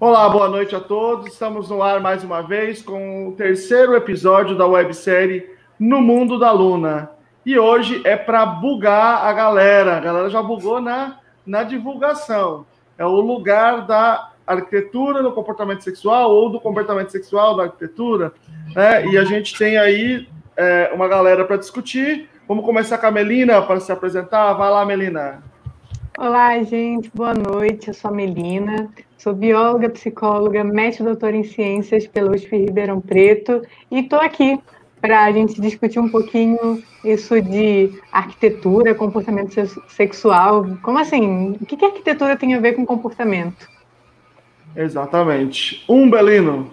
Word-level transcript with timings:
Olá, 0.00 0.28
boa 0.28 0.48
noite 0.48 0.76
a 0.76 0.80
todos. 0.80 1.26
Estamos 1.26 1.68
no 1.68 1.82
ar 1.82 1.98
mais 2.00 2.22
uma 2.22 2.40
vez 2.40 2.80
com 2.80 3.30
o 3.30 3.32
terceiro 3.32 3.96
episódio 3.96 4.56
da 4.56 4.64
websérie 4.64 5.50
No 5.76 6.00
Mundo 6.00 6.38
da 6.38 6.52
Luna. 6.52 7.10
E 7.44 7.58
hoje 7.58 8.00
é 8.04 8.16
para 8.16 8.46
bugar 8.46 9.26
a 9.26 9.32
galera. 9.32 9.96
A 9.96 10.00
galera 10.00 10.30
já 10.30 10.40
bugou 10.40 10.80
na, 10.80 11.18
na 11.44 11.64
divulgação. 11.64 12.64
É 12.96 13.04
o 13.04 13.20
lugar 13.20 13.88
da 13.88 14.30
arquitetura 14.46 15.20
no 15.20 15.32
comportamento 15.32 15.82
sexual 15.82 16.30
ou 16.30 16.48
do 16.48 16.60
comportamento 16.60 17.10
sexual 17.10 17.56
na 17.56 17.64
arquitetura. 17.64 18.32
Né? 18.76 19.04
E 19.06 19.18
a 19.18 19.24
gente 19.24 19.58
tem 19.58 19.78
aí 19.78 20.28
é, 20.56 20.92
uma 20.94 21.08
galera 21.08 21.44
para 21.44 21.56
discutir. 21.56 22.30
Vamos 22.46 22.64
começar 22.64 22.98
com 22.98 23.06
a 23.06 23.10
Melina 23.10 23.60
para 23.62 23.80
se 23.80 23.90
apresentar. 23.90 24.52
Vai 24.52 24.70
lá, 24.70 24.86
Melina. 24.86 25.42
Olá, 26.16 26.62
gente. 26.62 27.10
Boa 27.12 27.34
noite. 27.34 27.88
Eu 27.88 27.94
sou 27.94 28.12
a 28.12 28.14
Melina. 28.14 28.88
Sou 29.18 29.34
bióloga, 29.34 29.90
psicóloga, 29.90 30.62
mestre 30.62 31.04
doutora 31.04 31.36
em 31.36 31.42
ciências 31.42 32.06
pela 32.06 32.30
USP 32.32 32.56
Ribeirão 32.56 33.00
Preto 33.00 33.62
e 33.90 33.98
estou 33.98 34.20
aqui 34.20 34.56
para 35.00 35.24
a 35.24 35.32
gente 35.32 35.60
discutir 35.60 35.98
um 35.98 36.08
pouquinho 36.08 36.80
isso 37.04 37.40
de 37.42 38.00
arquitetura, 38.12 38.94
comportamento 38.94 39.54
sexual. 39.88 40.64
Como 40.82 41.00
assim? 41.00 41.56
O 41.60 41.66
que 41.66 41.84
a 41.84 41.88
arquitetura 41.88 42.36
tem 42.36 42.54
a 42.54 42.60
ver 42.60 42.74
com 42.74 42.86
comportamento? 42.86 43.68
Exatamente. 44.76 45.84
Um 45.88 46.08
Belino. 46.08 46.70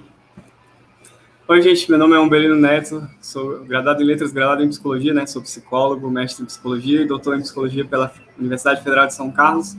Oi, 1.48 1.62
gente. 1.64 1.90
Meu 1.90 1.98
nome 1.98 2.16
é 2.16 2.20
Umbelino 2.20 2.56
Neto. 2.56 3.08
Sou 3.22 3.64
graduado 3.66 4.04
em 4.04 4.06
letras, 4.06 4.32
graduado 4.32 4.64
em 4.64 4.70
psicologia, 4.70 5.16
né? 5.16 5.26
Sou 5.26 5.42
psicólogo, 5.42 6.12
mestre 6.12 6.44
em 6.44 6.46
psicologia 6.46 7.02
e 7.02 7.06
doutor 7.06 7.38
em 7.38 7.42
psicologia 7.42 7.86
pela 7.86 8.12
Universidade 8.38 8.84
Federal 8.84 9.08
de 9.08 9.16
São 9.16 9.32
Carlos. 9.32 9.76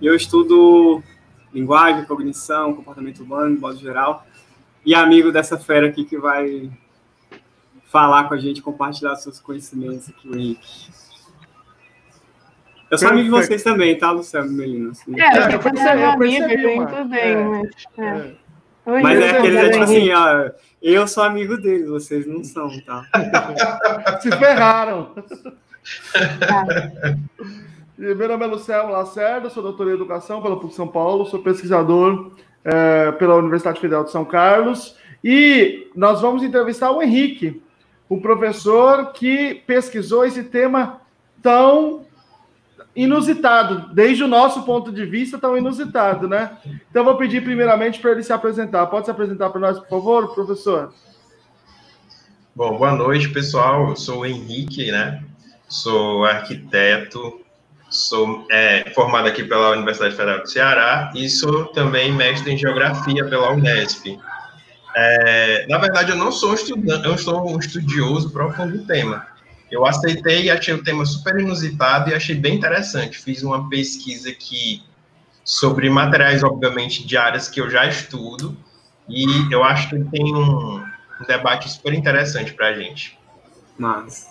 E 0.00 0.06
eu 0.06 0.14
estudo 0.16 1.02
linguagem, 1.52 2.04
cognição, 2.04 2.74
comportamento 2.74 3.22
humano, 3.22 3.54
de 3.54 3.60
modo 3.60 3.78
geral. 3.78 4.26
E 4.84 4.94
amigo 4.94 5.30
dessa 5.30 5.58
fera 5.58 5.88
aqui 5.88 6.04
que 6.04 6.16
vai 6.16 6.70
falar 7.86 8.24
com 8.24 8.34
a 8.34 8.38
gente, 8.38 8.62
compartilhar 8.62 9.16
seus 9.16 9.40
conhecimentos 9.40 10.08
aqui, 10.08 10.28
o 10.28 10.36
Henrique. 10.36 10.90
Eu 12.90 12.98
sou 12.98 13.08
amigo 13.08 13.24
de 13.24 13.30
vocês 13.30 13.62
também, 13.62 13.96
tá, 13.96 14.10
Luciano 14.10 14.50
Melino? 14.50 14.90
Assim. 14.90 15.14
É, 15.20 15.54
eu 15.54 15.60
percebi, 15.60 16.02
eu 16.02 16.18
percebi, 16.18 16.86
tudo 16.86 17.08
bem, 17.08 17.20
é, 17.20 17.44
mas... 17.44 17.70
É. 17.98 18.34
é. 18.86 19.02
mas 19.02 19.20
é 19.20 19.30
aquele, 19.30 19.56
é, 19.56 19.70
tipo 19.70 19.84
assim, 19.84 20.10
ó, 20.10 20.50
eu 20.82 21.06
sou 21.06 21.22
amigo 21.22 21.56
deles, 21.56 21.88
vocês 21.88 22.26
não 22.26 22.42
são, 22.42 22.68
tá? 22.80 23.06
Se 24.20 24.28
ferraram. 24.30 25.14
Meu 28.00 28.28
nome 28.28 28.42
é 28.42 28.48
Luciano 28.48 28.92
Lacerda, 28.92 29.50
sou 29.50 29.62
doutor 29.62 29.86
em 29.90 29.92
Educação 29.92 30.40
pela 30.40 30.58
PUC 30.58 30.74
São 30.74 30.88
Paulo, 30.88 31.26
sou 31.26 31.42
pesquisador 31.42 32.30
é, 32.64 33.12
pela 33.12 33.34
Universidade 33.34 33.78
Federal 33.78 34.04
de 34.04 34.10
São 34.10 34.24
Carlos 34.24 34.96
e 35.22 35.90
nós 35.94 36.22
vamos 36.22 36.42
entrevistar 36.42 36.92
o 36.92 37.02
Henrique, 37.02 37.62
um 38.08 38.18
professor 38.18 39.12
que 39.12 39.56
pesquisou 39.66 40.24
esse 40.24 40.44
tema 40.44 41.02
tão 41.42 42.06
inusitado, 42.96 43.94
desde 43.94 44.24
o 44.24 44.28
nosso 44.28 44.62
ponto 44.62 44.90
de 44.90 45.04
vista, 45.04 45.36
tão 45.36 45.54
inusitado, 45.54 46.26
né? 46.26 46.56
Então, 46.90 47.04
vou 47.04 47.18
pedir 47.18 47.44
primeiramente 47.44 48.00
para 48.00 48.12
ele 48.12 48.22
se 48.22 48.32
apresentar. 48.32 48.86
Pode 48.86 49.04
se 49.04 49.10
apresentar 49.10 49.50
para 49.50 49.60
nós, 49.60 49.78
por 49.78 49.88
favor, 49.90 50.34
professor? 50.34 50.90
Bom, 52.56 52.78
boa 52.78 52.92
noite, 52.92 53.28
pessoal. 53.28 53.90
Eu 53.90 53.96
sou 53.96 54.20
o 54.20 54.26
Henrique, 54.26 54.90
né? 54.90 55.22
Sou 55.68 56.24
arquiteto, 56.24 57.40
Sou 57.90 58.46
é, 58.50 58.88
formado 58.94 59.26
aqui 59.26 59.42
pela 59.42 59.70
Universidade 59.70 60.14
Federal 60.14 60.40
do 60.40 60.48
Ceará 60.48 61.12
e 61.14 61.28
sou 61.28 61.66
também 61.66 62.12
mestre 62.12 62.52
em 62.52 62.56
Geografia 62.56 63.24
pela 63.24 63.52
Unesp. 63.52 64.16
É, 64.94 65.66
na 65.68 65.78
verdade, 65.78 66.12
eu 66.12 66.16
não 66.16 66.30
sou 66.30 66.52
um 66.52 66.54
estudante, 66.54 67.04
eu 67.04 67.18
sou 67.18 67.50
um 67.50 67.58
estudioso 67.58 68.30
profundo 68.30 68.78
do 68.78 68.86
tema. 68.86 69.26
Eu 69.70 69.84
aceitei 69.84 70.44
e 70.44 70.50
achei 70.50 70.72
o 70.72 70.84
tema 70.84 71.04
super 71.04 71.40
inusitado 71.40 72.10
e 72.10 72.14
achei 72.14 72.36
bem 72.36 72.56
interessante. 72.56 73.18
Fiz 73.18 73.42
uma 73.42 73.68
pesquisa 73.68 74.30
aqui 74.30 74.84
sobre 75.44 75.90
materiais, 75.90 76.44
obviamente, 76.44 77.04
de 77.04 77.16
áreas 77.16 77.48
que 77.48 77.60
eu 77.60 77.68
já 77.68 77.86
estudo 77.86 78.56
e 79.08 79.24
eu 79.52 79.64
acho 79.64 79.88
que 79.88 79.98
tem 80.10 80.34
um, 80.34 80.76
um 80.76 81.26
debate 81.26 81.68
super 81.68 81.92
interessante 81.92 82.52
para 82.52 82.68
a 82.68 82.74
gente. 82.74 83.18
Mas 83.76 84.29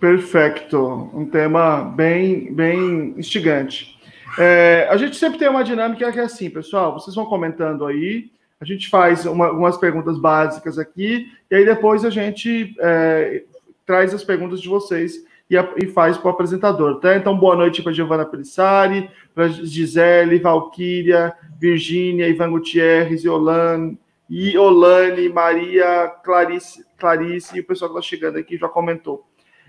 Perfeito, 0.00 1.10
um 1.12 1.26
tema 1.26 1.80
bem, 1.80 2.52
bem 2.52 3.14
instigante. 3.16 3.98
É, 4.38 4.86
a 4.88 4.96
gente 4.96 5.16
sempre 5.16 5.38
tem 5.38 5.48
uma 5.48 5.64
dinâmica 5.64 6.12
que 6.12 6.20
é 6.20 6.22
assim, 6.22 6.48
pessoal, 6.48 6.92
vocês 6.94 7.16
vão 7.16 7.26
comentando 7.26 7.84
aí, 7.84 8.30
a 8.60 8.64
gente 8.64 8.88
faz 8.88 9.26
uma, 9.26 9.46
algumas 9.46 9.76
perguntas 9.76 10.16
básicas 10.16 10.78
aqui, 10.78 11.32
e 11.50 11.54
aí 11.56 11.64
depois 11.64 12.04
a 12.04 12.10
gente 12.10 12.76
é, 12.78 13.42
traz 13.84 14.14
as 14.14 14.22
perguntas 14.22 14.60
de 14.60 14.68
vocês 14.68 15.24
e, 15.50 15.56
a, 15.56 15.68
e 15.76 15.86
faz 15.86 16.16
para 16.16 16.28
o 16.28 16.30
apresentador, 16.30 17.00
tá? 17.00 17.16
Então, 17.16 17.36
boa 17.36 17.56
noite 17.56 17.82
para 17.82 17.92
Giovana 17.92 18.24
Pelissari, 18.24 19.10
para 19.34 19.48
Gisele, 19.48 20.38
Valquíria, 20.38 21.34
Virgínia, 21.58 22.28
Ivan 22.28 22.50
Gutierrez, 22.50 23.24
Yolane, 23.24 23.98
e 24.30 24.56
Olane, 24.56 25.28
Maria, 25.28 26.06
Clarice, 26.22 26.84
Clarice 26.98 27.56
e 27.56 27.60
o 27.60 27.64
pessoal 27.64 27.90
que 27.90 27.98
está 27.98 28.08
chegando 28.08 28.38
aqui 28.38 28.56
já 28.56 28.68
comentou. 28.68 29.26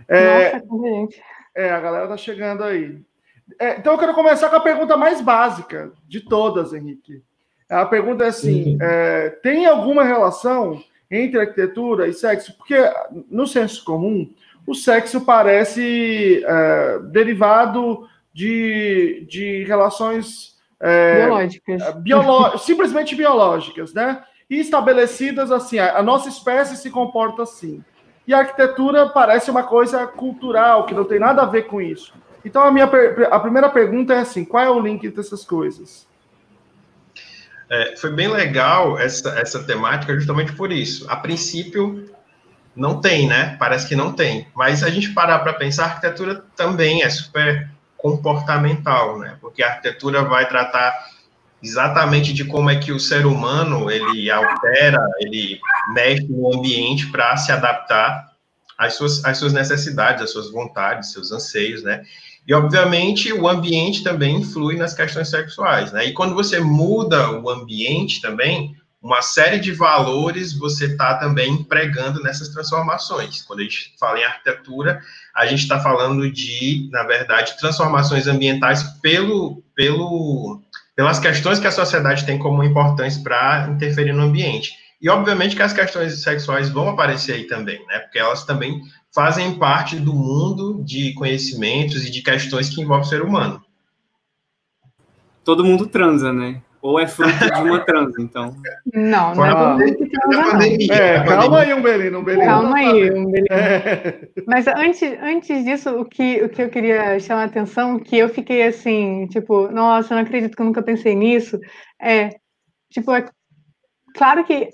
É, 0.09 0.59
Nossa, 0.65 1.15
é, 1.55 1.69
a 1.69 1.79
galera 1.79 2.07
tá 2.07 2.17
chegando 2.17 2.63
aí. 2.63 2.99
É, 3.59 3.77
então 3.77 3.93
eu 3.93 3.99
quero 3.99 4.13
começar 4.13 4.49
com 4.49 4.55
a 4.55 4.61
pergunta 4.61 4.97
mais 4.97 5.21
básica 5.21 5.91
de 6.07 6.21
todas, 6.21 6.73
Henrique. 6.73 7.23
A 7.69 7.85
pergunta 7.85 8.25
é 8.25 8.27
assim: 8.27 8.77
é, 8.81 9.29
tem 9.43 9.65
alguma 9.65 10.03
relação 10.03 10.81
entre 11.09 11.39
arquitetura 11.39 12.07
e 12.07 12.13
sexo? 12.13 12.55
Porque 12.57 12.75
no 13.29 13.45
senso 13.45 13.83
comum, 13.85 14.31
o 14.65 14.73
sexo 14.73 15.21
parece 15.21 16.43
é, 16.45 16.99
derivado 17.11 18.07
de, 18.33 19.25
de 19.29 19.63
relações 19.65 20.57
é, 20.79 21.25
biológicas, 21.25 21.81
é, 21.81 21.93
biolo 21.93 22.57
simplesmente 22.59 23.15
biológicas, 23.15 23.93
né? 23.93 24.23
E 24.49 24.59
estabelecidas 24.59 25.51
assim, 25.51 25.77
a, 25.77 25.97
a 25.97 26.03
nossa 26.03 26.29
espécie 26.29 26.77
se 26.77 26.89
comporta 26.89 27.43
assim. 27.43 27.83
E 28.29 28.33
a 28.33 28.41
arquitetura 28.41 29.09
parece 29.09 29.49
uma 29.49 29.63
coisa 29.63 30.05
cultural, 30.05 30.85
que 30.85 30.93
não 30.93 31.03
tem 31.03 31.17
nada 31.17 31.41
a 31.41 31.47
ver 31.47 31.63
com 31.63 31.81
isso. 31.81 32.13
Então, 32.45 32.61
a 32.61 32.69
minha 32.69 32.87
a 33.31 33.39
primeira 33.39 33.67
pergunta 33.71 34.13
é 34.13 34.19
assim: 34.19 34.45
qual 34.45 34.63
é 34.63 34.69
o 34.69 34.79
link 34.79 35.03
entre 35.03 35.19
essas 35.19 35.43
coisas? 35.43 36.07
É, 37.67 37.95
foi 37.95 38.11
bem 38.11 38.27
legal 38.27 38.99
essa, 38.99 39.29
essa 39.29 39.63
temática, 39.63 40.13
justamente 40.13 40.53
por 40.53 40.71
isso. 40.71 41.09
A 41.09 41.15
princípio, 41.15 42.07
não 42.75 43.01
tem, 43.01 43.27
né? 43.27 43.55
Parece 43.57 43.87
que 43.87 43.95
não 43.95 44.13
tem. 44.13 44.47
Mas 44.53 44.83
a 44.83 44.91
gente 44.91 45.09
parar 45.09 45.39
para 45.39 45.53
pensar, 45.53 45.85
a 45.85 45.87
arquitetura 45.87 46.45
também 46.55 47.01
é 47.01 47.09
super 47.09 47.67
comportamental, 47.97 49.17
né? 49.17 49.37
Porque 49.41 49.63
a 49.63 49.69
arquitetura 49.69 50.21
vai 50.21 50.47
tratar 50.47 50.93
exatamente 51.61 52.33
de 52.33 52.45
como 52.45 52.69
é 52.69 52.75
que 52.75 52.91
o 52.91 52.99
ser 52.99 53.25
humano 53.25 53.89
ele 53.89 54.29
altera, 54.31 55.05
ele 55.19 55.59
mexe 55.93 56.27
no 56.27 56.53
ambiente 56.53 57.07
para 57.07 57.35
se 57.37 57.51
adaptar 57.51 58.29
às 58.77 58.93
suas, 58.93 59.23
às 59.25 59.37
suas 59.37 59.53
necessidades, 59.53 60.23
às 60.23 60.31
suas 60.31 60.51
vontades, 60.51 61.11
seus 61.11 61.31
anseios, 61.31 61.83
né? 61.83 62.03
E, 62.47 62.53
obviamente, 62.53 63.31
o 63.31 63.47
ambiente 63.47 64.03
também 64.03 64.37
influi 64.37 64.75
nas 64.75 64.93
questões 64.93 65.29
sexuais, 65.29 65.91
né? 65.91 66.05
E 66.05 66.13
quando 66.13 66.33
você 66.33 66.59
muda 66.59 67.39
o 67.39 67.49
ambiente 67.49 68.21
também, 68.21 68.75
uma 69.01 69.21
série 69.21 69.59
de 69.59 69.71
valores 69.71 70.53
você 70.53 70.87
está 70.87 71.15
também 71.15 71.53
empregando 71.53 72.21
nessas 72.21 72.49
transformações. 72.49 73.41
Quando 73.43 73.59
a 73.59 73.63
gente 73.63 73.93
fala 73.99 74.19
em 74.19 74.23
arquitetura, 74.23 75.01
a 75.35 75.45
gente 75.45 75.61
está 75.61 75.79
falando 75.79 76.29
de, 76.29 76.89
na 76.91 77.03
verdade, 77.03 77.57
transformações 77.57 78.27
ambientais 78.27 78.83
pelo, 79.01 79.63
pelo 79.73 80.61
pelas 80.99 81.17
questões 81.17 81.61
que 81.61 81.65
a 81.65 81.71
sociedade 81.71 82.25
tem 82.25 82.37
como 82.37 82.61
importantes 82.61 83.17
para 83.17 83.69
interferir 83.69 84.11
no 84.11 84.23
ambiente. 84.23 84.73
E, 85.01 85.07
obviamente, 85.09 85.55
que 85.55 85.61
as 85.61 85.71
questões 85.71 86.21
sexuais 86.21 86.67
vão 86.69 86.89
aparecer 86.89 87.35
aí 87.35 87.47
também, 87.47 87.79
né? 87.87 87.99
Porque 87.99 88.19
elas 88.19 88.43
também 88.43 88.81
fazem 89.15 89.57
parte 89.57 89.95
do 89.95 90.13
mundo 90.13 90.83
de 90.83 91.13
conhecimentos 91.13 92.05
e 92.05 92.11
de 92.11 92.21
questões 92.21 92.67
que 92.67 92.81
envolvem 92.81 93.05
o 93.05 93.09
ser 93.09 93.21
humano. 93.21 93.63
Todo 95.41 95.63
mundo 95.63 95.87
transa, 95.87 96.33
né? 96.33 96.61
Ou 96.81 96.99
é 96.99 97.07
fruto 97.07 97.37
de 97.37 97.61
uma 97.61 97.79
transa, 97.83 98.21
então. 98.21 98.55
Não, 98.93 99.35
não 99.35 99.45
é 99.45 99.53
mundo 99.53 99.97
que 99.97 100.09
transa, 100.09 100.41
não. 100.41 100.95
É, 100.95 101.25
calma 101.25 101.59
aí, 101.59 101.73
Umbelino, 101.73 102.19
Umbelino. 102.19 102.45
Calma 102.45 102.77
aí, 102.77 103.11
Umbelino. 103.11 103.47
É. 103.51 104.29
Mas 104.47 104.65
antes, 104.67 105.01
antes 105.21 105.65
disso, 105.65 105.89
o 105.89 106.05
que, 106.05 106.41
o 106.41 106.49
que 106.49 106.61
eu 106.61 106.69
queria 106.69 107.19
chamar 107.19 107.41
a 107.41 107.45
atenção, 107.45 107.99
que 107.99 108.17
eu 108.17 108.29
fiquei 108.29 108.63
assim, 108.63 109.27
tipo, 109.27 109.67
nossa, 109.69 110.15
não 110.15 110.21
acredito 110.21 110.55
que 110.55 110.61
eu 110.61 110.65
nunca 110.65 110.81
pensei 110.81 111.15
nisso, 111.15 111.59
é, 112.01 112.29
tipo, 112.89 113.11
é 113.13 113.25
claro 114.15 114.45
que 114.45 114.69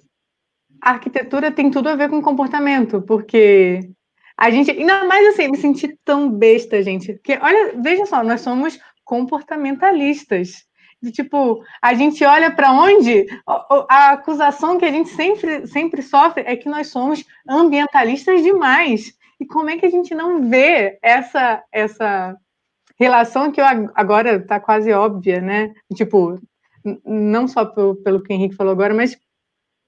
a 0.81 0.91
arquitetura 0.91 1.51
tem 1.51 1.71
tudo 1.71 1.89
a 1.89 1.95
ver 1.95 2.09
com 2.09 2.21
comportamento, 2.21 3.01
porque 3.01 3.79
a 4.37 4.51
gente, 4.51 4.69
ainda 4.69 5.05
mais 5.05 5.27
assim, 5.29 5.47
me 5.47 5.57
senti 5.57 5.97
tão 6.05 6.29
besta, 6.29 6.83
gente, 6.83 7.13
porque 7.13 7.39
olha, 7.41 7.73
veja 7.81 8.05
só, 8.05 8.23
nós 8.23 8.41
somos 8.41 8.77
comportamentalistas. 9.03 10.65
Tipo, 11.11 11.63
a 11.81 11.93
gente 11.93 12.23
olha 12.23 12.51
para 12.51 12.71
onde 12.71 13.25
a 13.89 14.11
acusação 14.11 14.77
que 14.77 14.85
a 14.85 14.91
gente 14.91 15.09
sempre, 15.09 15.67
sempre 15.67 16.01
sofre 16.01 16.43
é 16.45 16.55
que 16.55 16.69
nós 16.69 16.87
somos 16.87 17.25
ambientalistas 17.47 18.43
demais. 18.43 19.13
E 19.39 19.45
como 19.45 19.69
é 19.69 19.77
que 19.77 19.85
a 19.85 19.89
gente 19.89 20.15
não 20.15 20.49
vê 20.49 20.97
essa, 21.01 21.63
essa 21.71 22.37
relação 22.97 23.51
que 23.51 23.61
agora 23.61 24.37
está 24.37 24.59
quase 24.59 24.91
óbvia, 24.93 25.41
né? 25.41 25.73
Tipo, 25.93 26.39
não 27.05 27.47
só 27.47 27.65
pelo, 27.65 27.95
pelo 27.95 28.21
que 28.21 28.33
o 28.33 28.35
Henrique 28.35 28.55
falou 28.55 28.71
agora, 28.71 28.93
mas 28.93 29.17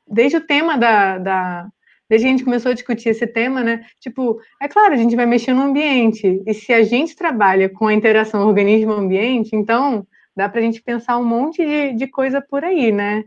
desde 0.07 0.37
o 0.37 0.45
tema 0.45 0.77
da, 0.77 1.17
da 1.17 1.67
desde 2.09 2.25
que 2.25 2.29
a 2.29 2.31
gente 2.31 2.45
começou 2.45 2.71
a 2.71 2.75
discutir 2.75 3.09
esse 3.09 3.27
tema, 3.27 3.63
né? 3.63 3.85
Tipo, 3.99 4.39
é 4.61 4.67
claro, 4.67 4.93
a 4.93 4.97
gente 4.97 5.15
vai 5.15 5.25
mexer 5.25 5.53
no 5.53 5.61
ambiente. 5.61 6.41
E 6.45 6.53
se 6.53 6.71
a 6.73 6.83
gente 6.83 7.15
trabalha 7.15 7.69
com 7.69 7.87
a 7.87 7.93
interação 7.93 8.47
organismo-ambiente, 8.47 9.55
então 9.55 10.07
dá 10.37 10.47
para 10.47 10.59
a 10.59 10.63
gente 10.63 10.83
pensar 10.83 11.17
um 11.17 11.25
monte 11.25 11.65
de, 11.65 11.93
de 11.93 12.07
coisa 12.07 12.39
por 12.39 12.63
aí, 12.63 12.91
né? 12.91 13.25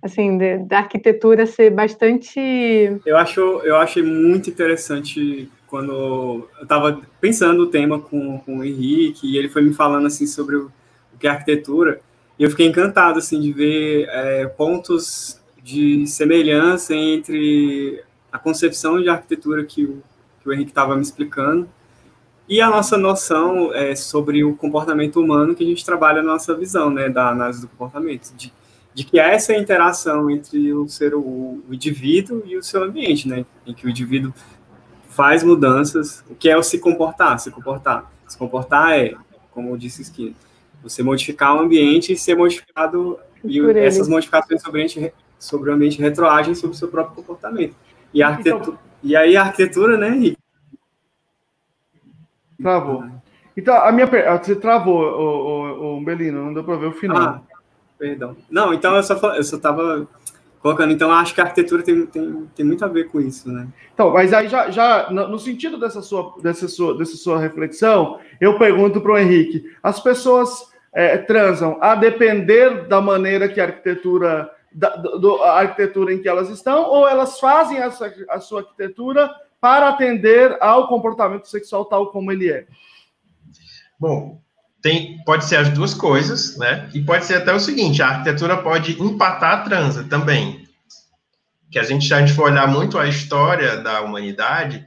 Assim, 0.00 0.38
de, 0.38 0.56
da 0.58 0.78
arquitetura 0.78 1.44
ser 1.44 1.70
bastante. 1.70 2.40
Eu 3.04 3.18
acho, 3.18 3.40
eu 3.40 3.76
achei 3.76 4.02
muito 4.02 4.48
interessante 4.48 5.50
quando 5.66 5.92
eu 5.92 6.62
estava 6.62 7.02
pensando 7.20 7.64
o 7.64 7.66
tema 7.66 8.00
com, 8.00 8.38
com 8.38 8.58
o 8.58 8.64
Henrique 8.64 9.30
e 9.30 9.36
ele 9.36 9.50
foi 9.50 9.60
me 9.60 9.74
falando 9.74 10.06
assim 10.06 10.26
sobre 10.26 10.56
o, 10.56 10.72
o 11.14 11.18
que 11.18 11.26
é 11.26 11.30
arquitetura. 11.30 12.00
E 12.38 12.42
eu 12.42 12.48
fiquei 12.48 12.66
encantado 12.66 13.18
assim 13.18 13.38
de 13.38 13.52
ver 13.52 14.08
é, 14.08 14.46
pontos 14.46 15.38
de 15.62 16.06
semelhança 16.06 16.94
entre 16.94 18.02
a 18.32 18.38
concepção 18.38 18.98
de 19.02 19.10
arquitetura 19.10 19.62
que 19.62 19.84
o, 19.84 20.02
que 20.40 20.48
o 20.48 20.52
Henrique 20.54 20.70
estava 20.70 20.96
me 20.96 21.02
explicando 21.02 21.68
e 22.48 22.60
a 22.60 22.70
nossa 22.70 22.96
noção 22.96 23.72
é, 23.74 23.94
sobre 23.94 24.42
o 24.42 24.56
comportamento 24.56 25.20
humano 25.20 25.54
que 25.54 25.62
a 25.62 25.66
gente 25.66 25.84
trabalha 25.84 26.22
na 26.22 26.32
nossa 26.32 26.54
visão, 26.54 26.90
né, 26.90 27.08
da 27.08 27.28
análise 27.28 27.60
do 27.60 27.68
comportamento, 27.68 28.32
de, 28.34 28.52
de 28.94 29.04
que 29.04 29.20
é 29.20 29.34
essa 29.34 29.54
interação 29.54 30.30
entre 30.30 30.72
o 30.72 30.88
ser 30.88 31.14
o, 31.14 31.20
o 31.20 31.74
indivíduo 31.74 32.42
e 32.46 32.56
o 32.56 32.62
seu 32.62 32.82
ambiente, 32.82 33.28
né, 33.28 33.44
em 33.66 33.74
que 33.74 33.86
o 33.86 33.90
indivíduo 33.90 34.32
faz 35.10 35.42
mudanças, 35.42 36.24
o 36.30 36.34
que 36.34 36.48
é 36.48 36.56
o 36.56 36.62
se 36.62 36.78
comportar, 36.78 37.38
se 37.38 37.50
comportar. 37.50 38.10
Se 38.26 38.38
comportar 38.38 38.98
é, 38.98 39.14
como 39.50 39.70
eu 39.70 39.76
disse 39.76 40.10
aqui, 40.10 40.34
você 40.82 41.02
modificar 41.02 41.56
o 41.56 41.60
ambiente 41.60 42.12
e 42.12 42.16
ser 42.16 42.36
modificado, 42.36 43.18
e 43.44 43.60
essas 43.78 44.08
modificações 44.08 44.62
sobre 44.62 44.80
o 44.80 44.84
ambiente 44.84 45.12
sobre 45.38 45.70
o 45.70 45.74
ambiente 45.74 46.00
retroagem 46.00 46.54
sobre 46.54 46.74
o 46.74 46.78
seu 46.78 46.88
próprio 46.88 47.16
comportamento. 47.16 47.74
E, 48.12 48.22
arquitetura, 48.22 48.62
então, 48.62 48.78
e 49.02 49.14
aí 49.14 49.36
a 49.36 49.42
arquitetura, 49.42 49.96
né? 49.96 50.36
Travou. 52.60 53.04
Então, 53.56 53.74
a 53.74 53.90
minha 53.90 54.06
você 54.06 54.54
travou, 54.54 55.02
o, 55.02 55.94
o, 55.94 55.98
o 55.98 56.04
Belino, 56.04 56.44
não 56.44 56.54
deu 56.54 56.62
para 56.62 56.76
ver 56.76 56.86
o 56.86 56.92
final. 56.92 57.16
Ah, 57.16 57.40
perdão. 57.98 58.36
Não, 58.50 58.72
então 58.72 58.94
eu 58.94 59.02
só 59.02 59.14
eu 59.34 59.42
só 59.42 59.56
estava 59.56 60.06
colocando, 60.60 60.92
então 60.92 61.10
acho 61.10 61.34
que 61.34 61.40
a 61.40 61.44
arquitetura 61.44 61.82
tem, 61.82 62.06
tem, 62.06 62.48
tem 62.54 62.66
muito 62.66 62.84
a 62.84 62.88
ver 62.88 63.08
com 63.08 63.20
isso, 63.20 63.50
né? 63.50 63.68
Então, 63.94 64.12
mas 64.12 64.32
aí 64.32 64.48
já, 64.48 64.70
já 64.70 65.10
no 65.10 65.38
sentido 65.38 65.78
dessa 65.78 66.02
sua, 66.02 66.34
dessa 66.42 66.68
sua, 66.68 66.96
dessa 66.96 67.16
sua 67.16 67.38
reflexão, 67.38 68.18
eu 68.40 68.58
pergunto 68.58 69.00
para 69.00 69.12
o 69.12 69.18
Henrique: 69.18 69.64
as 69.82 70.00
pessoas 70.00 70.72
é, 70.92 71.16
transam 71.16 71.78
a 71.80 71.94
depender 71.94 72.86
da 72.86 73.00
maneira 73.00 73.48
que 73.48 73.60
a 73.60 73.64
arquitetura 73.64 74.50
da, 74.72 74.94
do, 74.96 75.42
a 75.42 75.60
arquitetura 75.60 76.12
em 76.12 76.20
que 76.20 76.28
elas 76.28 76.50
estão, 76.50 76.84
ou 76.84 77.08
elas 77.08 77.40
fazem 77.40 77.78
a 77.78 77.90
sua, 77.90 78.12
a 78.28 78.40
sua 78.40 78.60
arquitetura 78.60 79.30
para 79.60 79.88
atender 79.88 80.56
ao 80.60 80.88
comportamento 80.88 81.46
sexual 81.46 81.84
tal 81.84 82.10
como 82.10 82.30
ele 82.30 82.50
é? 82.50 82.66
Bom, 83.98 84.40
tem, 84.80 85.22
pode 85.24 85.44
ser 85.44 85.56
as 85.56 85.68
duas 85.70 85.92
coisas, 85.92 86.56
né? 86.56 86.88
E 86.94 87.00
pode 87.00 87.24
ser 87.24 87.36
até 87.36 87.52
o 87.52 87.60
seguinte: 87.60 88.02
a 88.02 88.08
arquitetura 88.08 88.62
pode 88.62 89.00
empatar 89.02 89.58
a 89.58 89.62
transa 89.62 90.04
também. 90.04 90.66
Que 91.70 91.78
a 91.78 91.82
gente, 91.82 92.06
se 92.06 92.14
a 92.14 92.20
gente 92.20 92.32
for 92.32 92.50
olhar 92.50 92.68
muito 92.68 92.98
a 92.98 93.06
história 93.06 93.76
da 93.76 94.00
humanidade, 94.00 94.86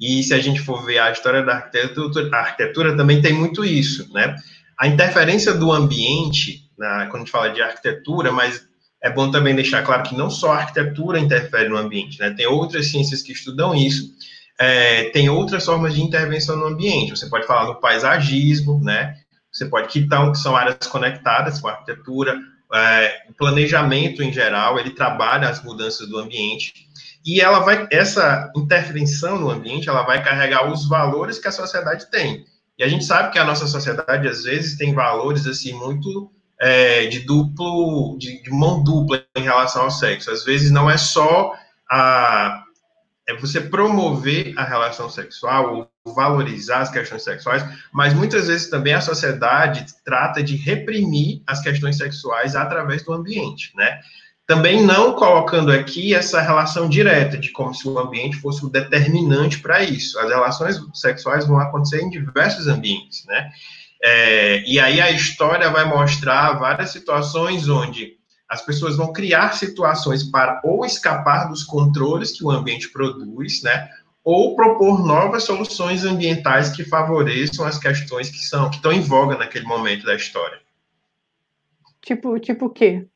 e 0.00 0.22
se 0.22 0.32
a 0.32 0.38
gente 0.38 0.60
for 0.60 0.84
ver 0.84 0.98
a 0.98 1.10
história 1.10 1.42
da 1.42 1.56
arquitetura, 1.56 2.28
a 2.32 2.40
arquitetura 2.40 2.96
também 2.96 3.20
tem 3.20 3.32
muito 3.32 3.64
isso, 3.64 4.12
né? 4.12 4.34
A 4.78 4.86
interferência 4.86 5.52
do 5.54 5.72
ambiente, 5.72 6.70
na, 6.78 7.06
quando 7.06 7.16
a 7.16 7.18
gente 7.18 7.30
fala 7.30 7.50
de 7.50 7.60
arquitetura, 7.60 8.32
mas 8.32 8.67
é 9.02 9.10
bom 9.10 9.30
também 9.30 9.54
deixar 9.54 9.82
claro 9.82 10.02
que 10.02 10.16
não 10.16 10.30
só 10.30 10.52
a 10.52 10.58
arquitetura 10.58 11.18
interfere 11.18 11.68
no 11.68 11.76
ambiente, 11.76 12.18
né? 12.18 12.30
Tem 12.30 12.46
outras 12.46 12.88
ciências 12.90 13.22
que 13.22 13.32
estudam 13.32 13.74
isso, 13.74 14.12
é, 14.58 15.10
tem 15.10 15.28
outras 15.28 15.64
formas 15.64 15.94
de 15.94 16.02
intervenção 16.02 16.56
no 16.56 16.66
ambiente. 16.66 17.10
Você 17.10 17.28
pode 17.28 17.46
falar 17.46 17.66
no 17.66 17.80
paisagismo, 17.80 18.80
né? 18.82 19.16
Você 19.52 19.66
pode 19.66 19.88
que, 19.88 20.06
que 20.06 20.34
são 20.38 20.56
áreas 20.56 20.86
conectadas 20.86 21.60
com 21.60 21.68
a 21.68 21.72
arquitetura, 21.72 22.38
é, 22.74 23.22
o 23.28 23.34
planejamento 23.34 24.22
em 24.22 24.32
geral, 24.32 24.78
ele 24.78 24.90
trabalha 24.90 25.48
as 25.48 25.62
mudanças 25.62 26.08
do 26.08 26.18
ambiente 26.18 26.72
e 27.24 27.40
ela 27.40 27.60
vai 27.60 27.86
essa 27.90 28.52
intervenção 28.56 29.38
no 29.38 29.50
ambiente, 29.50 29.88
ela 29.88 30.02
vai 30.02 30.22
carregar 30.22 30.70
os 30.70 30.88
valores 30.88 31.38
que 31.38 31.48
a 31.48 31.52
sociedade 31.52 32.10
tem. 32.10 32.44
E 32.78 32.84
a 32.84 32.88
gente 32.88 33.04
sabe 33.04 33.32
que 33.32 33.38
a 33.38 33.44
nossa 33.44 33.66
sociedade 33.66 34.28
às 34.28 34.44
vezes 34.44 34.76
tem 34.76 34.94
valores 34.94 35.46
assim 35.46 35.72
muito 35.72 36.30
é, 36.60 37.06
de 37.06 37.20
duplo, 37.20 38.16
de, 38.18 38.42
de, 38.42 38.50
mão 38.50 38.82
dupla 38.82 39.24
em 39.36 39.42
relação 39.42 39.82
ao 39.82 39.90
sexo. 39.90 40.30
Às 40.30 40.44
vezes 40.44 40.70
não 40.70 40.90
é 40.90 40.96
só 40.96 41.54
a 41.90 42.64
é 43.28 43.34
você 43.34 43.60
promover 43.60 44.54
a 44.56 44.64
relação 44.64 45.10
sexual 45.10 45.90
ou 46.04 46.14
valorizar 46.14 46.78
as 46.78 46.90
questões 46.90 47.22
sexuais, 47.22 47.62
mas 47.92 48.14
muitas 48.14 48.46
vezes 48.46 48.70
também 48.70 48.94
a 48.94 49.02
sociedade 49.02 49.84
trata 50.02 50.42
de 50.42 50.56
reprimir 50.56 51.42
as 51.46 51.60
questões 51.60 51.98
sexuais 51.98 52.56
através 52.56 53.04
do 53.04 53.12
ambiente, 53.12 53.70
né? 53.76 54.00
Também 54.46 54.82
não 54.82 55.12
colocando 55.12 55.70
aqui 55.70 56.14
essa 56.14 56.40
relação 56.40 56.88
direta 56.88 57.36
de 57.36 57.52
como 57.52 57.74
se 57.74 57.86
o 57.86 57.98
ambiente 57.98 58.38
fosse 58.38 58.64
o 58.64 58.70
determinante 58.70 59.58
para 59.58 59.82
isso. 59.82 60.18
As 60.18 60.30
relações 60.30 60.80
sexuais 60.94 61.46
vão 61.46 61.58
acontecer 61.58 62.00
em 62.00 62.08
diversos 62.08 62.66
ambientes, 62.66 63.26
né? 63.26 63.50
É, 64.02 64.62
e 64.64 64.78
aí 64.78 65.00
a 65.00 65.10
história 65.10 65.70
vai 65.70 65.84
mostrar 65.84 66.58
várias 66.58 66.90
situações 66.90 67.68
onde 67.68 68.16
as 68.48 68.62
pessoas 68.64 68.96
vão 68.96 69.12
criar 69.12 69.52
situações 69.52 70.22
para 70.22 70.60
ou 70.64 70.84
escapar 70.84 71.48
dos 71.48 71.64
controles 71.64 72.36
que 72.36 72.44
o 72.44 72.50
ambiente 72.50 72.90
produz, 72.90 73.62
né? 73.62 73.88
Ou 74.24 74.56
propor 74.56 75.04
novas 75.04 75.44
soluções 75.44 76.04
ambientais 76.04 76.70
que 76.70 76.84
favoreçam 76.84 77.66
as 77.66 77.78
questões 77.78 78.30
que 78.30 78.38
são 78.38 78.70
que 78.70 78.76
estão 78.76 78.92
em 78.92 79.00
voga 79.00 79.36
naquele 79.36 79.66
momento 79.66 80.06
da 80.06 80.14
história. 80.14 80.58
Tipo, 82.00 82.38
tipo 82.38 82.66
o 82.66 82.70
quê? 82.70 83.06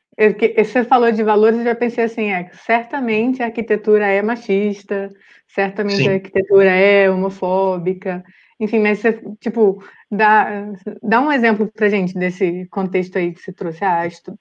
Você 0.57 0.83
falou 0.83 1.11
de 1.11 1.23
valores, 1.23 1.57
eu 1.57 1.65
já 1.65 1.75
pensei 1.75 2.03
assim, 2.03 2.31
é, 2.31 2.51
certamente 2.53 3.41
a 3.41 3.45
arquitetura 3.45 4.05
é 4.05 4.21
machista, 4.21 5.09
certamente 5.47 6.03
Sim. 6.03 6.09
a 6.09 6.13
arquitetura 6.13 6.69
é 6.69 7.09
homofóbica, 7.09 8.23
enfim, 8.63 8.79
mas 8.79 8.99
você, 8.99 9.21
tipo, 9.39 9.83
dá, 10.09 10.71
dá 11.01 11.19
um 11.19 11.31
exemplo 11.31 11.69
pra 11.73 11.89
gente 11.89 12.13
desse 12.13 12.65
contexto 12.71 13.17
aí 13.17 13.33
que 13.33 13.41
você 13.41 13.51
trouxe, 13.51 13.83
ah, 13.83 14.07
estu... 14.07 14.37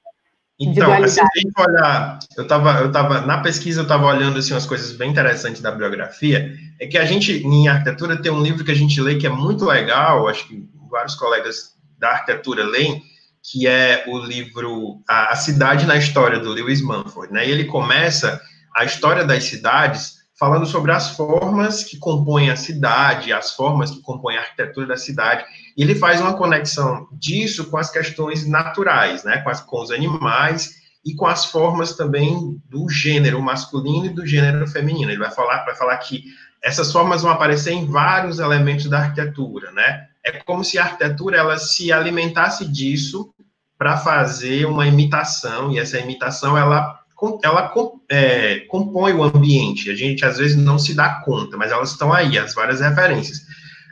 Então, 0.60 0.92
assim, 0.92 1.20
olhar, 1.58 2.20
eu 2.36 2.44
estava 2.44 2.80
eu 2.80 2.92
tava, 2.92 3.22
na 3.22 3.40
pesquisa 3.40 3.80
eu 3.80 3.82
estava 3.82 4.06
olhando, 4.06 4.38
assim, 4.38 4.54
umas 4.54 4.66
coisas 4.66 4.92
bem 4.92 5.10
interessantes 5.10 5.60
da 5.60 5.72
bibliografia, 5.72 6.54
é 6.78 6.86
que 6.86 6.96
a 6.96 7.04
gente, 7.04 7.32
em 7.32 7.66
arquitetura, 7.66 8.20
tem 8.20 8.30
um 8.30 8.42
livro 8.42 8.64
que 8.64 8.70
a 8.70 8.76
gente 8.76 9.00
lê 9.00 9.16
que 9.16 9.26
é 9.26 9.30
muito 9.30 9.64
legal, 9.64 10.28
acho 10.28 10.46
que 10.46 10.64
vários 10.88 11.16
colegas 11.16 11.74
da 11.98 12.10
arquitetura 12.10 12.64
leem, 12.64 13.02
que 13.42 13.66
é 13.66 14.04
o 14.06 14.18
livro 14.18 15.02
A, 15.08 15.32
a 15.32 15.36
Cidade 15.36 15.84
na 15.84 15.96
História, 15.96 16.38
do 16.38 16.50
Lewis 16.50 16.80
Mumford, 16.80 17.32
né, 17.32 17.48
e 17.48 17.50
ele 17.50 17.64
começa 17.64 18.40
a 18.76 18.84
história 18.84 19.24
das 19.24 19.42
cidades 19.42 20.21
falando 20.42 20.66
sobre 20.66 20.90
as 20.90 21.10
formas 21.10 21.84
que 21.84 21.96
compõem 21.96 22.50
a 22.50 22.56
cidade, 22.56 23.32
as 23.32 23.54
formas 23.54 23.92
que 23.92 24.02
compõem 24.02 24.36
a 24.36 24.40
arquitetura 24.40 24.88
da 24.88 24.96
cidade. 24.96 25.44
E 25.76 25.84
ele 25.84 25.94
faz 25.94 26.20
uma 26.20 26.34
conexão 26.36 27.06
disso 27.12 27.70
com 27.70 27.76
as 27.76 27.92
questões 27.92 28.44
naturais, 28.44 29.22
né, 29.22 29.38
com, 29.38 29.50
as, 29.50 29.60
com 29.60 29.80
os 29.80 29.92
animais 29.92 30.74
e 31.06 31.14
com 31.14 31.26
as 31.26 31.44
formas 31.44 31.94
também 31.94 32.60
do 32.68 32.88
gênero 32.88 33.40
masculino 33.40 34.06
e 34.06 34.08
do 34.08 34.26
gênero 34.26 34.66
feminino. 34.66 35.12
Ele 35.12 35.20
vai 35.20 35.30
falar, 35.30 35.64
vai 35.64 35.76
falar 35.76 35.96
que 35.98 36.24
essas 36.60 36.90
formas 36.90 37.22
vão 37.22 37.30
aparecer 37.30 37.74
em 37.74 37.86
vários 37.86 38.40
elementos 38.40 38.86
da 38.86 38.98
arquitetura, 38.98 39.70
né? 39.70 40.08
É 40.24 40.32
como 40.32 40.64
se 40.64 40.76
a 40.76 40.82
arquitetura 40.82 41.36
ela 41.36 41.56
se 41.56 41.92
alimentasse 41.92 42.66
disso 42.66 43.32
para 43.78 43.96
fazer 43.96 44.66
uma 44.66 44.88
imitação 44.88 45.70
e 45.70 45.78
essa 45.78 46.00
imitação 46.00 46.58
ela 46.58 47.00
ela 47.42 47.72
é, 48.10 48.60
compõe 48.68 49.12
o 49.12 49.22
ambiente. 49.22 49.90
A 49.90 49.94
gente 49.94 50.24
às 50.24 50.38
vezes 50.38 50.56
não 50.56 50.78
se 50.78 50.94
dá 50.94 51.20
conta, 51.24 51.56
mas 51.56 51.70
elas 51.70 51.92
estão 51.92 52.12
aí, 52.12 52.38
as 52.38 52.54
várias 52.54 52.80
referências. 52.80 53.42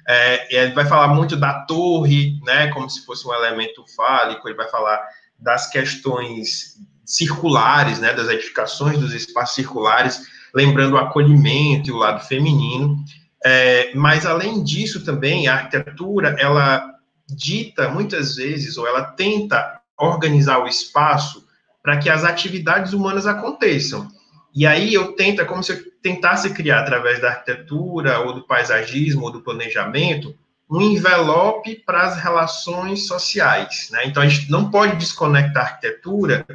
É, 0.09 0.63
ele 0.63 0.73
vai 0.73 0.87
falar 0.87 1.09
muito 1.09 1.37
da 1.37 1.61
torre, 1.65 2.41
né, 2.45 2.69
como 2.69 2.89
se 2.91 3.05
fosse 3.05 3.27
um 3.27 3.35
elemento 3.35 3.85
fálico. 3.95 4.49
Ele 4.49 4.57
vai 4.57 4.69
falar 4.69 5.01
das 5.39 5.71
questões 5.71 6.77
circulares, 7.05 7.99
né, 8.01 8.13
das 8.13 8.29
edificações 8.29 8.99
dos 8.99 9.13
espaços 9.13 9.55
circulares, 9.55 10.23
lembrando 10.55 10.95
o 10.95 10.99
acolhimento 10.99 11.89
e 11.89 11.93
o 11.93 11.97
lado 11.97 12.25
feminino. 12.27 12.97
É, 13.45 13.93
mas 13.95 14.27
além 14.27 14.63
disso 14.63 15.05
também 15.05 15.49
a 15.49 15.55
arquitetura 15.55 16.37
ela 16.39 16.85
dita 17.27 17.89
muitas 17.89 18.37
vezes 18.37 18.77
ou 18.77 18.87
ela 18.87 19.03
tenta 19.03 19.81
organizar 19.97 20.59
o 20.59 20.67
espaço 20.67 21.49
para 21.83 21.99
que 21.99 22.11
as 22.11 22.25
atividades 22.25 22.93
humanas 22.93 23.27
aconteçam. 23.27 24.09
E 24.55 24.67
aí 24.67 24.93
eu 24.93 25.13
tento, 25.13 25.41
é 25.41 25.45
como 25.45 25.63
se 25.63 25.73
eu 25.73 25.79
tentasse 26.03 26.51
criar, 26.51 26.81
através 26.81 27.21
da 27.21 27.29
arquitetura, 27.29 28.21
ou 28.21 28.35
do 28.35 28.47
paisagismo, 28.47 29.25
ou 29.25 29.33
do 29.33 29.41
planejamento, 29.41 30.35
um 30.71 30.81
envelope 30.81 31.83
para 31.85 32.03
as 32.03 32.17
relações 32.17 33.07
sociais. 33.07 33.89
Né? 33.91 34.07
Então, 34.07 34.23
a 34.23 34.29
gente 34.29 34.51
não 34.51 34.71
pode 34.71 34.97
desconectar 34.97 35.65
a 35.65 35.69
arquitetura 35.69 36.47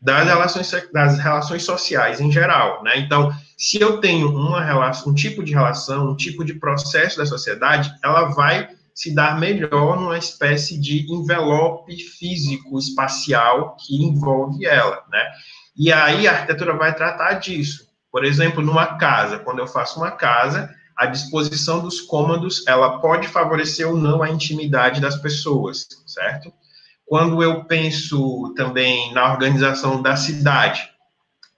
das 0.00 0.26
relações, 0.26 0.70
das 0.92 1.18
relações 1.18 1.62
sociais 1.62 2.20
em 2.20 2.32
geral. 2.32 2.82
Né? 2.82 2.98
Então, 2.98 3.32
se 3.56 3.80
eu 3.80 3.98
tenho 3.98 4.34
uma 4.34 4.62
relação, 4.62 5.12
um 5.12 5.14
tipo 5.14 5.44
de 5.44 5.52
relação, 5.52 6.10
um 6.10 6.16
tipo 6.16 6.44
de 6.44 6.54
processo 6.54 7.18
da 7.18 7.26
sociedade, 7.26 7.92
ela 8.02 8.24
vai 8.30 8.68
se 8.94 9.14
dar 9.14 9.38
melhor 9.38 9.98
numa 9.98 10.18
espécie 10.18 10.78
de 10.78 11.06
envelope 11.12 11.96
físico, 11.96 12.78
espacial, 12.78 13.76
que 13.76 14.02
envolve 14.02 14.64
ela. 14.66 15.02
Né? 15.10 15.24
E 15.76 15.92
aí 15.92 16.26
a 16.26 16.32
arquitetura 16.32 16.76
vai 16.76 16.94
tratar 16.94 17.34
disso. 17.34 17.88
Por 18.10 18.24
exemplo, 18.24 18.62
numa 18.62 18.98
casa, 18.98 19.38
quando 19.38 19.60
eu 19.60 19.66
faço 19.66 19.98
uma 20.00 20.10
casa, 20.10 20.68
a 20.96 21.06
disposição 21.06 21.80
dos 21.80 22.00
cômodos, 22.00 22.66
ela 22.66 22.98
pode 22.98 23.28
favorecer 23.28 23.88
ou 23.88 23.96
não 23.96 24.22
a 24.22 24.28
intimidade 24.28 25.00
das 25.00 25.16
pessoas, 25.16 25.86
certo? 26.06 26.52
Quando 27.06 27.42
eu 27.42 27.64
penso 27.64 28.52
também 28.54 29.12
na 29.14 29.32
organização 29.32 30.02
da 30.02 30.16
cidade, 30.16 30.88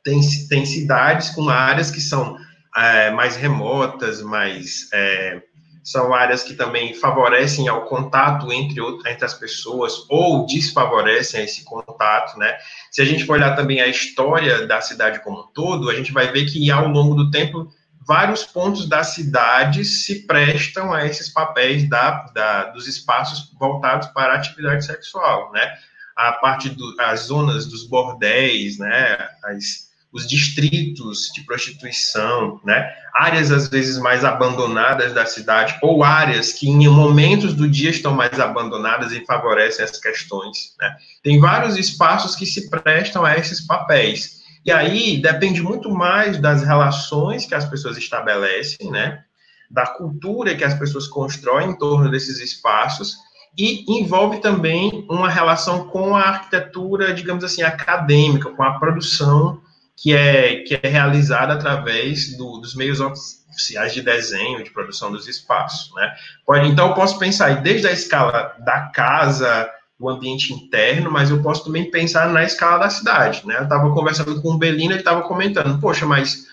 tem, 0.04 0.20
tem 0.48 0.64
cidades 0.64 1.30
com 1.30 1.48
áreas 1.48 1.90
que 1.90 2.00
são 2.00 2.36
é, 2.76 3.10
mais 3.10 3.36
remotas, 3.36 4.22
mais 4.22 4.88
é, 4.92 5.42
são 5.82 6.14
áreas 6.14 6.42
que 6.42 6.54
também 6.54 6.94
favorecem 6.94 7.66
ao 7.68 7.86
contato 7.86 8.52
entre, 8.52 8.80
entre 9.06 9.24
as 9.24 9.34
pessoas 9.34 10.04
ou 10.08 10.46
desfavorecem 10.46 11.44
esse 11.44 11.64
contato, 11.64 12.38
né? 12.38 12.56
Se 12.90 13.02
a 13.02 13.04
gente 13.04 13.24
for 13.24 13.34
olhar 13.34 13.56
também 13.56 13.80
a 13.80 13.88
história 13.88 14.66
da 14.66 14.80
cidade 14.80 15.20
como 15.24 15.40
um 15.40 15.46
todo, 15.48 15.90
a 15.90 15.94
gente 15.94 16.12
vai 16.12 16.30
ver 16.30 16.46
que 16.46 16.70
ao 16.70 16.86
longo 16.86 17.14
do 17.14 17.30
tempo 17.30 17.68
vários 18.06 18.44
pontos 18.44 18.88
da 18.88 19.02
cidade 19.02 19.84
se 19.84 20.26
prestam 20.26 20.92
a 20.92 21.04
esses 21.06 21.28
papéis 21.28 21.88
da, 21.88 22.26
da 22.34 22.64
dos 22.66 22.86
espaços 22.86 23.52
voltados 23.58 24.08
para 24.08 24.34
a 24.34 24.36
atividade 24.36 24.84
sexual, 24.84 25.50
né? 25.52 25.72
A 26.16 26.32
parte 26.32 26.76
das 26.96 27.20
zonas 27.20 27.66
dos 27.66 27.86
bordéis, 27.86 28.78
né? 28.78 29.16
As, 29.44 29.91
os 30.12 30.28
distritos 30.28 31.30
de 31.34 31.40
prostituição, 31.42 32.60
né? 32.62 32.86
Áreas 33.14 33.50
às 33.50 33.68
vezes 33.68 33.98
mais 33.98 34.24
abandonadas 34.24 35.14
da 35.14 35.24
cidade 35.24 35.78
ou 35.80 36.04
áreas 36.04 36.52
que 36.52 36.68
em 36.68 36.86
momentos 36.86 37.54
do 37.54 37.66
dia 37.66 37.90
estão 37.90 38.14
mais 38.14 38.38
abandonadas 38.38 39.12
e 39.12 39.24
favorecem 39.24 39.84
as 39.84 39.98
questões, 39.98 40.74
né? 40.78 40.94
Tem 41.22 41.40
vários 41.40 41.78
espaços 41.78 42.36
que 42.36 42.44
se 42.44 42.68
prestam 42.68 43.24
a 43.24 43.36
esses 43.36 43.66
papéis. 43.66 44.42
E 44.64 44.70
aí 44.70 45.20
depende 45.20 45.62
muito 45.62 45.90
mais 45.90 46.38
das 46.38 46.62
relações 46.62 47.46
que 47.46 47.54
as 47.54 47.64
pessoas 47.64 47.96
estabelecem, 47.96 48.90
né? 48.90 49.24
Da 49.70 49.86
cultura 49.86 50.54
que 50.54 50.62
as 50.62 50.74
pessoas 50.74 51.08
constroem 51.08 51.70
em 51.70 51.78
torno 51.78 52.10
desses 52.10 52.38
espaços 52.38 53.16
e 53.56 53.84
envolve 53.98 54.40
também 54.40 55.06
uma 55.08 55.28
relação 55.28 55.88
com 55.88 56.14
a 56.14 56.22
arquitetura, 56.22 57.14
digamos 57.14 57.44
assim, 57.44 57.62
acadêmica, 57.62 58.50
com 58.50 58.62
a 58.62 58.78
produção 58.78 59.61
que 59.96 60.14
é, 60.14 60.56
que 60.62 60.78
é 60.82 60.88
realizada 60.88 61.52
através 61.52 62.36
do, 62.36 62.58
dos 62.58 62.74
meios 62.74 63.00
oficiais 63.00 63.92
de 63.92 64.02
desenho, 64.02 64.62
de 64.62 64.70
produção 64.70 65.12
dos 65.12 65.28
espaços. 65.28 65.94
Né? 65.94 66.12
Pode, 66.46 66.68
então, 66.68 66.88
eu 66.88 66.94
posso 66.94 67.18
pensar 67.18 67.62
desde 67.62 67.86
a 67.86 67.92
escala 67.92 68.54
da 68.64 68.90
casa, 68.94 69.70
do 69.98 70.08
ambiente 70.08 70.52
interno, 70.52 71.10
mas 71.10 71.30
eu 71.30 71.40
posso 71.42 71.64
também 71.64 71.90
pensar 71.90 72.28
na 72.28 72.42
escala 72.42 72.78
da 72.78 72.90
cidade. 72.90 73.46
Né? 73.46 73.56
Eu 73.58 73.64
estava 73.64 73.92
conversando 73.92 74.40
com 74.42 74.50
o 74.50 74.58
Belino, 74.58 74.92
ele 74.92 74.98
estava 74.98 75.22
comentando, 75.22 75.80
poxa, 75.80 76.04
mas 76.04 76.46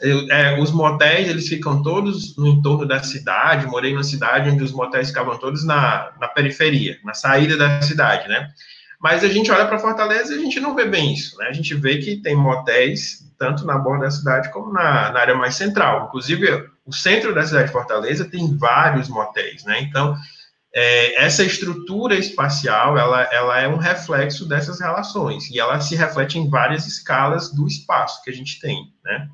é, 0.00 0.60
os 0.60 0.70
motéis, 0.70 1.28
eles 1.28 1.48
ficam 1.48 1.82
todos 1.82 2.36
no 2.36 2.46
entorno 2.46 2.86
da 2.86 3.02
cidade, 3.02 3.66
morei 3.66 3.92
numa 3.92 4.04
cidade 4.04 4.50
onde 4.50 4.62
os 4.62 4.72
motéis 4.72 5.08
ficavam 5.08 5.36
todos 5.38 5.64
na, 5.64 6.12
na 6.20 6.28
periferia, 6.28 6.98
na 7.04 7.14
saída 7.14 7.56
da 7.56 7.82
cidade, 7.82 8.28
né? 8.28 8.48
Mas 9.00 9.22
a 9.22 9.28
gente 9.28 9.50
olha 9.50 9.66
para 9.66 9.78
Fortaleza 9.78 10.34
e 10.34 10.38
a 10.38 10.40
gente 10.40 10.58
não 10.58 10.74
vê 10.74 10.84
bem 10.84 11.14
isso, 11.14 11.38
né? 11.38 11.46
A 11.46 11.52
gente 11.52 11.74
vê 11.74 11.98
que 11.98 12.16
tem 12.16 12.34
motéis 12.34 13.26
tanto 13.38 13.64
na 13.64 13.78
borda 13.78 14.06
da 14.06 14.10
cidade 14.10 14.50
como 14.50 14.72
na, 14.72 15.12
na 15.12 15.20
área 15.20 15.34
mais 15.36 15.54
central. 15.54 16.06
Inclusive, 16.06 16.68
o 16.84 16.92
centro 16.92 17.32
da 17.32 17.46
cidade 17.46 17.66
de 17.66 17.72
Fortaleza 17.72 18.28
tem 18.28 18.56
vários 18.56 19.08
motéis, 19.08 19.64
né? 19.64 19.80
Então, 19.82 20.16
é, 20.74 21.24
essa 21.24 21.44
estrutura 21.44 22.16
espacial, 22.16 22.98
ela, 22.98 23.22
ela 23.32 23.60
é 23.60 23.68
um 23.68 23.76
reflexo 23.76 24.46
dessas 24.48 24.80
relações, 24.80 25.48
e 25.50 25.58
ela 25.58 25.80
se 25.80 25.94
reflete 25.94 26.38
em 26.38 26.50
várias 26.50 26.86
escalas 26.86 27.52
do 27.52 27.66
espaço 27.66 28.22
que 28.22 28.30
a 28.30 28.34
gente 28.34 28.60
tem, 28.60 28.92
né? 29.04 29.28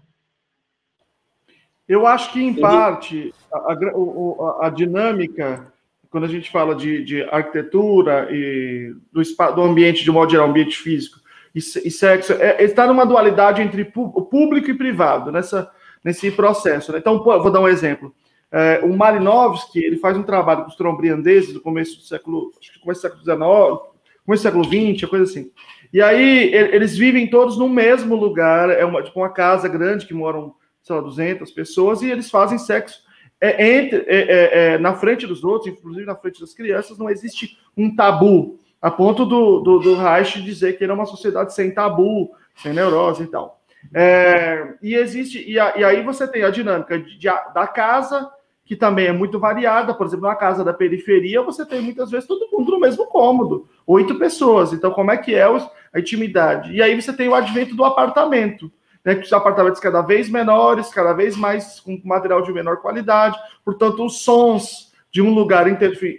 Eu 1.88 2.06
acho 2.06 2.32
que, 2.32 2.42
em 2.42 2.54
parte, 2.54 3.34
a, 3.52 3.58
a, 3.58 4.66
a 4.66 4.70
dinâmica 4.70 5.72
quando 6.14 6.26
a 6.26 6.28
gente 6.28 6.48
fala 6.48 6.76
de, 6.76 7.02
de 7.02 7.22
arquitetura 7.24 8.28
e 8.30 8.94
do, 9.12 9.20
do, 9.52 9.62
ambiente, 9.62 10.04
de 10.04 10.12
modo 10.12 10.30
geral, 10.30 10.48
ambiente 10.48 10.76
físico 10.78 11.18
e, 11.52 11.58
e 11.58 11.90
sexo, 11.90 12.34
é, 12.34 12.62
está 12.62 12.86
numa 12.86 13.04
dualidade 13.04 13.60
entre 13.60 13.84
pu, 13.84 14.22
público 14.26 14.70
e 14.70 14.78
privado 14.78 15.32
nessa, 15.32 15.68
nesse 16.04 16.30
processo. 16.30 16.92
Né? 16.92 16.98
Então, 16.98 17.20
vou 17.20 17.50
dar 17.50 17.58
um 17.58 17.66
exemplo. 17.66 18.14
É, 18.52 18.78
o 18.84 18.96
Malinowski, 18.96 19.80
ele 19.80 19.96
faz 19.96 20.16
um 20.16 20.22
trabalho 20.22 20.62
com 20.62 20.68
os 20.68 20.76
trombriandeses 20.76 21.52
do 21.52 21.60
começo 21.60 21.96
do 21.96 22.04
século, 22.04 22.52
acho 22.60 22.72
que 22.72 22.78
começo 22.78 23.00
do 23.00 23.08
século 23.08 23.24
XIX, 23.24 23.96
começo 24.24 24.42
do 24.44 24.46
século 24.46 24.64
XX, 24.64 25.10
coisa 25.10 25.24
assim. 25.24 25.50
E 25.92 26.00
aí, 26.00 26.54
eles 26.54 26.96
vivem 26.96 27.28
todos 27.28 27.58
no 27.58 27.68
mesmo 27.68 28.14
lugar, 28.14 28.70
é 28.70 28.84
uma, 28.84 29.02
tipo 29.02 29.18
uma 29.18 29.30
casa 29.30 29.66
grande 29.66 30.06
que 30.06 30.14
moram, 30.14 30.54
sei 30.80 30.94
lá, 30.94 31.02
200 31.02 31.50
pessoas, 31.50 32.02
e 32.02 32.08
eles 32.08 32.30
fazem 32.30 32.56
sexo 32.56 33.02
é, 33.40 33.76
entre, 33.76 33.98
é, 34.06 34.16
é, 34.16 34.74
é, 34.74 34.78
na 34.78 34.94
frente 34.94 35.26
dos 35.26 35.44
outros, 35.44 35.72
inclusive 35.72 36.06
na 36.06 36.16
frente 36.16 36.40
das 36.40 36.54
crianças, 36.54 36.98
não 36.98 37.10
existe 37.10 37.58
um 37.76 37.94
tabu, 37.94 38.58
a 38.80 38.90
ponto 38.90 39.24
do, 39.24 39.60
do, 39.60 39.78
do 39.78 39.96
Reich 39.96 40.42
dizer 40.42 40.76
que 40.76 40.84
ele 40.84 40.92
é 40.92 40.94
uma 40.94 41.06
sociedade 41.06 41.54
sem 41.54 41.70
tabu, 41.70 42.30
sem 42.56 42.72
neurose 42.72 43.22
e 43.22 43.26
tal. 43.26 43.60
É, 43.92 44.74
e 44.82 44.94
existe, 44.94 45.42
e, 45.46 45.58
a, 45.58 45.76
e, 45.76 45.84
aí 45.84 46.02
você 46.02 46.26
tem 46.26 46.42
a 46.42 46.50
dinâmica 46.50 46.98
de, 46.98 47.18
de, 47.18 47.26
da 47.26 47.66
casa, 47.66 48.30
que 48.64 48.74
também 48.74 49.06
é 49.06 49.12
muito 49.12 49.38
variada, 49.38 49.92
por 49.92 50.06
exemplo, 50.06 50.26
na 50.26 50.34
casa 50.34 50.64
da 50.64 50.72
periferia, 50.72 51.42
você 51.42 51.66
tem 51.66 51.80
muitas 51.80 52.10
vezes 52.10 52.26
todo 52.26 52.48
mundo 52.50 52.72
no 52.72 52.80
mesmo 52.80 53.06
cômodo, 53.06 53.68
oito 53.86 54.18
pessoas. 54.18 54.72
Então, 54.72 54.90
como 54.90 55.10
é 55.10 55.16
que 55.16 55.34
é 55.34 55.44
a 55.44 55.98
intimidade? 55.98 56.72
E 56.72 56.82
aí 56.82 57.00
você 57.00 57.12
tem 57.12 57.28
o 57.28 57.34
advento 57.34 57.74
do 57.74 57.84
apartamento 57.84 58.72
né, 59.04 59.14
que 59.14 59.26
os 59.26 59.32
apartamentos 59.32 59.80
cada 59.80 60.00
vez 60.00 60.30
menores, 60.30 60.88
cada 60.88 61.12
vez 61.12 61.36
mais 61.36 61.78
com 61.80 62.00
material 62.04 62.42
de 62.42 62.52
menor 62.52 62.78
qualidade, 62.78 63.36
portanto, 63.64 64.04
os 64.04 64.22
sons 64.22 64.92
de 65.12 65.20
um 65.20 65.32
lugar 65.32 65.66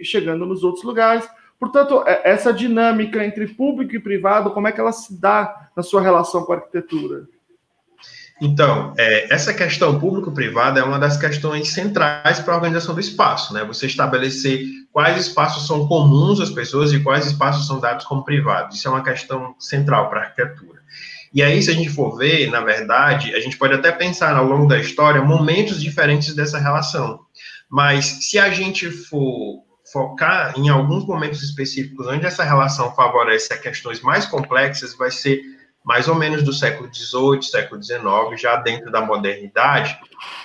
chegando 0.02 0.46
nos 0.46 0.64
outros 0.64 0.84
lugares. 0.84 1.28
Portanto, 1.58 2.02
é, 2.06 2.30
essa 2.30 2.52
dinâmica 2.52 3.24
entre 3.24 3.46
público 3.48 3.94
e 3.94 4.00
privado, 4.00 4.50
como 4.50 4.68
é 4.68 4.72
que 4.72 4.80
ela 4.80 4.92
se 4.92 5.20
dá 5.20 5.68
na 5.76 5.82
sua 5.82 6.00
relação 6.00 6.44
com 6.44 6.52
a 6.52 6.56
arquitetura? 6.56 7.26
Então, 8.40 8.92
é, 8.98 9.32
essa 9.32 9.52
questão 9.54 9.98
público-privada 9.98 10.80
é 10.80 10.82
uma 10.84 10.98
das 10.98 11.16
questões 11.16 11.72
centrais 11.72 12.38
para 12.38 12.52
a 12.52 12.56
organização 12.56 12.94
do 12.94 13.00
espaço, 13.00 13.54
né? 13.54 13.64
Você 13.64 13.86
estabelecer 13.86 14.66
quais 14.92 15.26
espaços 15.26 15.66
são 15.66 15.88
comuns 15.88 16.38
às 16.38 16.50
pessoas 16.50 16.92
e 16.92 17.00
quais 17.00 17.26
espaços 17.26 17.66
são 17.66 17.80
dados 17.80 18.04
como 18.04 18.24
privados. 18.24 18.76
Isso 18.76 18.88
é 18.88 18.90
uma 18.90 19.02
questão 19.02 19.54
central 19.58 20.10
para 20.10 20.20
a 20.20 20.24
arquitetura. 20.24 20.75
E 21.36 21.42
aí, 21.42 21.62
se 21.62 21.70
a 21.70 21.74
gente 21.74 21.90
for 21.90 22.16
ver, 22.16 22.50
na 22.50 22.62
verdade, 22.62 23.34
a 23.34 23.40
gente 23.40 23.58
pode 23.58 23.74
até 23.74 23.92
pensar 23.92 24.34
ao 24.34 24.46
longo 24.46 24.66
da 24.66 24.78
história 24.78 25.20
momentos 25.20 25.82
diferentes 25.82 26.34
dessa 26.34 26.58
relação. 26.58 27.20
Mas 27.68 28.06
se 28.06 28.38
a 28.38 28.48
gente 28.48 28.90
for 28.90 29.62
focar 29.92 30.58
em 30.58 30.70
alguns 30.70 31.04
momentos 31.06 31.42
específicos 31.42 32.06
onde 32.06 32.24
essa 32.24 32.42
relação 32.42 32.90
favorece 32.94 33.52
a 33.52 33.58
questões 33.58 34.00
mais 34.00 34.24
complexas, 34.24 34.94
vai 34.94 35.10
ser 35.10 35.42
mais 35.84 36.08
ou 36.08 36.14
menos 36.14 36.42
do 36.42 36.54
século 36.54 36.88
XVIII, 36.90 37.42
século 37.42 37.82
XIX, 37.82 38.00
já 38.40 38.56
dentro 38.56 38.90
da 38.90 39.02
modernidade, 39.02 39.94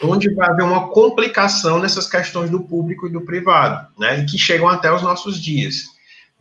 onde 0.03 0.35
vai 0.35 0.49
haver 0.49 0.65
uma 0.65 0.89
complicação 0.89 1.79
nessas 1.79 2.05
questões 2.05 2.49
do 2.49 2.63
público 2.63 3.07
e 3.07 3.11
do 3.11 3.21
privado, 3.21 3.87
né, 3.97 4.25
que 4.29 4.37
chegam 4.37 4.67
até 4.67 4.91
os 4.91 5.01
nossos 5.01 5.41
dias. 5.41 5.85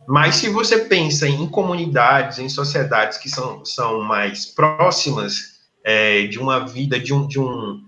Mas 0.07 0.35
se 0.35 0.49
você 0.49 0.79
pensa 0.79 1.27
em 1.27 1.47
comunidades, 1.47 2.39
em 2.39 2.49
sociedades 2.49 3.17
que 3.17 3.29
são, 3.29 3.63
são 3.63 4.01
mais 4.01 4.45
próximas 4.45 5.59
é, 5.83 6.23
de 6.23 6.39
uma 6.39 6.65
vida, 6.65 6.99
de, 6.99 7.13
um, 7.13 7.27
de, 7.27 7.39
um, 7.39 7.83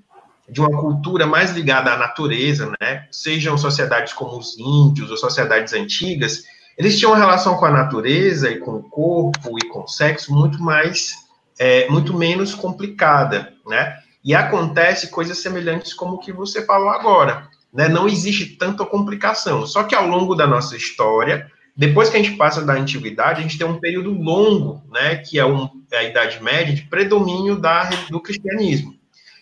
de 0.47 0.61
uma 0.61 0.69
cultura 0.69 1.25
mais 1.25 1.51
ligada 1.51 1.91
à 1.91 1.97
natureza, 1.97 2.71
né? 2.79 3.07
Sejam 3.11 3.57
sociedades 3.57 4.13
como 4.13 4.37
os 4.37 4.57
índios 4.57 5.11
ou 5.11 5.17
sociedades 5.17 5.73
antigas, 5.73 6.43
eles 6.77 6.97
tinham 6.97 7.11
uma 7.11 7.19
relação 7.19 7.55
com 7.55 7.65
a 7.65 7.71
natureza 7.71 8.49
e 8.49 8.59
com 8.59 8.75
o 8.75 8.83
corpo 8.83 9.57
e 9.59 9.67
com 9.67 9.83
o 9.83 9.87
sexo 9.87 10.33
muito 10.33 10.61
mais, 10.61 11.13
é, 11.59 11.87
muito 11.89 12.15
menos 12.15 12.55
complicada, 12.55 13.53
né? 13.67 13.97
E 14.23 14.33
acontece 14.33 15.09
coisas 15.09 15.37
semelhantes 15.39 15.93
como 15.93 16.15
o 16.15 16.19
que 16.19 16.31
você 16.31 16.65
falou 16.65 16.89
agora, 16.89 17.47
né? 17.71 17.87
Não 17.87 18.07
existe 18.07 18.57
tanta 18.57 18.85
complicação. 18.85 19.67
Só 19.67 19.83
que 19.83 19.93
ao 19.93 20.07
longo 20.07 20.35
da 20.35 20.47
nossa 20.47 20.75
história, 20.75 21.51
depois 21.75 22.09
que 22.09 22.17
a 22.17 22.21
gente 22.21 22.37
passa 22.37 22.63
da 22.63 22.73
antiguidade, 22.73 23.39
a 23.39 23.41
gente 23.43 23.57
tem 23.57 23.65
um 23.65 23.79
período 23.79 24.11
longo, 24.11 24.83
né, 24.91 25.15
que 25.15 25.39
é, 25.39 25.45
um, 25.45 25.69
é 25.91 25.97
a 25.97 26.03
Idade 26.03 26.41
Média, 26.41 26.73
de 26.73 26.83
predomínio 26.83 27.55
da, 27.55 27.89
do 28.09 28.19
cristianismo. 28.19 28.95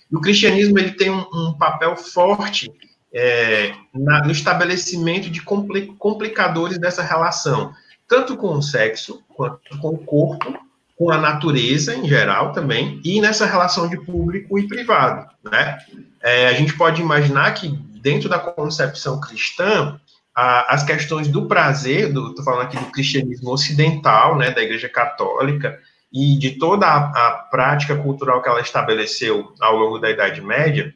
E 0.09 0.15
o 0.15 0.21
cristianismo 0.21 0.79
ele 0.79 0.91
tem 0.91 1.09
um, 1.09 1.25
um 1.33 1.53
papel 1.57 1.95
forte 1.97 2.71
é, 3.13 3.73
na, 3.93 4.23
no 4.23 4.31
estabelecimento 4.31 5.29
de 5.29 5.41
complicadores 5.41 6.77
dessa 6.77 7.03
relação, 7.03 7.73
tanto 8.07 8.38
com 8.38 8.53
o 8.53 8.61
sexo, 8.61 9.21
quanto 9.35 9.77
com 9.79 9.89
o 9.89 9.97
corpo, 9.97 10.57
com 10.97 11.11
a 11.11 11.17
natureza 11.17 11.95
em 11.95 12.07
geral 12.07 12.53
também, 12.53 13.01
e 13.03 13.19
nessa 13.19 13.45
relação 13.45 13.89
de 13.89 13.97
público 13.97 14.57
e 14.57 14.67
privado. 14.67 15.29
Né? 15.43 15.77
É, 16.21 16.47
a 16.47 16.53
gente 16.53 16.77
pode 16.77 17.01
imaginar 17.01 17.53
que, 17.53 17.67
dentro 18.01 18.29
da 18.29 18.39
concepção 18.39 19.19
cristã, 19.19 20.00
a, 20.35 20.73
as 20.73 20.83
questões 20.83 21.27
do 21.27 21.47
prazer, 21.47 22.09
estou 22.09 22.43
falando 22.43 22.63
aqui 22.63 22.77
do 22.77 22.91
cristianismo 22.91 23.51
ocidental, 23.51 24.38
né, 24.38 24.51
da 24.51 24.61
Igreja 24.61 24.89
Católica, 24.89 25.79
e 26.11 26.38
de 26.38 26.51
toda 26.51 26.85
a, 26.85 27.27
a 27.27 27.31
prática 27.50 27.95
cultural 27.95 28.41
que 28.41 28.50
ela 28.50 28.61
estabeleceu 28.61 29.53
ao 29.61 29.77
longo 29.77 29.97
da 29.97 30.09
Idade 30.09 30.41
Média, 30.41 30.93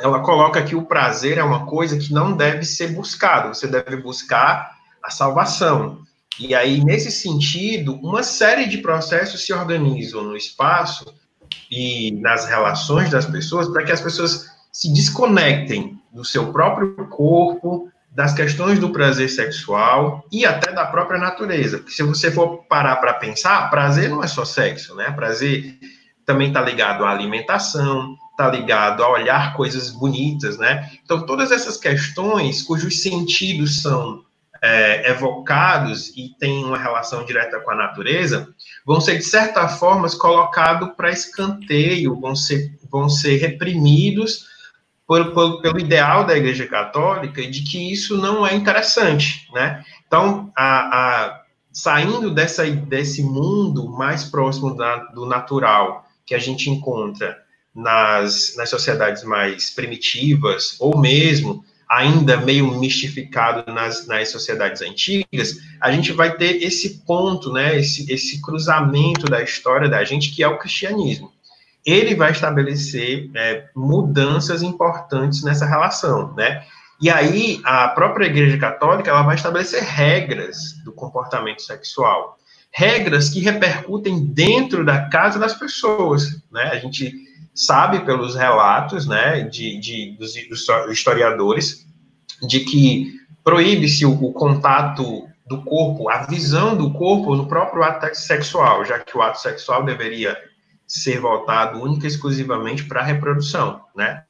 ela 0.00 0.20
coloca 0.20 0.62
que 0.62 0.74
o 0.74 0.86
prazer 0.86 1.38
é 1.38 1.42
uma 1.42 1.66
coisa 1.66 1.98
que 1.98 2.12
não 2.12 2.36
deve 2.36 2.64
ser 2.64 2.88
buscado, 2.88 3.54
você 3.54 3.66
deve 3.66 3.96
buscar 3.96 4.76
a 5.02 5.10
salvação. 5.10 6.00
E 6.38 6.54
aí, 6.54 6.84
nesse 6.84 7.10
sentido, 7.10 7.94
uma 8.02 8.22
série 8.22 8.66
de 8.66 8.78
processos 8.78 9.44
se 9.44 9.52
organizam 9.52 10.22
no 10.22 10.36
espaço 10.36 11.14
e 11.70 12.12
nas 12.20 12.44
relações 12.44 13.10
das 13.10 13.24
pessoas 13.24 13.68
para 13.68 13.84
que 13.84 13.92
as 13.92 14.00
pessoas 14.00 14.46
se 14.70 14.92
desconectem 14.92 15.98
do 16.12 16.24
seu 16.24 16.52
próprio 16.52 16.94
corpo, 17.08 17.90
das 18.16 18.32
questões 18.32 18.78
do 18.78 18.88
prazer 18.88 19.28
sexual 19.28 20.26
e 20.32 20.46
até 20.46 20.72
da 20.72 20.86
própria 20.86 21.20
natureza. 21.20 21.76
Porque 21.76 21.92
se 21.92 22.02
você 22.02 22.30
for 22.30 22.64
parar 22.64 22.96
para 22.96 23.12
pensar, 23.12 23.68
prazer 23.68 24.08
não 24.08 24.24
é 24.24 24.26
só 24.26 24.42
sexo, 24.42 24.94
né? 24.94 25.10
Prazer 25.10 25.78
também 26.24 26.48
está 26.48 26.62
ligado 26.62 27.04
à 27.04 27.10
alimentação, 27.10 28.16
está 28.30 28.50
ligado 28.50 29.04
a 29.04 29.10
olhar 29.10 29.52
coisas 29.54 29.90
bonitas, 29.90 30.56
né? 30.56 30.90
Então, 31.04 31.26
todas 31.26 31.52
essas 31.52 31.76
questões 31.76 32.62
cujos 32.62 33.02
sentidos 33.02 33.82
são 33.82 34.24
é, 34.62 35.10
evocados 35.10 36.08
e 36.16 36.30
têm 36.40 36.64
uma 36.64 36.78
relação 36.78 37.22
direta 37.22 37.60
com 37.60 37.70
a 37.70 37.76
natureza, 37.76 38.48
vão 38.86 38.98
ser, 38.98 39.18
de 39.18 39.24
certa 39.24 39.68
forma, 39.68 40.08
colocados 40.16 40.88
para 40.96 41.10
escanteio, 41.10 42.18
vão 42.18 42.34
ser, 42.34 42.78
vão 42.90 43.10
ser 43.10 43.36
reprimidos 43.36 44.55
pelo 45.06 45.78
ideal 45.78 46.24
da 46.24 46.36
Igreja 46.36 46.66
Católica 46.66 47.46
de 47.46 47.62
que 47.62 47.92
isso 47.92 48.16
não 48.16 48.46
é 48.46 48.54
interessante, 48.54 49.48
né? 49.52 49.84
Então, 50.06 50.50
a, 50.56 51.24
a, 51.26 51.42
saindo 51.72 52.30
dessa, 52.30 52.68
desse 52.68 53.22
mundo 53.22 53.88
mais 53.88 54.24
próximo 54.24 54.74
da, 54.76 54.96
do 54.96 55.24
natural 55.24 56.04
que 56.24 56.34
a 56.34 56.38
gente 56.38 56.68
encontra 56.68 57.38
nas, 57.72 58.54
nas 58.56 58.68
sociedades 58.68 59.22
mais 59.22 59.70
primitivas, 59.70 60.76
ou 60.80 60.98
mesmo 60.98 61.64
ainda 61.88 62.36
meio 62.36 62.66
mistificado 62.80 63.72
nas, 63.72 64.08
nas 64.08 64.30
sociedades 64.30 64.82
antigas, 64.82 65.58
a 65.80 65.92
gente 65.92 66.10
vai 66.10 66.36
ter 66.36 66.64
esse 66.64 67.04
ponto, 67.04 67.52
né, 67.52 67.78
esse, 67.78 68.12
esse 68.12 68.42
cruzamento 68.42 69.26
da 69.26 69.40
história 69.40 69.88
da 69.88 70.02
gente, 70.02 70.34
que 70.34 70.42
é 70.42 70.48
o 70.48 70.58
cristianismo 70.58 71.35
ele 71.86 72.16
vai 72.16 72.32
estabelecer 72.32 73.30
é, 73.34 73.66
mudanças 73.74 74.60
importantes 74.60 75.44
nessa 75.44 75.64
relação, 75.64 76.34
né? 76.34 76.64
E 77.00 77.08
aí, 77.08 77.60
a 77.62 77.88
própria 77.88 78.26
Igreja 78.26 78.58
Católica, 78.58 79.10
ela 79.10 79.22
vai 79.22 79.36
estabelecer 79.36 79.82
regras 79.82 80.74
do 80.84 80.92
comportamento 80.92 81.62
sexual. 81.62 82.38
Regras 82.72 83.28
que 83.28 83.40
repercutem 83.40 84.26
dentro 84.26 84.84
da 84.84 85.08
casa 85.08 85.38
das 85.38 85.54
pessoas, 85.54 86.42
né? 86.50 86.70
A 86.72 86.78
gente 86.78 87.12
sabe 87.54 88.00
pelos 88.00 88.34
relatos, 88.34 89.06
né, 89.06 89.42
de, 89.42 89.78
de 89.78 90.16
dos, 90.18 90.34
dos 90.48 90.90
historiadores, 90.90 91.86
de 92.46 92.60
que 92.60 93.14
proíbe-se 93.42 94.04
o, 94.04 94.12
o 94.12 94.32
contato 94.32 95.26
do 95.46 95.62
corpo, 95.62 96.10
a 96.10 96.26
visão 96.26 96.76
do 96.76 96.92
corpo 96.92 97.34
no 97.36 97.46
próprio 97.46 97.82
ato 97.82 98.14
sexual, 98.14 98.84
já 98.84 98.98
que 98.98 99.16
o 99.16 99.22
ato 99.22 99.40
sexual 99.40 99.84
deveria 99.84 100.36
ser 100.86 101.20
voltado 101.20 101.82
única 101.82 102.06
e 102.06 102.08
exclusivamente 102.08 102.84
para 102.84 103.00
a 103.00 103.04
reprodução, 103.04 103.82
né? 103.94 104.22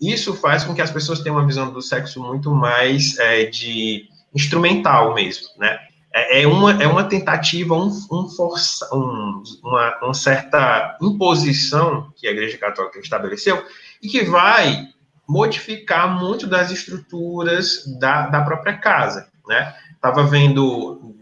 Isso 0.00 0.34
faz 0.34 0.64
com 0.64 0.74
que 0.74 0.80
as 0.80 0.90
pessoas 0.90 1.20
tenham 1.20 1.36
uma 1.36 1.46
visão 1.46 1.70
do 1.70 1.82
sexo 1.82 2.22
muito 2.22 2.54
mais 2.54 3.18
é, 3.18 3.44
de 3.44 4.08
instrumental 4.34 5.14
mesmo, 5.14 5.46
né? 5.58 5.78
É, 6.12 6.42
é 6.42 6.46
uma, 6.46 6.82
é 6.82 6.86
uma 6.86 7.04
tentativa, 7.04 7.74
um, 7.74 7.88
um 8.10 8.28
força, 8.28 8.88
um, 8.94 9.42
uma, 9.62 9.98
uma 10.02 10.14
certa 10.14 10.96
imposição 11.00 12.12
que 12.16 12.26
a 12.26 12.30
Igreja 12.30 12.58
Católica 12.58 12.98
estabeleceu 12.98 13.64
e 14.02 14.08
que 14.08 14.24
vai 14.24 14.88
modificar 15.28 16.08
muito 16.18 16.46
das 16.46 16.70
estruturas 16.70 17.84
da, 18.00 18.26
da 18.26 18.40
própria 18.42 18.76
casa, 18.76 19.28
né? 19.46 19.74
Estava 19.94 20.24
vendo, 20.24 21.14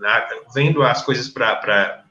vendo 0.55 0.83
as 0.85 1.03
coisas 1.03 1.29
para 1.29 2.05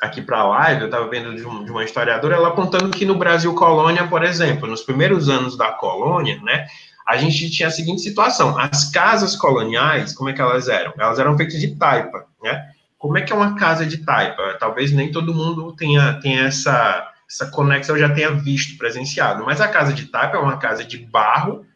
aqui 0.00 0.22
para 0.22 0.38
a 0.38 0.48
live, 0.48 0.82
eu 0.82 0.86
estava 0.86 1.08
vendo 1.08 1.34
de, 1.34 1.46
um, 1.46 1.64
de, 1.64 1.70
uma 1.70 1.84
historiadora, 1.84 2.36
ela 2.36 2.50
contando 2.52 2.90
que 2.90 3.04
no 3.04 3.16
Brasil 3.16 3.54
colônia, 3.54 4.06
por 4.06 4.22
exemplo, 4.22 4.68
nos 4.68 4.82
primeiros 4.82 5.28
anos 5.28 5.56
da 5.56 5.72
colônia, 5.72 6.40
né, 6.42 6.66
a 7.06 7.16
gente 7.16 7.50
tinha 7.50 7.68
a 7.68 7.70
seguinte 7.70 8.02
situação: 8.02 8.58
as 8.58 8.90
casas 8.90 9.36
coloniais, 9.36 10.14
como 10.14 10.30
é 10.30 10.32
que 10.32 10.40
elas 10.40 10.68
eram? 10.68 10.92
Elas 10.98 11.18
eram 11.18 11.36
feitas 11.36 11.60
de 11.60 11.76
taipa, 11.76 12.26
né? 12.42 12.70
Como 12.98 13.18
é 13.18 13.22
que 13.22 13.32
é 13.32 13.36
uma 13.36 13.54
casa 13.56 13.84
de 13.84 13.98
taipa? 13.98 14.56
Talvez 14.58 14.90
nem 14.90 15.12
todo 15.12 15.34
mundo 15.34 15.74
tenha, 15.76 16.14
tenha 16.20 16.44
essa, 16.44 17.06
essa 17.30 17.50
conexão, 17.50 17.98
já 17.98 18.08
tenha 18.08 18.30
visto, 18.30 18.78
presenciado, 18.78 19.44
mas 19.44 19.60
a 19.60 19.68
casa 19.68 19.92
de 19.92 20.06
taipa 20.06 20.38
é 20.38 20.40
uma 20.40 20.56
casa 20.56 20.82
de 20.82 20.98
barro 20.98 21.66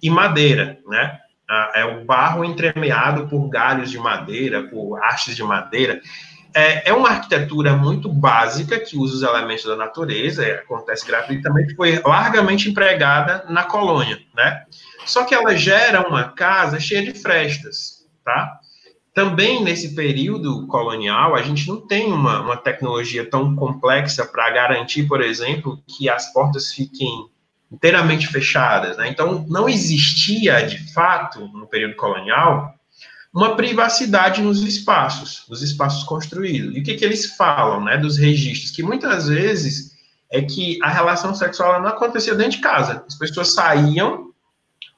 e 0.00 0.08
madeira, 0.08 0.78
né? 0.86 1.18
É 1.74 1.84
o 1.84 2.04
barro 2.04 2.44
entremeado 2.44 3.28
por 3.28 3.48
galhos 3.48 3.90
de 3.90 3.98
madeira, 3.98 4.64
por 4.64 4.98
hastes 5.02 5.36
de 5.36 5.42
madeira 5.44 6.00
é, 6.56 6.88
é 6.88 6.92
uma 6.94 7.10
arquitetura 7.10 7.76
muito 7.76 8.08
básica 8.08 8.80
que 8.80 8.96
usa 8.96 9.16
os 9.16 9.22
elementos 9.22 9.66
da 9.66 9.76
natureza, 9.76 10.42
é, 10.42 10.60
acontece 10.60 11.06
gratuitamente, 11.06 11.74
foi 11.74 12.00
largamente 12.02 12.70
empregada 12.70 13.44
na 13.50 13.62
colônia, 13.64 14.18
né? 14.34 14.64
Só 15.04 15.24
que 15.24 15.34
ela 15.34 15.54
gera 15.54 16.08
uma 16.08 16.32
casa 16.32 16.80
cheia 16.80 17.02
de 17.02 17.12
frestas, 17.12 18.06
tá? 18.24 18.58
Também 19.12 19.62
nesse 19.62 19.94
período 19.94 20.66
colonial, 20.66 21.34
a 21.34 21.42
gente 21.42 21.68
não 21.68 21.78
tem 21.78 22.10
uma, 22.10 22.40
uma 22.40 22.56
tecnologia 22.56 23.28
tão 23.28 23.54
complexa 23.54 24.24
para 24.24 24.48
garantir, 24.48 25.06
por 25.06 25.20
exemplo, 25.20 25.78
que 25.86 26.08
as 26.08 26.32
portas 26.32 26.72
fiquem 26.72 27.28
inteiramente 27.70 28.28
fechadas, 28.28 28.96
né? 28.96 29.08
Então, 29.10 29.44
não 29.46 29.68
existia, 29.68 30.62
de 30.62 30.90
fato, 30.94 31.46
no 31.48 31.66
período 31.66 31.96
colonial, 31.96 32.75
uma 33.36 33.54
privacidade 33.54 34.40
nos 34.40 34.62
espaços, 34.62 35.44
nos 35.46 35.60
espaços 35.60 36.02
construídos. 36.04 36.74
E 36.74 36.80
o 36.80 36.82
que, 36.82 36.94
que 36.94 37.04
eles 37.04 37.36
falam, 37.36 37.84
né, 37.84 37.98
dos 37.98 38.16
registros? 38.16 38.70
Que 38.70 38.82
muitas 38.82 39.28
vezes 39.28 39.94
é 40.32 40.40
que 40.40 40.78
a 40.82 40.88
relação 40.88 41.34
sexual 41.34 41.82
não 41.82 41.90
acontecia 41.90 42.34
dentro 42.34 42.52
de 42.52 42.62
casa. 42.62 43.04
As 43.06 43.14
pessoas 43.14 43.52
saíam 43.52 44.30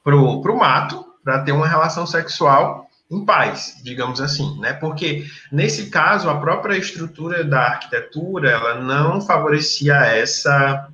pro, 0.05 0.40
pro 0.40 0.57
mato 0.57 1.05
para 1.24 1.40
ter 1.40 1.51
uma 1.51 1.66
relação 1.66 2.07
sexual 2.07 2.88
em 3.11 3.24
paz, 3.24 3.81
digamos 3.83 4.20
assim, 4.20 4.57
né? 4.61 4.72
Porque 4.72 5.27
nesse 5.51 5.90
caso 5.90 6.31
a 6.31 6.38
própria 6.38 6.77
estrutura 6.77 7.42
da 7.42 7.62
arquitetura 7.62 8.51
ela 8.51 8.81
não 8.81 9.20
favorecia 9.20 9.96
essa, 9.96 10.88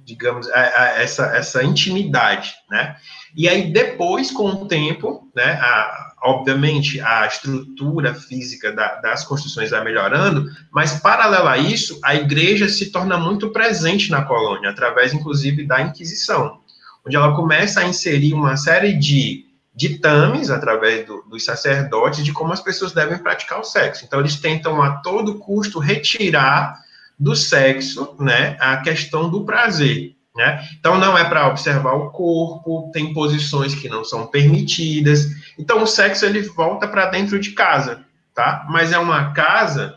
digamos, 0.00 0.48
essa 0.48 1.26
essa 1.36 1.62
intimidade, 1.62 2.52
né? 2.68 2.96
E 3.36 3.48
aí 3.48 3.70
depois 3.72 4.32
com 4.32 4.48
o 4.48 4.66
tempo, 4.66 5.30
né? 5.36 5.52
A, 5.52 6.09
obviamente, 6.22 7.00
a 7.00 7.26
estrutura 7.26 8.14
física 8.14 8.72
da, 8.72 8.96
das 8.96 9.24
construções 9.24 9.70
vai 9.70 9.82
melhorando, 9.82 10.50
mas, 10.70 11.00
paralelo 11.00 11.48
a 11.48 11.58
isso, 11.58 11.98
a 12.04 12.14
igreja 12.14 12.68
se 12.68 12.90
torna 12.90 13.16
muito 13.16 13.50
presente 13.50 14.10
na 14.10 14.22
colônia, 14.22 14.70
através, 14.70 15.12
inclusive, 15.14 15.66
da 15.66 15.80
Inquisição, 15.80 16.60
onde 17.06 17.16
ela 17.16 17.34
começa 17.34 17.80
a 17.80 17.84
inserir 17.84 18.34
uma 18.34 18.56
série 18.56 18.92
de 18.92 19.46
ditames, 19.74 20.50
através 20.50 21.06
do, 21.06 21.22
dos 21.22 21.44
sacerdotes, 21.44 22.24
de 22.24 22.32
como 22.32 22.52
as 22.52 22.60
pessoas 22.60 22.92
devem 22.92 23.18
praticar 23.18 23.60
o 23.60 23.64
sexo. 23.64 24.04
Então, 24.04 24.20
eles 24.20 24.36
tentam, 24.36 24.82
a 24.82 24.96
todo 24.96 25.38
custo, 25.38 25.78
retirar 25.78 26.78
do 27.18 27.34
sexo 27.34 28.14
né, 28.18 28.56
a 28.60 28.78
questão 28.78 29.30
do 29.30 29.44
prazer. 29.44 30.14
Né? 30.34 30.64
Então, 30.78 30.96
não 30.96 31.18
é 31.18 31.24
para 31.24 31.48
observar 31.48 31.94
o 31.94 32.10
corpo, 32.10 32.90
tem 32.92 33.12
posições 33.12 33.74
que 33.74 33.88
não 33.88 34.04
são 34.04 34.26
permitidas. 34.26 35.26
Então, 35.58 35.82
o 35.82 35.86
sexo 35.86 36.24
ele 36.24 36.42
volta 36.42 36.86
para 36.86 37.06
dentro 37.06 37.38
de 37.38 37.50
casa, 37.50 38.04
tá? 38.34 38.64
Mas 38.68 38.92
é 38.92 38.98
uma 38.98 39.32
casa, 39.32 39.96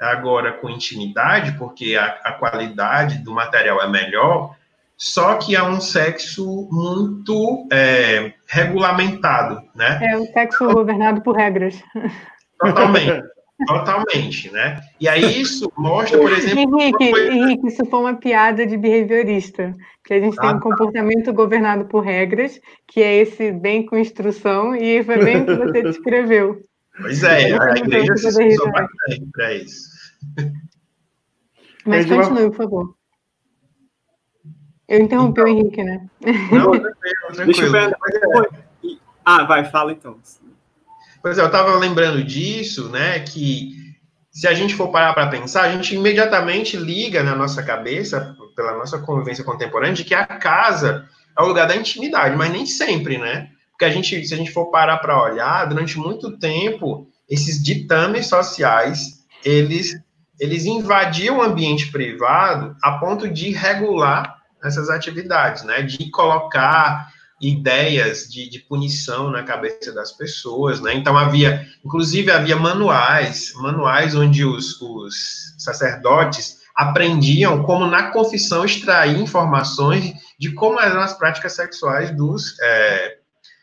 agora 0.00 0.52
com 0.52 0.70
intimidade, 0.70 1.52
porque 1.58 1.96
a, 1.96 2.06
a 2.24 2.32
qualidade 2.32 3.18
do 3.18 3.32
material 3.32 3.82
é 3.82 3.88
melhor, 3.88 4.56
só 4.96 5.34
que 5.34 5.54
é 5.54 5.62
um 5.62 5.80
sexo 5.80 6.68
muito 6.70 7.68
é, 7.70 8.32
regulamentado, 8.46 9.62
né? 9.74 9.98
É 10.00 10.16
um 10.16 10.24
sexo 10.26 10.66
governado 10.68 11.20
por 11.20 11.36
regras. 11.36 11.82
Totalmente. 12.58 13.22
Totalmente, 13.66 14.50
né? 14.50 14.80
E 15.00 15.08
aí 15.08 15.40
isso 15.40 15.70
mostra, 15.76 16.18
por 16.18 16.32
exemplo. 16.32 16.80
Henrique, 16.80 17.10
coisa... 17.10 17.32
Henrique, 17.32 17.68
isso 17.68 17.86
foi 17.86 18.00
uma 18.00 18.14
piada 18.14 18.66
de 18.66 18.76
behaviorista, 18.76 19.72
que 20.04 20.12
a 20.12 20.20
gente 20.20 20.36
ah, 20.38 20.42
tem 20.42 20.50
um 20.50 20.54
tá. 20.54 20.60
comportamento 20.60 21.32
governado 21.32 21.84
por 21.84 22.00
regras, 22.00 22.60
que 22.86 23.00
é 23.00 23.16
esse 23.16 23.52
bem 23.52 23.86
com 23.86 23.96
instrução, 23.96 24.74
e 24.74 25.02
foi 25.04 25.18
bem 25.24 25.42
o 25.42 25.46
que 25.46 25.54
você 25.54 25.82
descreveu. 25.84 26.60
Pois 27.00 27.22
é, 27.22 27.56
a 27.56 27.76
igreja 27.76 28.16
se 28.16 28.26
bastante 28.26 29.26
para 29.32 29.54
isso. 29.54 29.94
Mas 31.86 32.06
continue, 32.06 32.50
por 32.50 32.56
favor. 32.56 32.94
Eu 34.88 35.00
interrompi 35.00 35.40
então, 35.40 35.44
o 35.44 35.56
Henrique, 35.56 35.82
né? 35.82 36.06
Não, 36.52 36.70
tranquilo, 36.72 36.92
tranquilo. 37.32 37.46
Deixa 37.46 37.62
eu 37.64 37.72
ver. 37.72 37.96
Ah, 39.24 39.44
vai, 39.44 39.64
fala 39.64 39.92
então. 39.92 40.18
Pois 41.24 41.38
é, 41.38 41.40
eu 41.40 41.46
estava 41.46 41.74
lembrando 41.78 42.22
disso, 42.22 42.90
né? 42.90 43.18
Que 43.20 43.72
se 44.30 44.46
a 44.46 44.52
gente 44.52 44.74
for 44.74 44.88
parar 44.88 45.14
para 45.14 45.28
pensar, 45.28 45.62
a 45.62 45.72
gente 45.72 45.94
imediatamente 45.94 46.76
liga 46.76 47.22
na 47.22 47.34
nossa 47.34 47.62
cabeça, 47.62 48.36
pela 48.54 48.76
nossa 48.76 48.98
convivência 48.98 49.42
contemporânea, 49.42 49.94
de 49.94 50.04
que 50.04 50.14
a 50.14 50.26
casa 50.26 51.08
é 51.34 51.42
o 51.42 51.46
lugar 51.46 51.66
da 51.66 51.74
intimidade, 51.74 52.36
mas 52.36 52.52
nem 52.52 52.66
sempre, 52.66 53.16
né? 53.16 53.48
Porque 53.70 53.86
a 53.86 53.90
gente, 53.90 54.22
se 54.26 54.34
a 54.34 54.36
gente 54.36 54.52
for 54.52 54.66
parar 54.66 54.98
para 54.98 55.18
olhar, 55.18 55.64
durante 55.64 55.96
muito 55.98 56.36
tempo, 56.36 57.08
esses 57.26 57.64
ditames 57.64 58.26
sociais, 58.26 59.24
eles, 59.42 59.98
eles 60.38 60.66
invadiam 60.66 61.38
o 61.38 61.42
ambiente 61.42 61.90
privado 61.90 62.76
a 62.82 62.98
ponto 62.98 63.26
de 63.30 63.50
regular 63.50 64.42
essas 64.62 64.90
atividades, 64.90 65.62
né? 65.62 65.80
De 65.80 66.10
colocar 66.10 67.13
ideias 67.48 68.28
de, 68.28 68.48
de, 68.48 68.58
punição 68.60 69.30
na 69.30 69.42
cabeça 69.42 69.92
das 69.92 70.12
pessoas, 70.12 70.80
né? 70.80 70.94
Então 70.94 71.16
havia, 71.16 71.66
inclusive 71.84 72.30
havia 72.30 72.56
manuais, 72.56 73.52
manuais 73.56 74.14
onde 74.14 74.44
os, 74.44 74.80
os 74.80 75.54
sacerdotes 75.58 76.58
aprendiam 76.74 77.62
como 77.62 77.86
na 77.86 78.10
confissão 78.10 78.64
extrair 78.64 79.18
informações 79.18 80.12
de 80.38 80.52
como 80.52 80.80
eram 80.80 81.00
as 81.00 81.16
práticas 81.16 81.52
sexuais 81.52 82.10
dos, 82.16 82.58
é, 82.60 83.18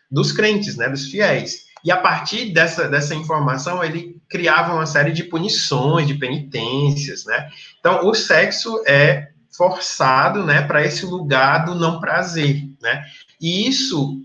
dos 0.10 0.32
crentes, 0.32 0.78
né? 0.78 0.88
Dos 0.88 1.08
fiéis. 1.08 1.72
E 1.84 1.92
a 1.92 1.98
partir 1.98 2.52
dessa, 2.54 2.88
dessa 2.88 3.16
informação, 3.16 3.84
ele 3.84 4.22
criava 4.30 4.74
uma 4.74 4.86
série 4.86 5.12
de 5.12 5.24
punições, 5.24 6.08
de 6.08 6.14
penitências, 6.14 7.26
né? 7.26 7.50
Então, 7.80 8.08
o 8.08 8.14
sexo 8.14 8.84
é 8.86 9.31
forçado, 9.62 10.44
né, 10.44 10.64
para 10.64 10.84
esse 10.84 11.06
lugar 11.06 11.66
do 11.66 11.76
não 11.76 12.00
prazer, 12.00 12.68
né? 12.82 13.04
E 13.40 13.68
isso 13.68 14.20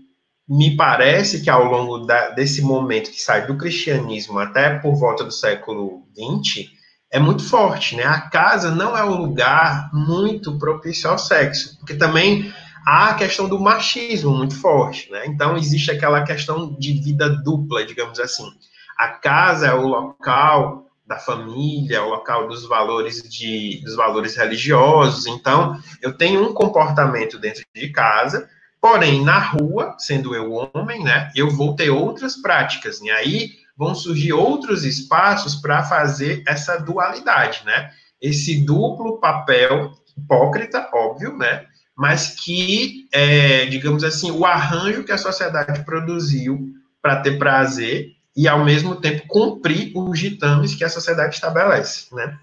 me 0.49 0.75
parece 0.75 1.43
que 1.43 1.49
ao 1.49 1.65
longo 1.65 1.99
da, 1.99 2.29
desse 2.29 2.63
momento 2.63 3.11
que 3.11 3.21
sai 3.21 3.45
do 3.45 3.55
cristianismo 3.55 4.39
até 4.39 4.79
por 4.79 4.95
volta 4.95 5.23
do 5.23 5.31
século 5.31 6.07
XX, 6.17 6.71
é 7.11 7.19
muito 7.19 7.43
forte, 7.43 7.95
né? 7.95 8.03
A 8.03 8.21
casa 8.21 8.71
não 8.71 8.97
é 8.97 9.03
um 9.03 9.15
lugar 9.15 9.91
muito 9.93 10.57
propício 10.57 11.07
ao 11.07 11.19
sexo, 11.19 11.77
porque 11.77 11.93
também 11.93 12.51
há 12.83 13.09
a 13.09 13.13
questão 13.13 13.47
do 13.47 13.59
machismo 13.59 14.35
muito 14.35 14.59
forte, 14.59 15.11
né? 15.11 15.27
Então 15.27 15.55
existe 15.55 15.91
aquela 15.91 16.23
questão 16.23 16.75
de 16.79 16.93
vida 16.93 17.29
dupla, 17.29 17.85
digamos 17.85 18.19
assim. 18.19 18.49
A 18.97 19.09
casa 19.09 19.67
é 19.67 19.73
o 19.73 19.87
local 19.87 20.86
da 21.07 21.17
família, 21.17 22.03
o 22.03 22.09
local 22.09 22.47
dos 22.47 22.67
valores 22.67 23.23
de 23.23 23.81
dos 23.83 23.95
valores 23.95 24.35
religiosos. 24.35 25.25
Então, 25.25 25.79
eu 26.01 26.17
tenho 26.17 26.43
um 26.43 26.53
comportamento 26.53 27.39
dentro 27.39 27.63
de 27.73 27.89
casa, 27.89 28.47
Porém, 28.79 29.23
na 29.23 29.39
rua, 29.39 29.95
sendo 29.97 30.35
eu 30.35 30.51
homem, 30.73 31.03
né, 31.03 31.31
eu 31.35 31.49
vou 31.49 31.75
ter 31.75 31.89
outras 31.89 32.37
práticas, 32.37 33.01
e 33.01 33.09
aí 33.09 33.51
vão 33.75 33.93
surgir 33.93 34.33
outros 34.33 34.83
espaços 34.85 35.55
para 35.55 35.83
fazer 35.83 36.43
essa 36.47 36.77
dualidade, 36.77 37.63
né? 37.65 37.91
Esse 38.19 38.63
duplo 38.65 39.19
papel 39.19 39.91
hipócrita, 40.17 40.89
óbvio, 40.93 41.37
né? 41.37 41.65
Mas 41.95 42.35
que, 42.43 43.07
é, 43.11 43.65
digamos 43.65 44.03
assim, 44.03 44.31
o 44.31 44.45
arranjo 44.45 45.03
que 45.03 45.11
a 45.11 45.17
sociedade 45.17 45.83
produziu 45.83 46.69
para 47.01 47.21
ter 47.21 47.37
prazer 47.37 48.13
e, 48.37 48.47
ao 48.47 48.63
mesmo 48.63 48.95
tempo, 48.95 49.27
cumprir 49.27 49.91
os 49.95 50.19
ditames 50.19 50.75
que 50.75 50.83
a 50.83 50.89
sociedade 50.89 51.33
estabelece, 51.33 52.13
né? 52.13 52.37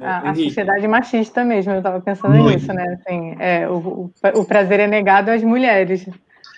A, 0.00 0.30
a 0.30 0.34
sociedade 0.34 0.88
machista 0.88 1.44
mesmo, 1.44 1.72
eu 1.72 1.78
estava 1.78 2.00
pensando 2.00 2.34
Muito. 2.34 2.58
nisso, 2.58 2.72
né? 2.72 2.98
Assim, 2.98 3.36
é, 3.38 3.68
o, 3.68 4.10
o, 4.34 4.44
prazer 4.44 4.80
é 4.80 4.86
negado 4.88 5.30
às 5.30 5.44
mulheres. 5.44 6.08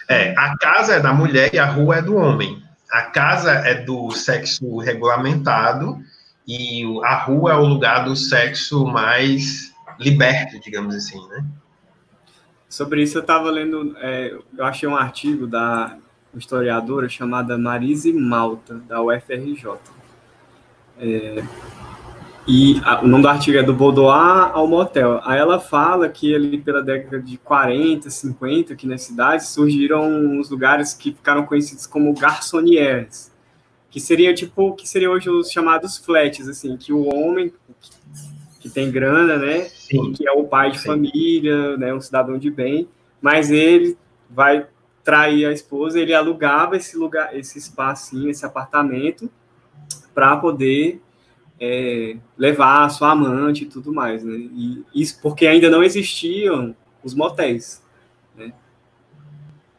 É, 0.08 0.32
a 0.38 0.56
casa 0.56 0.94
é 0.94 1.00
da 1.00 1.12
mulher 1.12 1.50
e 1.52 1.58
a 1.58 1.66
rua 1.66 1.96
é 1.96 2.02
do 2.02 2.16
homem. 2.16 2.62
A 2.90 3.02
casa 3.02 3.52
é 3.52 3.74
do 3.74 4.10
sexo 4.12 4.78
regulamentado 4.78 6.00
e 6.46 6.84
a 7.04 7.16
rua 7.16 7.52
é 7.52 7.56
o 7.56 7.66
lugar 7.66 8.04
do 8.04 8.16
sexo 8.16 8.86
mais 8.86 9.74
liberto, 9.98 10.58
digamos 10.60 10.94
assim, 10.94 11.20
né? 11.28 11.44
Sobre 12.68 13.02
isso 13.02 13.18
eu 13.18 13.22
estava 13.22 13.50
lendo, 13.50 13.96
é, 13.98 14.34
eu 14.56 14.64
achei 14.64 14.88
um 14.88 14.96
artigo 14.96 15.46
da 15.46 15.98
historiadora 16.38 17.08
chamada 17.08 17.58
Marise 17.58 18.12
Malta, 18.12 18.74
da 18.88 19.02
UFRJ. 19.02 19.78
É, 21.00 21.42
e 22.50 22.80
a, 22.82 23.04
o 23.04 23.06
nome 23.06 23.22
do 23.22 23.28
artigo 23.28 23.58
é 23.58 23.62
do 23.62 23.74
boudoir 23.74 24.50
ao 24.54 24.66
motel. 24.66 25.20
Aí 25.22 25.38
ela 25.38 25.60
fala 25.60 26.08
que 26.08 26.34
ali 26.34 26.56
pela 26.56 26.82
década 26.82 27.20
de 27.20 27.36
40, 27.36 28.08
50, 28.08 28.72
aqui 28.72 28.86
na 28.86 28.96
cidade, 28.96 29.46
surgiram 29.46 30.40
os 30.40 30.48
lugares 30.48 30.94
que 30.94 31.12
ficaram 31.12 31.44
conhecidos 31.44 31.86
como 31.86 32.10
garçonnières, 32.14 33.30
que 33.90 34.00
seria 34.00 34.32
tipo, 34.32 34.74
que 34.74 34.88
seria 34.88 35.10
hoje 35.10 35.28
os 35.28 35.50
chamados 35.50 35.98
flats, 35.98 36.48
assim, 36.48 36.74
que 36.78 36.90
o 36.90 37.14
homem 37.14 37.52
que, 37.82 37.90
que 38.60 38.70
tem 38.70 38.90
grana, 38.90 39.36
né, 39.36 39.64
Sim. 39.64 40.12
que 40.12 40.26
é 40.26 40.32
o 40.32 40.44
pai 40.44 40.70
de 40.70 40.78
Sim. 40.78 40.86
família, 40.86 41.76
né, 41.76 41.92
um 41.92 42.00
cidadão 42.00 42.38
de 42.38 42.50
bem, 42.50 42.88
mas 43.20 43.50
ele 43.50 43.94
vai 44.30 44.66
trair 45.08 45.46
a 45.46 45.52
esposa, 45.52 45.98
ele 45.98 46.12
alugava 46.12 46.76
esse 46.76 46.94
lugar, 46.94 47.34
esse 47.34 47.56
espacinho, 47.56 48.28
esse 48.28 48.44
apartamento 48.44 49.30
para 50.14 50.36
poder 50.36 51.00
é, 51.58 52.18
levar 52.36 52.84
a 52.84 52.90
sua 52.90 53.12
amante 53.12 53.64
e 53.64 53.66
tudo 53.66 53.90
mais, 53.90 54.22
né? 54.22 54.36
E 54.36 54.84
isso 54.94 55.18
porque 55.22 55.46
ainda 55.46 55.70
não 55.70 55.82
existiam 55.82 56.76
os 57.02 57.14
motéis, 57.14 57.82
né? 58.36 58.52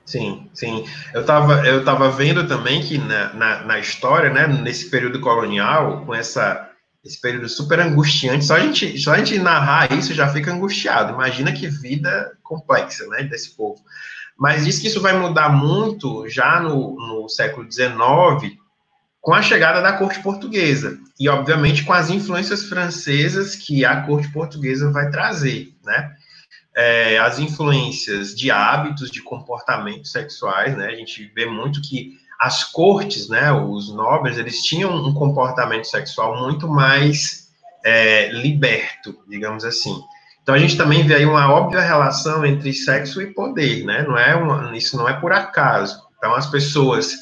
Sim, 0.04 0.50
sim. 0.52 0.84
Eu 1.14 1.22
estava 1.22 1.64
eu 1.64 1.86
tava 1.86 2.10
vendo 2.10 2.48
também 2.48 2.82
que 2.82 2.98
na, 2.98 3.32
na, 3.36 3.66
na, 3.66 3.78
história, 3.78 4.32
né, 4.32 4.48
nesse 4.48 4.90
período 4.90 5.20
colonial, 5.20 6.08
com 6.08 6.16
essa, 6.16 6.72
esse 7.06 7.22
período 7.22 7.48
super 7.48 7.80
angustiante, 7.80 8.46
só 8.46 8.56
a, 8.56 8.62
gente, 8.62 8.98
só 8.98 9.14
a 9.14 9.18
gente 9.20 9.38
narrar 9.38 9.94
isso 9.94 10.12
já 10.12 10.28
fica 10.28 10.52
angustiado. 10.52 11.14
Imagina 11.14 11.54
que 11.54 11.68
vida 11.68 12.36
complexa, 12.42 13.06
né, 13.10 13.22
desse 13.26 13.56
povo. 13.56 13.80
Mas 14.40 14.64
diz 14.64 14.80
que 14.80 14.88
isso 14.88 15.02
vai 15.02 15.18
mudar 15.18 15.50
muito 15.50 16.28
já 16.30 16.62
no, 16.62 16.96
no 16.96 17.28
século 17.28 17.70
XIX, 17.70 18.58
com 19.20 19.34
a 19.34 19.42
chegada 19.42 19.82
da 19.82 19.94
corte 19.94 20.22
portuguesa 20.22 20.98
e, 21.20 21.28
obviamente, 21.28 21.84
com 21.84 21.92
as 21.92 22.10
influências 22.10 22.64
francesas 22.64 23.54
que 23.54 23.84
a 23.84 24.02
corte 24.04 24.32
portuguesa 24.32 24.92
vai 24.92 25.10
trazer, 25.10 25.76
né? 25.84 26.16
É, 26.74 27.20
as 27.20 27.40
influências 27.40 28.34
de 28.34 28.50
hábitos, 28.50 29.12
de 29.12 29.22
comportamentos 29.22 30.12
sexuais, 30.12 30.78
né? 30.78 30.88
A 30.88 30.96
gente 30.96 31.30
vê 31.36 31.46
muito 31.46 31.82
que 31.82 32.18
as 32.40 32.64
cortes, 32.64 33.28
né, 33.28 33.52
os 33.52 33.94
nobres, 33.94 34.38
eles 34.38 34.64
tinham 34.64 34.96
um 34.96 35.14
comportamento 35.14 35.86
sexual 35.86 36.42
muito 36.42 36.70
mais 36.70 37.50
é, 37.84 38.32
liberto, 38.32 39.20
digamos 39.28 39.66
assim. 39.66 40.02
Então 40.50 40.58
a 40.58 40.60
gente 40.60 40.78
também 40.78 41.06
vê 41.06 41.14
aí 41.14 41.26
uma 41.28 41.54
óbvia 41.54 41.80
relação 41.80 42.44
entre 42.44 42.74
sexo 42.74 43.22
e 43.22 43.28
poder, 43.28 43.86
né? 43.86 44.02
Não 44.02 44.18
é 44.18 44.36
uma, 44.36 44.76
isso 44.76 44.98
não 44.98 45.08
é 45.08 45.14
por 45.14 45.32
acaso. 45.32 46.02
Então 46.18 46.34
as 46.34 46.48
pessoas 46.48 47.14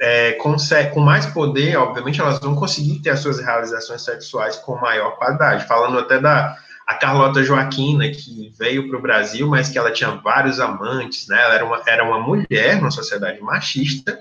é, 0.00 0.34
consegue, 0.34 0.94
com 0.94 1.00
mais 1.00 1.26
poder, 1.26 1.76
obviamente, 1.76 2.20
elas 2.20 2.38
vão 2.38 2.54
conseguir 2.54 3.00
ter 3.00 3.10
as 3.10 3.18
suas 3.18 3.40
realizações 3.40 4.02
sexuais 4.02 4.54
com 4.54 4.76
maior 4.76 5.16
qualidade. 5.16 5.66
Falando 5.66 5.98
até 5.98 6.20
da 6.20 6.56
a 6.86 6.94
Carlota 6.94 7.42
Joaquina, 7.42 8.08
que 8.08 8.54
veio 8.56 8.88
para 8.88 8.98
o 9.00 9.02
Brasil, 9.02 9.48
mas 9.48 9.68
que 9.68 9.76
ela 9.76 9.90
tinha 9.90 10.10
vários 10.10 10.60
amantes, 10.60 11.26
né? 11.26 11.42
Ela 11.42 11.54
era 11.54 11.64
uma, 11.64 11.82
era 11.88 12.04
uma 12.04 12.20
mulher 12.20 12.76
numa 12.76 12.92
sociedade 12.92 13.40
machista, 13.40 14.16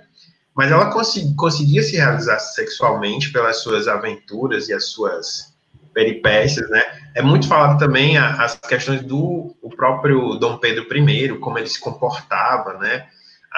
mas 0.55 0.71
ela 0.71 0.89
consegui, 0.89 1.35
conseguia 1.35 1.83
se 1.83 1.95
realizar 1.95 2.39
sexualmente 2.39 3.31
pelas 3.31 3.57
suas 3.57 3.87
aventuras 3.87 4.69
e 4.69 4.73
as 4.73 4.85
suas 4.85 5.55
peripécias, 5.93 6.67
né? 6.71 6.83
É 7.17 7.21
muito 7.23 7.47
falado 7.47 7.79
também 7.79 8.15
as 8.15 8.55
questões 8.59 9.01
do 9.01 9.55
o 9.59 9.69
próprio 9.75 10.35
Dom 10.35 10.57
Pedro 10.57 10.85
I, 10.95 11.29
como 11.39 11.57
ele 11.57 11.65
se 11.65 11.79
comportava, 11.79 12.77
né? 12.77 13.07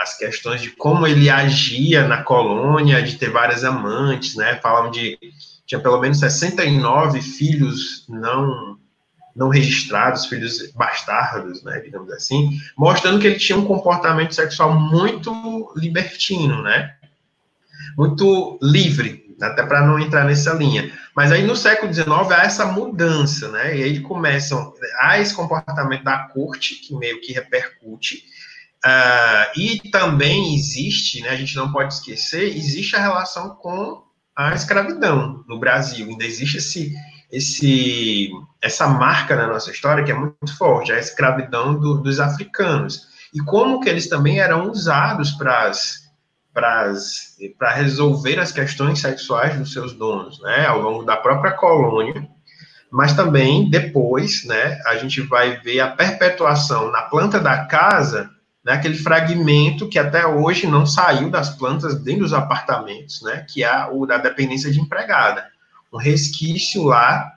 as 0.02 0.18
questões 0.18 0.62
de 0.62 0.70
como 0.70 1.06
ele 1.06 1.30
agia 1.30 2.08
na 2.08 2.24
colônia, 2.24 3.04
de 3.04 3.18
ter 3.18 3.30
várias 3.30 3.66
amantes, 3.66 4.34
né? 4.36 4.56
Falam 4.64 4.90
de 4.90 5.20
tinha 5.66 5.82
pelo 5.82 6.00
menos 6.00 6.20
69 6.20 7.22
filhos 7.22 8.06
não 8.08 8.78
não 9.36 9.50
registrados, 9.50 10.26
filhos 10.26 10.72
bastardos, 10.72 11.62
né, 11.64 11.80
digamos 11.80 12.12
assim, 12.12 12.58
mostrando 12.78 13.20
que 13.20 13.28
ele 13.28 13.38
tinha 13.38 13.58
um 13.58 13.66
comportamento 13.66 14.34
sexual 14.34 14.74
muito 14.78 15.74
libertino, 15.76 16.62
né? 16.62 16.96
muito 17.98 18.58
livre, 18.62 19.29
até 19.42 19.64
para 19.64 19.86
não 19.86 20.00
entrar 20.00 20.26
nessa 20.26 20.54
linha. 20.54 20.92
Mas 21.16 21.32
aí 21.32 21.44
no 21.46 21.56
século 21.56 21.94
XIX 21.94 22.10
há 22.32 22.44
essa 22.44 22.66
mudança, 22.66 23.50
né? 23.50 23.78
E 23.78 23.84
aí 23.84 24.00
começam, 24.02 24.74
há 25.00 25.20
esse 25.20 25.34
comportamento 25.34 26.04
da 26.04 26.20
corte 26.20 26.76
que 26.76 26.96
meio 26.96 27.22
que 27.22 27.34
repercute, 27.34 28.24
uh, 28.86 29.60
e 29.60 29.90
também 29.92 30.56
existe, 30.56 31.22
né? 31.22 31.30
A 31.30 31.36
gente 31.36 31.56
não 31.56 31.72
pode 31.72 31.94
esquecer, 31.94 32.56
existe 32.56 32.96
a 32.96 33.02
relação 33.02 33.56
com 33.56 34.04
a 34.36 34.54
escravidão 34.54 35.44
no 35.48 35.60
Brasil. 35.60 36.08
Ainda 36.08 36.26
existe 36.26 36.58
esse, 36.58 36.96
esse, 37.32 38.30
essa 38.62 38.88
marca 38.88 39.36
na 39.36 39.48
nossa 39.48 39.72
história 39.72 40.04
que 40.04 40.12
é 40.12 40.16
muito 40.16 40.58
forte, 40.58 40.92
a 40.92 41.00
escravidão 41.00 41.78
do, 41.78 42.02
dos 42.02 42.20
africanos. 42.20 43.10
E 43.34 43.40
como 43.40 43.80
que 43.80 43.90
eles 43.90 44.08
também 44.08 44.40
eram 44.40 44.72
usados 44.72 45.32
para 45.32 45.72
para 46.54 47.72
resolver 47.74 48.40
as 48.40 48.52
questões 48.52 49.00
sexuais 49.00 49.58
dos 49.58 49.72
seus 49.72 49.94
donos, 49.94 50.42
né, 50.42 50.66
ao 50.66 50.82
longo 50.82 51.04
da 51.04 51.16
própria 51.16 51.52
colônia, 51.54 52.28
mas 52.92 53.14
também 53.14 53.70
depois, 53.70 54.44
né, 54.46 54.80
a 54.86 54.96
gente 54.98 55.22
vai 55.22 55.58
ver 55.58 55.80
a 55.80 55.92
perpetuação 55.92 56.92
na 56.92 57.04
planta 57.04 57.40
da 57.40 57.66
casa, 57.66 58.30
né, 58.66 58.74
aquele 58.74 58.98
fragmento 58.98 59.88
que 59.88 60.00
até 60.00 60.26
hoje 60.26 60.66
não 60.66 60.86
saiu 60.86 61.30
das 61.30 61.50
plantas 61.50 62.02
dentro 62.04 62.22
dos 62.22 62.34
apartamentos, 62.34 63.22
né, 63.22 63.46
que 63.48 63.64
é 63.64 63.86
o 63.92 64.06
da 64.06 64.18
dependência 64.18 64.72
de 64.72 64.80
empregada, 64.80 65.46
um 65.94 65.98
resquício 65.98 66.84
lá 66.84 67.32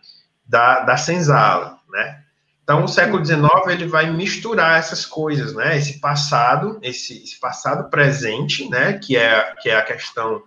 da, 0.46 0.80
da 0.80 0.96
senzala, 0.96 1.78
né, 1.90 2.21
então, 2.62 2.84
o 2.84 2.88
século 2.88 3.24
XIX 3.24 3.42
ele 3.70 3.86
vai 3.86 4.10
misturar 4.12 4.78
essas 4.78 5.04
coisas, 5.04 5.52
né? 5.54 5.76
Esse 5.76 5.98
passado, 5.98 6.78
esse, 6.80 7.22
esse, 7.22 7.38
passado 7.40 7.90
presente, 7.90 8.68
né? 8.68 8.94
Que 8.94 9.16
é, 9.16 9.54
que 9.60 9.68
é 9.68 9.76
a 9.76 9.84
questão 9.84 10.42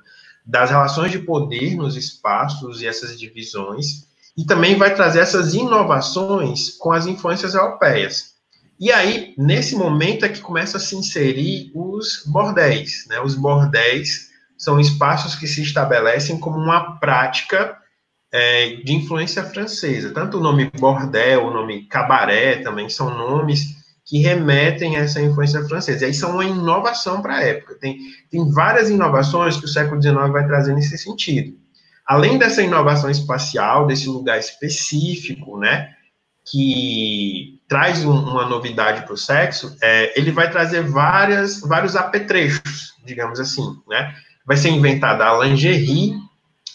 das 0.46 0.70
relações 0.70 1.12
de 1.12 1.20
poder 1.20 1.76
nos 1.76 1.98
espaços 1.98 2.82
e 2.82 2.88
essas 2.88 3.20
divisões, 3.20 4.08
e 4.38 4.46
também 4.46 4.78
vai 4.78 4.94
trazer 4.94 5.20
essas 5.20 5.54
inovações 5.54 6.70
com 6.78 6.92
as 6.92 7.06
influências 7.06 7.54
europeias. 7.54 8.36
E 8.80 8.92
aí, 8.92 9.34
nesse 9.38 9.76
momento 9.76 10.26
é 10.26 10.30
que 10.30 10.42
começa 10.42 10.78
a 10.78 10.80
se 10.80 10.96
inserir 10.96 11.72
os 11.74 12.24
bordéis, 12.26 13.06
né? 13.10 13.20
Os 13.20 13.36
bordéis 13.36 14.30
são 14.58 14.80
espaços 14.80 15.36
que 15.36 15.48
se 15.48 15.62
estabelecem 15.62 16.40
como 16.40 16.58
uma 16.58 16.98
prática 16.98 17.78
é, 18.36 18.76
de 18.84 18.94
influência 18.94 19.46
francesa. 19.46 20.14
Tanto 20.14 20.38
o 20.38 20.42
nome 20.42 20.70
bordel, 20.78 21.46
o 21.46 21.54
nome 21.54 21.84
cabaré 21.86 22.58
também 22.58 22.90
são 22.90 23.10
nomes 23.18 23.62
que 24.04 24.20
remetem 24.20 24.98
a 24.98 25.00
essa 25.00 25.22
influência 25.22 25.64
francesa. 25.64 26.04
E 26.04 26.08
aí 26.08 26.14
são 26.14 26.32
uma 26.32 26.44
inovação 26.44 27.22
para 27.22 27.38
a 27.38 27.42
época. 27.42 27.76
Tem, 27.80 27.98
tem 28.30 28.52
várias 28.52 28.90
inovações 28.90 29.56
que 29.56 29.64
o 29.64 29.70
século 29.70 30.02
XIX 30.02 30.16
vai 30.34 30.46
trazer 30.46 30.74
nesse 30.74 30.98
sentido. 30.98 31.58
Além 32.06 32.38
dessa 32.38 32.62
inovação 32.62 33.10
espacial, 33.10 33.88
desse 33.88 34.10
lugar 34.10 34.38
específico, 34.38 35.58
né, 35.58 35.94
que 36.46 37.62
traz 37.70 38.04
um, 38.04 38.12
uma 38.12 38.46
novidade 38.46 39.04
para 39.04 39.14
o 39.14 39.18
sexo, 39.18 39.78
é, 39.82 40.20
ele 40.20 40.32
vai 40.32 40.52
trazer 40.52 40.82
várias, 40.84 41.62
vários 41.62 41.96
apetrechos, 41.96 42.94
digamos 43.06 43.40
assim, 43.40 43.64
né? 43.88 44.14
Vai 44.46 44.58
ser 44.58 44.70
inventada 44.70 45.26
a 45.26 45.44
lingerie, 45.44 46.14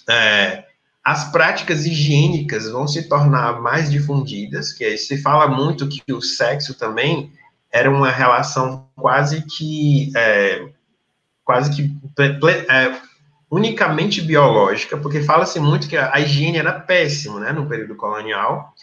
é, 0.08 0.64
as 1.04 1.30
práticas 1.32 1.86
higiênicas 1.86 2.70
vão 2.70 2.86
se 2.86 3.08
tornar 3.08 3.60
mais 3.60 3.90
difundidas, 3.90 4.72
que 4.72 4.96
se 4.98 5.20
fala 5.20 5.48
muito 5.48 5.88
que 5.88 6.12
o 6.12 6.20
sexo 6.20 6.74
também 6.74 7.32
era 7.72 7.90
uma 7.90 8.10
relação 8.10 8.88
quase 8.96 9.42
que 9.42 10.12
é, 10.16 10.68
quase 11.44 11.74
que 11.74 11.90
é, 12.68 13.00
unicamente 13.50 14.20
biológica, 14.20 14.96
porque 14.96 15.22
fala-se 15.22 15.58
muito 15.58 15.88
que 15.88 15.96
a, 15.96 16.20
higiene 16.20 16.58
era 16.58 16.78
péssima, 16.78 17.40
né, 17.40 17.52
no 17.52 17.66
período 17.66 17.96
colonial, 17.96 18.74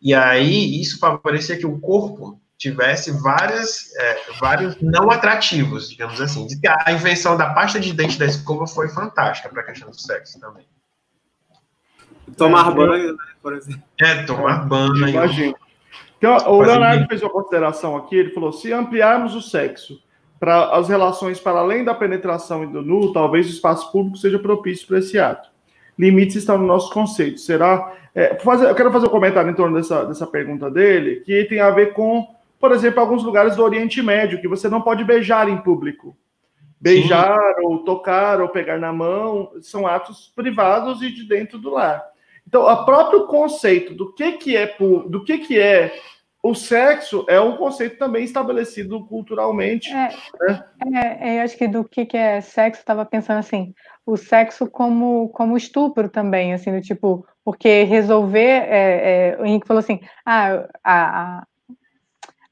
e 0.00 0.14
aí 0.14 0.80
isso 0.80 0.98
favorecia 0.98 1.58
que 1.58 1.66
o 1.66 1.78
corpo 1.80 2.40
tivesse 2.56 3.10
várias, 3.10 3.94
é, 3.96 4.20
vários 4.38 4.80
não 4.80 5.10
atrativos, 5.10 5.90
digamos 5.90 6.20
assim. 6.20 6.46
A 6.86 6.92
invenção 6.92 7.36
da 7.36 7.50
pasta 7.52 7.80
de 7.80 7.92
dente 7.92 8.18
da 8.18 8.26
escova 8.26 8.66
foi 8.66 8.88
fantástica 8.88 9.48
para 9.48 9.62
a 9.62 9.64
questão 9.64 9.90
do 9.90 10.00
sexo 10.00 10.38
também. 10.38 10.64
Tomar 12.36 12.70
é, 12.70 12.74
banho, 12.74 13.12
né, 13.12 13.18
por 13.42 13.52
exemplo. 13.52 13.82
É, 14.00 14.22
tomar 14.24 14.66
banho. 14.66 15.08
Imagina. 15.08 15.54
Então, 16.18 16.36
o 16.52 16.62
Leonardo 16.62 17.06
fez 17.06 17.22
uma 17.22 17.30
consideração 17.30 17.96
aqui, 17.96 18.16
ele 18.16 18.30
falou, 18.30 18.52
se 18.52 18.72
ampliarmos 18.72 19.34
o 19.34 19.42
sexo 19.42 20.02
para 20.40 20.70
as 20.76 20.88
relações 20.88 21.38
para 21.38 21.58
além 21.58 21.84
da 21.84 21.94
penetração 21.94 22.64
e 22.64 22.66
do 22.66 22.82
nu, 22.82 23.12
talvez 23.12 23.46
o 23.46 23.50
espaço 23.50 23.92
público 23.92 24.16
seja 24.16 24.38
propício 24.38 24.86
para 24.86 24.98
esse 24.98 25.18
ato. 25.18 25.50
Limites 25.98 26.36
estão 26.36 26.58
no 26.58 26.66
nosso 26.66 26.92
conceito. 26.92 27.40
Será... 27.40 27.92
É, 28.14 28.36
fazer, 28.36 28.68
eu 28.68 28.74
quero 28.74 28.92
fazer 28.92 29.06
um 29.06 29.10
comentário 29.10 29.50
em 29.50 29.54
torno 29.54 29.76
dessa, 29.76 30.04
dessa 30.04 30.26
pergunta 30.26 30.70
dele, 30.70 31.22
que 31.26 31.44
tem 31.44 31.60
a 31.60 31.70
ver 31.70 31.92
com, 31.94 32.26
por 32.60 32.70
exemplo, 32.72 33.00
alguns 33.00 33.24
lugares 33.24 33.56
do 33.56 33.62
Oriente 33.62 34.00
Médio, 34.00 34.40
que 34.40 34.48
você 34.48 34.68
não 34.68 34.80
pode 34.80 35.02
beijar 35.04 35.48
em 35.48 35.58
público. 35.58 36.16
Beijar, 36.80 37.36
Sim. 37.56 37.66
ou 37.66 37.78
tocar, 37.80 38.40
ou 38.40 38.48
pegar 38.48 38.78
na 38.78 38.92
mão, 38.92 39.50
são 39.60 39.86
atos 39.86 40.32
privados 40.34 41.02
e 41.02 41.10
de 41.10 41.26
dentro 41.26 41.58
do 41.58 41.70
lar. 41.70 42.13
Então, 42.54 42.72
o 42.72 42.84
próprio 42.84 43.26
conceito 43.26 43.92
do 43.94 44.14
que, 44.14 44.30
que 44.34 44.56
é 44.56 44.76
do 44.78 45.24
que, 45.24 45.38
que 45.38 45.58
é 45.58 45.92
o 46.40 46.54
sexo 46.54 47.26
é 47.28 47.40
um 47.40 47.56
conceito 47.56 47.98
também 47.98 48.22
estabelecido 48.22 49.04
culturalmente. 49.06 49.90
É, 49.90 50.14
né? 50.40 51.18
é, 51.20 51.34
é 51.34 51.42
acho 51.42 51.58
que 51.58 51.66
do 51.66 51.82
que, 51.82 52.06
que 52.06 52.16
é 52.16 52.40
sexo, 52.40 52.80
estava 52.80 53.04
pensando 53.04 53.40
assim, 53.40 53.74
o 54.06 54.16
sexo 54.16 54.70
como, 54.70 55.30
como 55.30 55.56
estupro 55.56 56.08
também, 56.08 56.54
assim, 56.54 56.70
do 56.70 56.80
tipo, 56.80 57.26
porque 57.44 57.82
resolver, 57.82 58.38
é, 58.68 59.32
é, 59.32 59.36
o 59.40 59.44
Henrique 59.44 59.66
falou 59.66 59.80
assim, 59.80 59.98
ah, 60.24 60.68
a, 60.84 61.44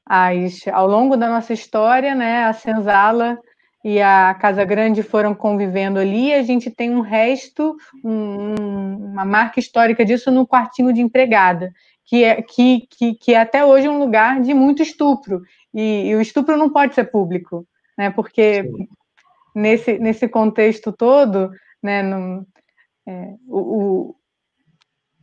a, 0.05 0.29
as, 0.31 0.67
ao 0.67 0.85
longo 0.85 1.15
da 1.15 1.29
nossa 1.29 1.53
história, 1.53 2.13
né, 2.13 2.43
a 2.43 2.51
senzala 2.51 3.39
e 3.83 4.01
a 4.01 4.33
Casa 4.35 4.63
Grande 4.63 5.03
foram 5.03 5.35
convivendo 5.35 5.99
ali, 5.99 6.27
e 6.27 6.33
a 6.33 6.43
gente 6.43 6.71
tem 6.71 6.89
um 6.89 7.01
resto, 7.01 7.75
um, 8.03 8.95
uma 9.11 9.25
marca 9.25 9.59
histórica 9.59 10.05
disso 10.05 10.31
no 10.31 10.47
quartinho 10.47 10.93
de 10.93 11.01
empregada, 11.01 11.73
que 12.05 12.23
é, 12.23 12.41
que, 12.41 12.87
que, 12.89 13.15
que 13.15 13.33
é 13.33 13.41
até 13.41 13.65
hoje 13.65 13.89
um 13.89 13.99
lugar 13.99 14.39
de 14.39 14.53
muito 14.53 14.81
estupro. 14.81 15.41
E, 15.73 16.07
e 16.07 16.15
o 16.15 16.21
estupro 16.21 16.55
não 16.55 16.69
pode 16.69 16.95
ser 16.95 17.05
público, 17.11 17.67
né? 17.97 18.09
Porque 18.09 18.69
nesse, 19.53 19.99
nesse 19.99 20.29
contexto 20.29 20.93
todo, 20.93 21.51
né, 21.81 22.01
no, 22.01 22.45
é, 23.05 23.33
o, 23.47 23.59
o, 23.59 24.15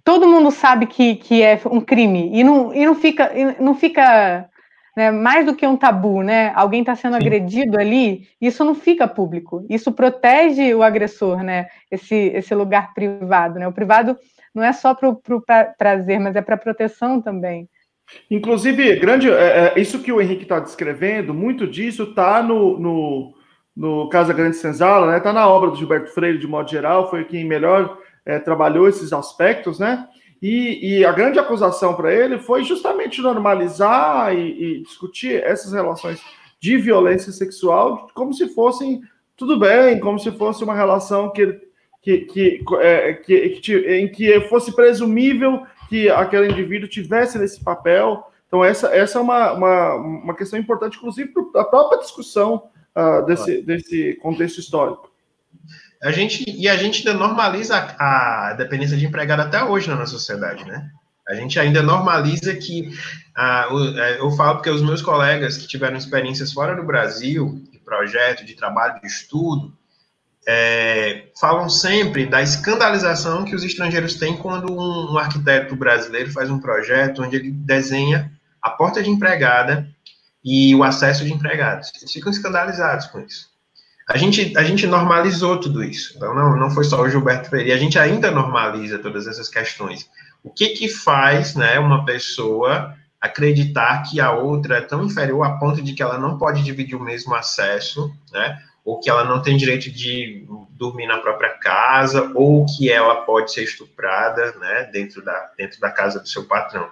todo 0.04 0.28
mundo 0.28 0.50
sabe 0.50 0.86
que, 0.86 1.16
que 1.16 1.42
é 1.42 1.58
um 1.64 1.80
crime 1.80 2.30
e 2.32 2.44
não, 2.44 2.74
e 2.74 2.84
não 2.84 2.94
fica, 2.94 3.32
não 3.58 3.74
fica 3.74 4.49
né, 5.00 5.10
mais 5.10 5.46
do 5.46 5.56
que 5.56 5.66
um 5.66 5.78
tabu, 5.78 6.22
né? 6.22 6.52
Alguém 6.54 6.80
está 6.80 6.94
sendo 6.94 7.12
Sim. 7.16 7.22
agredido 7.22 7.80
ali, 7.80 8.28
isso 8.38 8.62
não 8.62 8.74
fica 8.74 9.08
público. 9.08 9.64
Isso 9.70 9.90
protege 9.90 10.74
o 10.74 10.82
agressor, 10.82 11.42
né? 11.42 11.68
Esse, 11.90 12.14
esse 12.14 12.54
lugar 12.54 12.92
privado, 12.92 13.58
né? 13.58 13.66
O 13.66 13.72
privado 13.72 14.14
não 14.54 14.62
é 14.62 14.74
só 14.74 14.94
para 14.94 15.08
o 15.08 15.42
prazer, 15.78 16.20
mas 16.20 16.36
é 16.36 16.42
para 16.42 16.54
proteção 16.58 17.18
também. 17.18 17.66
Inclusive, 18.30 18.96
grande, 18.96 19.30
é, 19.30 19.72
é, 19.74 19.80
isso 19.80 20.02
que 20.02 20.12
o 20.12 20.20
Henrique 20.20 20.42
está 20.42 20.60
descrevendo, 20.60 21.32
muito 21.32 21.66
disso 21.66 22.02
está 22.02 22.42
no, 22.42 22.78
no, 22.78 23.34
no, 23.74 24.08
Casa 24.10 24.34
Grande 24.34 24.56
Senzala, 24.56 25.10
né? 25.10 25.16
Está 25.16 25.32
na 25.32 25.48
obra 25.48 25.70
do 25.70 25.76
Gilberto 25.76 26.12
Freire, 26.12 26.36
de 26.36 26.46
modo 26.46 26.70
geral, 26.70 27.08
foi 27.08 27.24
quem 27.24 27.42
melhor 27.42 27.96
é, 28.26 28.38
trabalhou 28.38 28.86
esses 28.86 29.14
aspectos, 29.14 29.78
né? 29.78 30.06
E, 30.42 30.98
e 30.98 31.04
a 31.04 31.12
grande 31.12 31.38
acusação 31.38 31.94
para 31.94 32.14
ele 32.14 32.38
foi 32.38 32.64
justamente 32.64 33.20
normalizar 33.20 34.34
e, 34.34 34.78
e, 34.78 34.82
discutir 34.82 35.42
essas 35.42 35.72
relações 35.72 36.22
de 36.58 36.78
violência 36.78 37.30
sexual 37.30 38.08
como 38.14 38.32
se 38.32 38.48
fossem 38.54 39.02
tudo 39.36 39.58
bem, 39.58 40.00
como 40.00 40.18
se 40.18 40.30
fosse 40.32 40.64
uma 40.64 40.74
relação 40.74 41.30
que, 41.30 41.60
que, 42.02 42.18
que, 42.20 42.64
é, 42.80 43.14
que, 43.14 43.48
que 43.60 43.76
em 43.76 44.08
que 44.08 44.40
fosse 44.42 44.74
presumível 44.74 45.62
que 45.88 46.08
aquele 46.08 46.50
indivíduo 46.50 46.88
tivesse 46.88 47.38
nesse 47.38 47.62
papel. 47.62 48.24
Então, 48.46 48.64
essa, 48.64 48.88
essa 48.94 49.18
é 49.18 49.22
uma, 49.22 49.52
uma, 49.52 49.94
uma 49.94 50.34
questão 50.34 50.58
importante, 50.58 50.96
inclusive, 50.96 51.32
para 51.52 51.62
a 51.62 51.64
própria 51.64 51.98
discussão 51.98 52.68
uh, 52.96 53.24
desse, 53.26 53.62
desse 53.62 54.14
contexto 54.22 54.58
histórico. 54.58 55.09
A 56.02 56.10
gente, 56.10 56.44
e 56.48 56.68
a 56.68 56.76
gente 56.76 57.06
ainda 57.06 57.18
normaliza 57.18 57.76
a, 57.76 58.48
a 58.48 58.52
dependência 58.54 58.96
de 58.96 59.04
empregado 59.04 59.40
até 59.40 59.62
hoje 59.62 59.88
na 59.88 59.96
nossa 59.96 60.12
sociedade, 60.12 60.64
né? 60.64 60.90
A 61.28 61.34
gente 61.34 61.60
ainda 61.60 61.82
normaliza 61.82 62.54
que, 62.56 62.90
ah, 63.36 63.68
eu 64.18 64.30
falo 64.32 64.56
porque 64.56 64.70
os 64.70 64.82
meus 64.82 65.00
colegas 65.02 65.56
que 65.56 65.68
tiveram 65.68 65.96
experiências 65.96 66.52
fora 66.52 66.74
do 66.74 66.82
Brasil, 66.82 67.62
de 67.70 67.78
projeto, 67.78 68.44
de 68.44 68.54
trabalho, 68.54 69.00
de 69.00 69.06
estudo, 69.06 69.72
é, 70.48 71.26
falam 71.38 71.68
sempre 71.68 72.26
da 72.26 72.42
escandalização 72.42 73.44
que 73.44 73.54
os 73.54 73.62
estrangeiros 73.62 74.14
têm 74.14 74.36
quando 74.36 74.72
um, 74.72 75.12
um, 75.12 75.18
arquiteto 75.18 75.76
brasileiro 75.76 76.32
faz 76.32 76.50
um 76.50 76.58
projeto 76.58 77.22
onde 77.22 77.36
ele 77.36 77.50
desenha 77.50 78.32
a 78.60 78.70
porta 78.70 79.02
de 79.02 79.10
empregada 79.10 79.88
e 80.42 80.74
o 80.74 80.82
acesso 80.82 81.24
de 81.24 81.32
empregados. 81.32 81.92
Eles 82.00 82.10
ficam 82.10 82.32
escandalizados 82.32 83.06
com 83.06 83.20
isso. 83.20 83.49
A 84.12 84.16
gente, 84.16 84.58
a 84.58 84.64
gente 84.64 84.88
normalizou 84.88 85.60
tudo 85.60 85.84
isso. 85.84 86.14
Então, 86.16 86.34
não, 86.34 86.56
não 86.56 86.70
foi 86.70 86.82
só 86.82 87.00
o 87.00 87.08
Gilberto 87.08 87.48
Freire, 87.48 87.70
a 87.70 87.76
gente 87.76 87.96
ainda 87.96 88.28
normaliza 88.28 88.98
todas 88.98 89.28
essas 89.28 89.48
questões. 89.48 90.10
O 90.42 90.50
que 90.50 90.70
que 90.70 90.88
faz 90.88 91.54
né, 91.54 91.78
uma 91.78 92.04
pessoa 92.04 92.96
acreditar 93.20 94.02
que 94.02 94.20
a 94.20 94.32
outra 94.32 94.78
é 94.78 94.80
tão 94.80 95.04
inferior 95.04 95.44
a 95.44 95.58
ponto 95.58 95.80
de 95.80 95.92
que 95.92 96.02
ela 96.02 96.18
não 96.18 96.38
pode 96.38 96.64
dividir 96.64 96.96
o 96.96 97.02
mesmo 97.02 97.34
acesso, 97.36 98.12
né? 98.32 98.58
Ou 98.84 98.98
que 98.98 99.08
ela 99.08 99.24
não 99.24 99.42
tem 99.42 99.56
direito 99.56 99.90
de 99.90 100.44
dormir 100.70 101.06
na 101.06 101.18
própria 101.18 101.50
casa, 101.50 102.32
ou 102.34 102.66
que 102.66 102.90
ela 102.90 103.16
pode 103.26 103.52
ser 103.52 103.62
estuprada, 103.62 104.52
né? 104.58 104.88
Dentro 104.90 105.22
da, 105.22 105.52
dentro 105.56 105.78
da 105.78 105.90
casa 105.90 106.18
do 106.18 106.28
seu 106.28 106.46
patrão. 106.46 106.88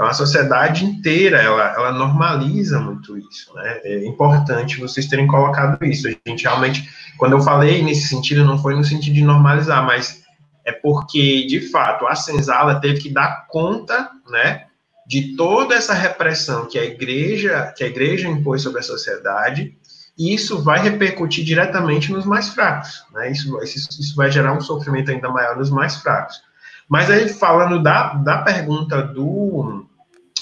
Então, 0.00 0.08
a 0.08 0.14
sociedade 0.14 0.82
inteira, 0.82 1.42
ela, 1.42 1.74
ela 1.74 1.92
normaliza 1.92 2.80
muito 2.80 3.18
isso, 3.18 3.54
né? 3.54 3.80
É 3.84 4.06
importante 4.06 4.80
vocês 4.80 5.04
terem 5.04 5.26
colocado 5.26 5.84
isso. 5.84 6.08
A 6.08 6.30
gente 6.30 6.42
realmente, 6.44 6.88
quando 7.18 7.32
eu 7.32 7.40
falei 7.42 7.82
nesse 7.82 8.08
sentido, 8.08 8.42
não 8.42 8.56
foi 8.56 8.74
no 8.74 8.82
sentido 8.82 9.12
de 9.12 9.22
normalizar, 9.22 9.84
mas 9.84 10.22
é 10.64 10.72
porque, 10.72 11.46
de 11.46 11.68
fato, 11.70 12.06
a 12.06 12.14
senzala 12.14 12.80
teve 12.80 12.98
que 12.98 13.10
dar 13.10 13.46
conta, 13.48 14.10
né? 14.30 14.64
de 15.06 15.36
toda 15.36 15.74
essa 15.74 15.92
repressão 15.92 16.66
que 16.66 16.78
a 16.78 16.84
igreja 16.84 17.74
que 17.76 17.82
a 17.82 17.86
igreja 17.88 18.28
impôs 18.28 18.62
sobre 18.62 18.78
a 18.78 18.82
sociedade 18.82 19.76
e 20.16 20.32
isso 20.32 20.62
vai 20.62 20.80
repercutir 20.80 21.44
diretamente 21.44 22.12
nos 22.12 22.24
mais 22.24 22.48
fracos, 22.48 23.04
né? 23.12 23.32
Isso, 23.32 23.60
isso, 23.62 24.00
isso 24.00 24.16
vai 24.16 24.30
gerar 24.30 24.52
um 24.54 24.60
sofrimento 24.60 25.10
ainda 25.10 25.28
maior 25.28 25.56
nos 25.56 25.68
mais 25.68 25.96
fracos. 25.96 26.40
Mas 26.88 27.10
aí 27.10 27.28
falando 27.28 27.82
da, 27.82 28.14
da 28.14 28.38
pergunta 28.38 29.02
do 29.02 29.84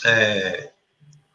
é, 0.08 0.70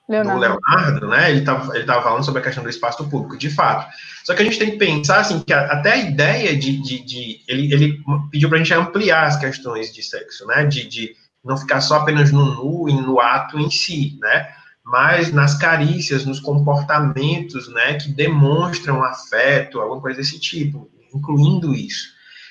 Leonardo. 0.08 0.40
do 0.40 0.40
Leonardo, 0.40 1.08
né? 1.08 1.32
Ele 1.32 1.40
estava 1.40 1.76
ele 1.76 1.86
tava 1.86 2.04
falando 2.04 2.26
sobre 2.26 2.42
a 2.42 2.44
questão 2.44 2.64
do 2.64 2.70
espaço 2.70 3.10
público, 3.10 3.38
de 3.38 3.50
fato. 3.50 3.90
Só 4.24 4.34
que 4.34 4.42
a 4.42 4.46
gente 4.46 4.60
tem 4.60 4.72
que 4.72 4.78
pensar 4.78 5.20
assim 5.20 5.40
que 5.40 5.54
a, 5.54 5.66
até 5.66 5.94
a 5.94 5.98
ideia 5.98 6.56
de, 6.56 6.82
de, 6.82 7.04
de 7.04 7.42
ele, 7.48 7.74
ele 7.74 8.00
pediu 8.32 8.50
para 8.50 8.58
a 8.58 8.62
gente 8.62 8.74
ampliar 8.74 9.26
as 9.26 9.38
questões 9.38 9.94
de 9.94 10.04
sexo, 10.04 10.46
né? 10.48 10.66
De, 10.66 10.88
de 10.88 11.16
não 11.44 11.58
ficar 11.58 11.82
só 11.82 11.98
apenas 11.98 12.32
no 12.32 12.46
nu 12.56 12.90
e 12.90 12.94
no 12.94 13.20
ato 13.20 13.60
em 13.60 13.70
si, 13.70 14.18
né? 14.22 14.48
Mas 14.86 15.32
nas 15.32 15.58
carícias, 15.58 16.26
nos 16.26 16.42
comportamentos, 16.42 17.70
né, 17.70 17.94
que 17.94 18.10
demonstram 18.10 19.02
afeto, 19.02 19.80
alguma 19.80 20.02
coisa 20.02 20.18
desse 20.18 20.38
tipo, 20.38 20.90
incluindo 21.14 21.74
isso. 21.74 22.10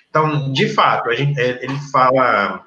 Então, 0.09 0.51
de 0.51 0.67
fato, 0.69 1.11
a 1.11 1.15
gente, 1.15 1.39
é, 1.39 1.63
ele 1.63 1.79
fala, 1.91 2.65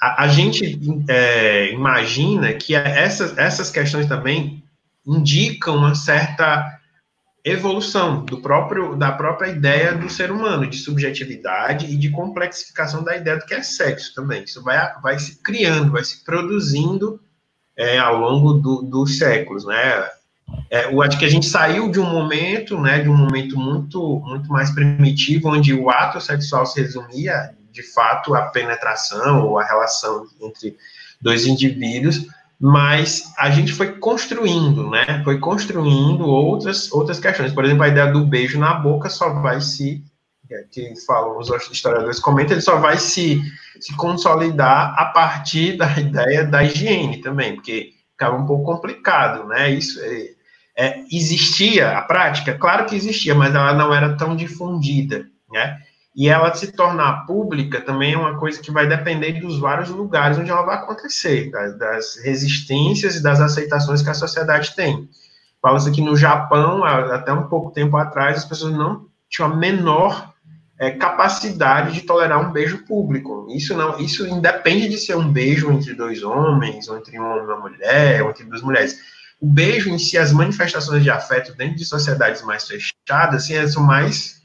a, 0.00 0.24
a 0.24 0.28
gente 0.28 0.78
é, 1.08 1.72
imagina 1.72 2.52
que 2.52 2.74
essas, 2.74 3.36
essas 3.38 3.70
questões 3.70 4.06
também 4.06 4.62
indicam 5.06 5.76
uma 5.76 5.94
certa 5.94 6.76
evolução 7.44 8.24
do 8.24 8.38
próprio 8.38 8.96
da 8.96 9.12
própria 9.12 9.48
ideia 9.48 9.94
do 9.94 10.10
ser 10.10 10.32
humano, 10.32 10.66
de 10.66 10.76
subjetividade 10.76 11.86
e 11.86 11.96
de 11.96 12.10
complexificação 12.10 13.04
da 13.04 13.16
ideia 13.16 13.38
do 13.38 13.46
que 13.46 13.54
é 13.54 13.62
sexo 13.62 14.12
também. 14.14 14.42
Isso 14.42 14.62
vai, 14.62 14.92
vai 15.00 15.18
se 15.18 15.40
criando, 15.42 15.92
vai 15.92 16.02
se 16.02 16.24
produzindo 16.24 17.20
é, 17.76 17.98
ao 17.98 18.18
longo 18.18 18.54
do, 18.54 18.82
dos 18.82 19.18
séculos, 19.18 19.64
né? 19.64 20.08
É, 20.70 20.86
acho 21.02 21.18
que 21.18 21.24
a 21.24 21.30
gente 21.30 21.46
saiu 21.46 21.90
de 21.90 22.00
um 22.00 22.08
momento, 22.08 22.80
né, 22.80 23.00
de 23.00 23.08
um 23.08 23.16
momento 23.16 23.58
muito, 23.58 24.20
muito 24.24 24.48
mais 24.48 24.70
primitivo, 24.70 25.48
onde 25.48 25.74
o 25.74 25.90
ato 25.90 26.20
sexual 26.20 26.64
se 26.66 26.80
resumia, 26.80 27.54
de 27.76 27.82
fato, 27.82 28.34
à 28.34 28.42
penetração 28.46 29.46
ou 29.46 29.58
à 29.58 29.64
relação 29.64 30.26
entre 30.40 30.74
dois 31.20 31.46
indivíduos, 31.46 32.26
mas 32.58 33.34
a 33.36 33.50
gente 33.50 33.70
foi 33.70 33.98
construindo, 33.98 34.88
né? 34.88 35.20
Foi 35.22 35.38
construindo 35.38 36.24
outras 36.24 36.90
outras 36.90 37.20
questões. 37.20 37.52
Por 37.52 37.66
exemplo, 37.66 37.82
a 37.82 37.88
ideia 37.88 38.10
do 38.10 38.24
beijo 38.26 38.58
na 38.58 38.72
boca 38.72 39.10
só 39.10 39.28
vai 39.42 39.60
se 39.60 40.02
é, 40.50 40.64
que 40.70 40.94
falam 41.06 41.38
os 41.38 41.50
historiadores 41.70 42.18
comentam, 42.18 42.54
ele 42.54 42.62
só 42.62 42.78
vai 42.78 42.96
se, 42.96 43.42
se 43.78 43.94
consolidar 43.96 44.94
a 44.96 45.06
partir 45.06 45.76
da 45.76 45.86
ideia 46.00 46.44
da 46.44 46.64
higiene 46.64 47.20
também, 47.20 47.54
porque 47.54 47.90
ficava 48.12 48.36
um 48.36 48.46
pouco 48.46 48.64
complicado, 48.64 49.46
né? 49.46 49.68
Isso 49.70 50.00
é, 50.02 50.30
é, 50.78 51.04
existia 51.12 51.98
a 51.98 52.02
prática, 52.02 52.56
claro 52.56 52.86
que 52.86 52.96
existia, 52.96 53.34
mas 53.34 53.54
ela 53.54 53.74
não 53.74 53.92
era 53.92 54.16
tão 54.16 54.34
difundida, 54.34 55.26
né? 55.52 55.78
E 56.16 56.30
ela 56.30 56.54
se 56.54 56.72
tornar 56.72 57.26
pública 57.26 57.78
também 57.82 58.14
é 58.14 58.18
uma 58.18 58.38
coisa 58.38 58.58
que 58.58 58.70
vai 58.70 58.88
depender 58.88 59.34
dos 59.34 59.58
vários 59.58 59.90
lugares 59.90 60.38
onde 60.38 60.50
ela 60.50 60.62
vai 60.62 60.76
acontecer, 60.76 61.50
das, 61.50 62.16
resistências 62.16 63.16
e 63.16 63.22
das 63.22 63.38
aceitações 63.38 64.00
que 64.00 64.08
a 64.08 64.14
sociedade 64.14 64.74
tem. 64.74 65.06
Fala-se 65.60 65.92
que 65.92 66.00
no 66.00 66.16
Japão, 66.16 66.82
até 66.84 67.30
um 67.32 67.48
pouco 67.48 67.70
tempo 67.70 67.98
atrás, 67.98 68.38
as 68.38 68.44
pessoas 68.46 68.72
não 68.72 69.06
tinham 69.28 69.52
a 69.52 69.56
menor 69.56 70.32
é, 70.78 70.90
capacidade 70.90 71.92
de 71.92 72.00
tolerar 72.02 72.40
um 72.40 72.52
beijo 72.52 72.78
público. 72.86 73.46
Isso 73.50 73.76
não, 73.76 73.98
isso 73.98 74.26
independe 74.26 74.88
de 74.88 74.96
ser 74.96 75.16
um 75.16 75.30
beijo 75.30 75.70
entre 75.70 75.92
dois 75.92 76.22
homens, 76.22 76.88
ou 76.88 76.96
entre 76.96 77.18
uma 77.18 77.58
mulher, 77.58 78.22
ou 78.22 78.30
entre 78.30 78.44
duas 78.44 78.62
mulheres. 78.62 78.98
O 79.38 79.46
beijo 79.46 79.90
em 79.90 79.98
si, 79.98 80.16
as 80.16 80.32
manifestações 80.32 81.02
de 81.02 81.10
afeto 81.10 81.54
dentro 81.54 81.76
de 81.76 81.84
sociedades 81.84 82.40
mais 82.40 82.66
fechadas, 82.66 83.44
assim, 83.44 83.66
são 83.66 83.82
mais 83.82 84.36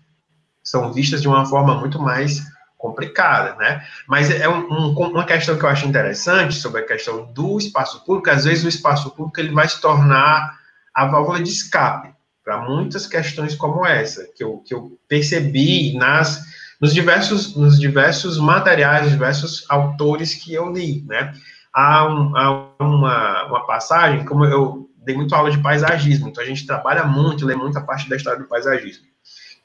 são 0.63 0.91
vistas 0.93 1.21
de 1.21 1.27
uma 1.27 1.45
forma 1.45 1.75
muito 1.75 1.99
mais 1.99 2.41
complicada, 2.77 3.55
né? 3.55 3.85
Mas 4.07 4.31
é 4.31 4.49
um, 4.49 4.67
um, 4.71 4.89
uma 4.91 5.23
questão 5.23 5.57
que 5.57 5.63
eu 5.63 5.69
acho 5.69 5.85
interessante 5.85 6.55
sobre 6.55 6.81
a 6.81 6.85
questão 6.85 7.31
do 7.31 7.57
espaço 7.59 8.03
público. 8.03 8.31
Às 8.31 8.45
vezes 8.45 8.63
o 8.63 8.69
espaço 8.69 9.11
público 9.11 9.39
ele 9.39 9.53
vai 9.53 9.67
se 9.67 9.79
tornar 9.79 10.59
a 10.93 11.05
válvula 11.05 11.41
de 11.41 11.49
escape 11.49 12.09
para 12.43 12.57
muitas 12.57 13.05
questões 13.05 13.55
como 13.55 13.85
essa 13.85 14.27
que 14.35 14.43
eu, 14.43 14.57
que 14.65 14.73
eu 14.73 14.97
percebi 15.07 15.95
nas 15.95 16.41
nos 16.81 16.91
diversos 16.91 17.55
nos 17.55 17.79
diversos 17.79 18.39
materiais, 18.39 19.11
diversos 19.11 19.63
autores 19.69 20.33
que 20.33 20.51
eu 20.51 20.73
li, 20.73 21.05
né? 21.07 21.31
Há, 21.71 22.05
um, 22.05 22.35
há 22.35 22.73
uma, 22.79 23.45
uma 23.45 23.67
passagem, 23.67 24.25
como 24.25 24.43
eu 24.43 24.89
dei 24.97 25.15
muito 25.15 25.33
aula 25.35 25.51
de 25.51 25.59
paisagismo, 25.59 26.27
então 26.27 26.43
a 26.43 26.47
gente 26.47 26.65
trabalha 26.65 27.03
muito, 27.03 27.45
lê 27.45 27.55
muita 27.55 27.79
parte 27.79 28.09
da 28.09 28.15
história 28.15 28.39
do 28.39 28.47
paisagismo. 28.47 29.10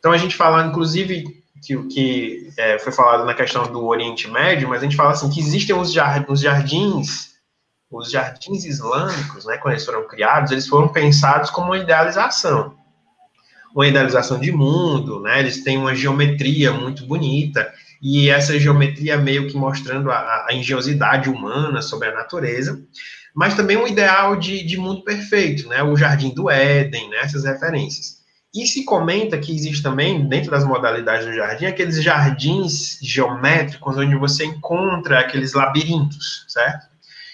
Então 0.06 0.14
a 0.14 0.18
gente 0.18 0.36
fala, 0.36 0.64
inclusive, 0.64 1.24
que 1.60 1.74
o 1.74 1.88
que 1.88 2.48
é, 2.56 2.78
foi 2.78 2.92
falado 2.92 3.24
na 3.24 3.34
questão 3.34 3.64
do 3.64 3.84
Oriente 3.86 4.30
Médio, 4.30 4.68
mas 4.68 4.78
a 4.78 4.84
gente 4.84 4.94
fala 4.94 5.10
assim 5.10 5.28
que 5.28 5.40
existem 5.40 5.74
os, 5.74 5.92
jardins, 5.92 6.30
os 6.30 6.40
jardins, 6.40 7.30
os 7.90 8.08
jardins 8.08 8.64
islâmicos, 8.64 9.44
né, 9.44 9.56
quando 9.56 9.74
eles 9.74 9.84
foram 9.84 10.06
criados, 10.06 10.52
eles 10.52 10.68
foram 10.68 10.86
pensados 10.86 11.50
como 11.50 11.72
uma 11.72 11.78
idealização, 11.78 12.76
uma 13.74 13.84
idealização 13.84 14.38
de 14.38 14.52
mundo, 14.52 15.18
né? 15.22 15.40
Eles 15.40 15.64
têm 15.64 15.76
uma 15.76 15.92
geometria 15.92 16.70
muito 16.70 17.04
bonita 17.04 17.68
e 18.00 18.30
essa 18.30 18.56
geometria 18.60 19.16
meio 19.16 19.48
que 19.48 19.56
mostrando 19.56 20.08
a, 20.12 20.46
a 20.48 20.54
engenhosidade 20.54 21.28
humana 21.28 21.82
sobre 21.82 22.10
a 22.10 22.14
natureza, 22.14 22.80
mas 23.34 23.56
também 23.56 23.76
um 23.76 23.88
ideal 23.88 24.36
de, 24.36 24.64
de 24.64 24.76
mundo 24.76 25.02
perfeito, 25.02 25.68
né? 25.68 25.82
O 25.82 25.96
Jardim 25.96 26.30
do 26.30 26.48
Éden, 26.48 27.10
né? 27.10 27.16
Essas 27.22 27.44
referências. 27.44 28.15
E 28.56 28.66
se 28.66 28.86
comenta 28.86 29.36
que 29.36 29.54
existe 29.54 29.82
também, 29.82 30.26
dentro 30.26 30.50
das 30.50 30.64
modalidades 30.64 31.26
do 31.26 31.34
jardim, 31.34 31.66
aqueles 31.66 32.02
jardins 32.02 32.98
geométricos 33.02 33.98
onde 33.98 34.16
você 34.16 34.46
encontra 34.46 35.20
aqueles 35.20 35.52
labirintos, 35.52 36.46
certo? 36.48 36.86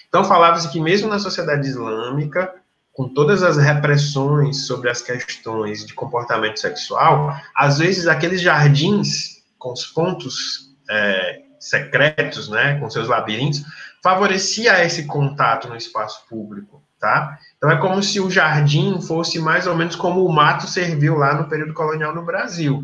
Então, 0.09 0.25
falava-se 0.25 0.69
que 0.69 0.81
mesmo 0.81 1.07
na 1.07 1.19
sociedade 1.19 1.65
islâmica, 1.65 2.53
com 2.91 3.07
todas 3.07 3.41
as 3.41 3.55
repressões 3.55 4.67
sobre 4.67 4.89
as 4.89 5.01
questões 5.01 5.85
de 5.85 5.93
comportamento 5.93 6.59
sexual, 6.59 7.33
às 7.55 7.79
vezes 7.79 8.05
aqueles 8.05 8.41
jardins 8.41 9.41
com 9.57 9.71
os 9.71 9.85
pontos 9.85 10.75
é, 10.89 11.41
secretos, 11.57 12.49
né, 12.49 12.77
com 12.81 12.89
seus 12.89 13.07
labirintos, 13.07 13.63
favorecia 14.03 14.83
esse 14.83 15.05
contato 15.05 15.69
no 15.69 15.77
espaço 15.77 16.27
público, 16.27 16.82
tá? 17.03 17.37
Então 17.57 17.69
é 17.69 17.75
como 17.75 18.01
se 18.01 18.21
o 18.21 18.31
jardim 18.31 19.01
fosse 19.01 19.37
mais 19.37 19.67
ou 19.67 19.75
menos 19.75 19.93
como 19.93 20.25
o 20.25 20.31
mato 20.31 20.65
serviu 20.67 21.17
lá 21.17 21.33
no 21.33 21.49
período 21.49 21.73
colonial 21.73 22.15
no 22.15 22.23
Brasil. 22.23 22.81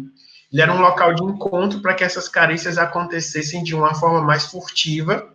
Ele 0.51 0.61
era 0.61 0.73
um 0.73 0.81
local 0.81 1.13
de 1.13 1.23
encontro 1.23 1.81
para 1.81 1.93
que 1.93 2.03
essas 2.03 2.27
carícias 2.27 2.77
acontecessem 2.77 3.63
de 3.63 3.73
uma 3.73 3.95
forma 3.95 4.21
mais 4.21 4.43
furtiva, 4.43 5.29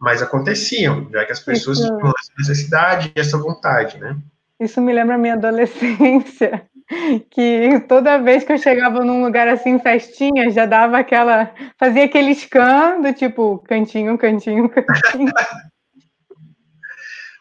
mas 0.00 0.20
aconteciam, 0.20 1.08
já 1.12 1.24
que 1.24 1.30
as 1.30 1.38
pessoas 1.38 1.78
Isso. 1.78 1.86
tinham 1.86 2.08
essa 2.08 2.32
necessidade 2.36 3.12
e 3.14 3.20
essa 3.20 3.38
vontade, 3.38 3.98
né? 3.98 4.16
Isso 4.58 4.80
me 4.80 4.92
lembra 4.92 5.14
a 5.14 5.18
minha 5.18 5.34
adolescência, 5.34 6.62
que 7.30 7.84
toda 7.86 8.18
vez 8.18 8.42
que 8.42 8.52
eu 8.52 8.58
chegava 8.58 9.04
num 9.04 9.22
lugar 9.22 9.46
assim, 9.46 9.78
festinha, 9.78 10.50
já 10.50 10.66
dava 10.66 10.98
aquela. 10.98 11.52
fazia 11.78 12.04
aquele 12.04 12.34
scan 12.34 13.00
do 13.00 13.12
tipo 13.12 13.58
cantinho, 13.68 14.18
cantinho, 14.18 14.68
cantinho. 14.68 15.32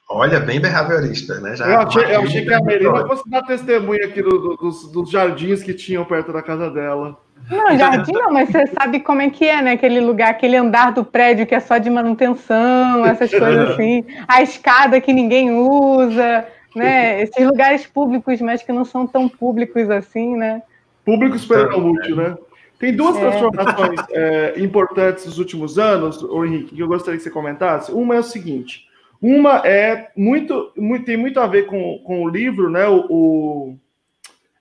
Olha, 0.10 0.40
bem 0.40 0.60
behaviorista, 0.60 1.40
né? 1.40 1.56
Já 1.56 1.68
eu 1.68 1.80
achei, 1.80 2.04
eu 2.04 2.22
achei 2.22 2.46
que 2.46 2.54
a 2.54 2.62
Melina 2.62 3.08
fosse 3.08 3.28
dar 3.30 3.42
testemunha 3.44 4.06
aqui 4.06 4.22
do, 4.22 4.30
do, 4.30 4.58
dos, 4.58 4.92
dos, 4.92 5.10
jardins 5.10 5.64
que 5.64 5.74
tinham 5.74 6.06
perto 6.06 6.32
da 6.32 6.42
casa 6.42 6.70
dela. 6.70 7.18
Não, 7.50 7.78
jardim 7.78 8.12
não, 8.12 8.32
mas 8.32 8.50
você 8.50 8.68
sabe 8.68 9.00
como 9.00 9.22
é 9.22 9.30
que 9.30 9.46
é, 9.46 9.62
né? 9.62 9.72
Aquele 9.72 10.00
lugar, 10.00 10.30
aquele 10.30 10.56
andar 10.56 10.92
do 10.92 11.04
prédio 11.04 11.48
que 11.48 11.56
é 11.56 11.60
só 11.60 11.78
de 11.78 11.90
manutenção, 11.90 13.06
essas 13.08 13.32
coisas 13.32 13.72
assim. 13.72 14.06
A 14.28 14.42
escada 14.42 15.02
que 15.02 15.14
ninguém 15.14 15.52
usa, 15.52 16.46
né? 16.76 17.24
Esses 17.24 17.46
lugares 17.46 17.88
públicos, 17.88 18.40
mas 18.42 18.62
que 18.62 18.72
não 18.72 18.86
são 18.86 19.08
tão 19.08 19.28
públicos 19.28 19.90
assim, 19.90 20.36
né? 20.36 20.62
Público 21.06 21.36
esperando 21.36 21.76
ah, 21.76 21.78
útil, 21.78 22.22
é. 22.22 22.30
né? 22.30 22.38
Tem 22.80 22.96
duas 22.96 23.16
é. 23.16 23.20
transformações 23.22 24.00
é, 24.12 24.54
importantes 24.58 25.26
nos 25.26 25.40
últimos 25.40 25.80
anos, 25.80 26.22
o 26.22 26.46
Henrique, 26.46 26.76
que 26.76 26.84
eu 26.84 26.88
gostaria 26.88 27.18
que 27.18 27.24
você 27.24 27.30
comentasse. 27.30 27.92
Uma 27.92 28.16
é 28.16 28.20
o 28.20 28.24
seguinte: 28.24 28.88
uma 29.24 29.66
é 29.66 30.12
muito, 30.18 30.74
muito 30.76 31.06
tem 31.06 31.16
muito 31.16 31.40
a 31.40 31.48
ver 31.48 31.66
com, 31.66 32.00
com 32.00 32.24
o 32.24 32.28
livro, 32.28 32.70
né? 32.70 32.86
O, 32.88 33.06
o 33.10 33.80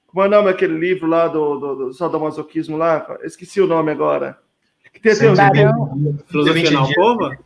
como 0.07 0.23
é 0.23 0.29
o 0.29 0.31
nome 0.31 0.45
daquele 0.45 0.79
livro 0.79 1.09
lá 1.09 1.27
do, 1.27 1.59
do, 1.59 1.75
do 1.75 1.93
sadomasoquismo 1.93 2.77
lá? 2.77 3.19
Esqueci 3.25 3.61
o 3.61 3.67
nome 3.67 3.91
agora. 3.91 4.39
Que 4.93 5.01
tem, 5.01 5.17
tem 5.17 5.31
um... 5.31 6.19
Filosofia 6.29 6.71
na 6.71 6.81
Alcova? 6.81 7.39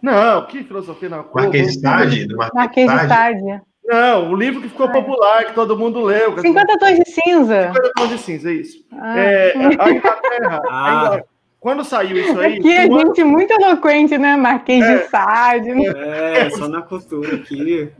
Não, 0.00 0.46
que 0.46 0.64
filosofia 0.64 1.08
na 1.10 1.16
Alcova? 1.18 1.42
Marquês 1.42 1.66
de 1.72 1.80
Sade? 1.80 2.26
Marquês 2.54 2.90
de 2.90 3.08
Sade. 3.08 3.60
Não, 3.84 4.32
o 4.32 4.36
livro 4.36 4.62
que 4.62 4.68
ficou 4.68 4.88
popular, 4.90 5.44
que 5.44 5.54
todo 5.54 5.76
mundo 5.76 6.00
leu. 6.00 6.38
50 6.38 6.78
tons 6.78 6.98
de 6.98 7.10
cinza. 7.10 7.66
50 7.68 7.92
tons 7.94 8.08
de 8.08 8.18
cinza, 8.18 8.50
é 8.50 8.54
isso. 8.54 8.84
Ah. 8.92 9.18
É, 9.18 9.52
a 9.78 9.90
Inglaterra, 9.90 10.62
ah. 10.70 11.22
Quando 11.60 11.84
saiu 11.84 12.16
isso 12.16 12.38
aí. 12.38 12.58
Aqui 12.58 12.72
é 12.72 12.82
gente 12.82 13.24
muito 13.24 13.52
eloquente, 13.52 14.16
né? 14.18 14.36
Marquês 14.36 14.84
é. 14.84 14.98
de 14.98 15.08
Sade. 15.08 15.74
Né? 15.74 16.46
É, 16.46 16.50
só 16.50 16.68
na 16.68 16.82
cultura 16.82 17.36
aqui. 17.36 17.90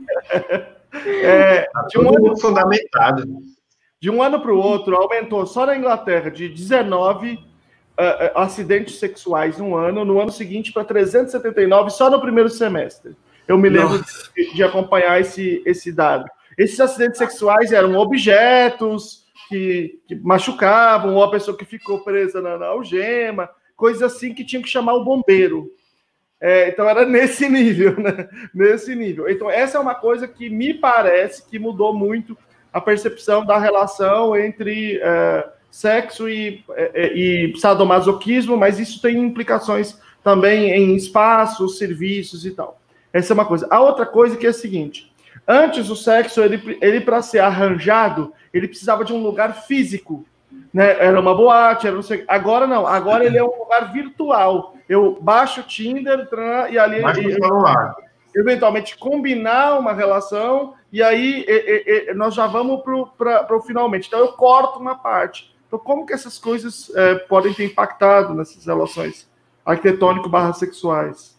É, 1.05 1.67
de 1.89 1.99
um 1.99 2.09
ano 2.09 2.39
fundamentado. 2.39 3.25
De 3.99 4.09
um 4.09 4.21
ano 4.21 4.39
para 4.39 4.53
o 4.53 4.57
outro, 4.57 4.95
aumentou 4.95 5.45
só 5.45 5.65
na 5.65 5.75
Inglaterra 5.75 6.29
de 6.29 6.47
19 6.47 7.33
uh, 7.33 8.39
acidentes 8.39 8.99
sexuais 8.99 9.57
no 9.57 9.75
ano, 9.75 10.05
no 10.05 10.21
ano 10.21 10.31
seguinte 10.31 10.71
para 10.71 10.85
379 10.85 11.89
só 11.89 12.09
no 12.09 12.21
primeiro 12.21 12.49
semestre. 12.49 13.15
Eu 13.47 13.57
me 13.57 13.69
lembro 13.69 14.03
de, 14.35 14.53
de, 14.53 14.63
acompanhar 14.63 15.19
esse, 15.19 15.63
esse 15.65 15.91
dado. 15.91 16.25
Esses 16.57 16.79
acidentes 16.79 17.17
sexuais 17.17 17.71
eram 17.71 17.95
objetos 17.95 19.25
que, 19.47 19.99
que 20.07 20.15
machucavam, 20.15 21.15
ou 21.15 21.23
a 21.23 21.31
pessoa 21.31 21.57
que 21.57 21.65
ficou 21.65 22.03
presa 22.03 22.41
na, 22.41 22.57
na 22.57 22.67
algema, 22.67 23.49
coisas 23.75 24.03
assim 24.03 24.33
que 24.33 24.43
tinham 24.43 24.61
que 24.61 24.69
chamar 24.69 24.93
o 24.93 25.03
bombeiro. 25.03 25.71
É, 26.39 26.69
então 26.69 26.87
era 26.87 27.05
nesse 27.07 27.47
nível, 27.49 27.99
né? 27.99 28.27
Nesse 28.53 28.95
nível. 28.95 29.29
Então, 29.29 29.49
essa 29.49 29.77
é 29.77 29.81
uma 29.81 29.95
coisa 29.95 30.27
que 30.27 30.49
me 30.49 30.73
parece 30.73 31.47
que 31.49 31.57
mudou 31.57 31.93
muito 31.93 32.37
a 32.71 32.81
percepção 32.81 33.45
da 33.45 33.57
relação 33.57 34.35
entre 34.35 34.99
é, 35.01 35.49
sexo 35.71 36.29
e, 36.29 36.63
é, 36.71 37.13
e 37.13 37.57
sadomasoquismo, 37.57 38.57
mas 38.57 38.79
isso 38.79 39.01
tem 39.01 39.17
implicações 39.17 39.99
também 40.23 40.71
em 40.71 40.95
espaços, 40.95 41.77
serviços 41.77 42.45
e 42.45 42.51
tal. 42.51 42.79
Essa 43.13 43.33
é 43.33 43.35
uma 43.35 43.45
coisa. 43.45 43.67
A 43.69 43.79
outra 43.79 44.05
coisa 44.05 44.35
que 44.35 44.45
é 44.45 44.49
a 44.49 44.53
seguinte: 44.53 45.11
antes 45.47 45.89
o 45.89 45.95
sexo, 45.95 46.41
ele, 46.41 46.77
ele 46.81 46.99
para 46.99 47.21
ser 47.21 47.39
arranjado, 47.39 48.33
ele 48.53 48.67
precisava 48.67 49.05
de 49.05 49.13
um 49.13 49.23
lugar 49.23 49.63
físico. 49.63 50.25
Né? 50.73 50.97
Era 50.99 51.19
uma 51.19 51.33
boate, 51.33 51.87
era 51.87 51.95
não 51.95 52.03
sei. 52.03 52.25
Agora 52.27 52.67
não, 52.67 52.85
agora 52.85 53.25
ele 53.25 53.37
é 53.37 53.43
um 53.43 53.59
lugar 53.59 53.93
virtual. 53.93 54.75
Eu 54.89 55.17
baixo 55.21 55.61
o 55.61 55.63
Tinder 55.63 56.27
e 56.69 56.77
ali. 56.77 57.01
Eventualmente 58.35 58.97
combinar 58.97 59.79
uma 59.79 59.93
relação 59.93 60.75
e 60.91 61.01
aí 61.01 61.43
e, 61.47 62.09
e, 62.11 62.13
nós 62.13 62.35
já 62.35 62.45
vamos 62.45 62.81
para 63.17 63.55
o 63.55 63.61
finalmente. 63.61 64.07
Então 64.07 64.19
eu 64.19 64.33
corto 64.33 64.79
uma 64.79 64.95
parte. 64.95 65.55
Então, 65.65 65.79
como 65.79 66.05
que 66.05 66.13
essas 66.13 66.37
coisas 66.37 66.91
é, 66.95 67.15
podem 67.15 67.53
ter 67.53 67.65
impactado 67.65 68.33
nessas 68.33 68.65
relações 68.65 69.27
arquitetônico-sexuais? 69.65 70.57
sexuais? 70.57 71.37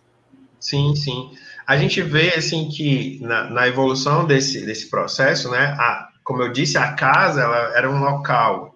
Sim, 0.60 0.94
sim 0.94 1.30
a 1.68 1.76
gente 1.76 2.00
vê 2.00 2.32
assim 2.34 2.70
que 2.70 3.20
na, 3.20 3.44
na 3.50 3.68
evolução 3.68 4.26
desse, 4.26 4.64
desse 4.64 4.88
processo, 4.88 5.50
né, 5.50 5.76
a, 5.78 6.08
como 6.24 6.40
eu 6.40 6.50
disse, 6.50 6.78
a 6.78 6.94
casa 6.94 7.42
ela 7.42 7.76
era 7.76 7.90
um 7.90 8.00
local 8.00 8.74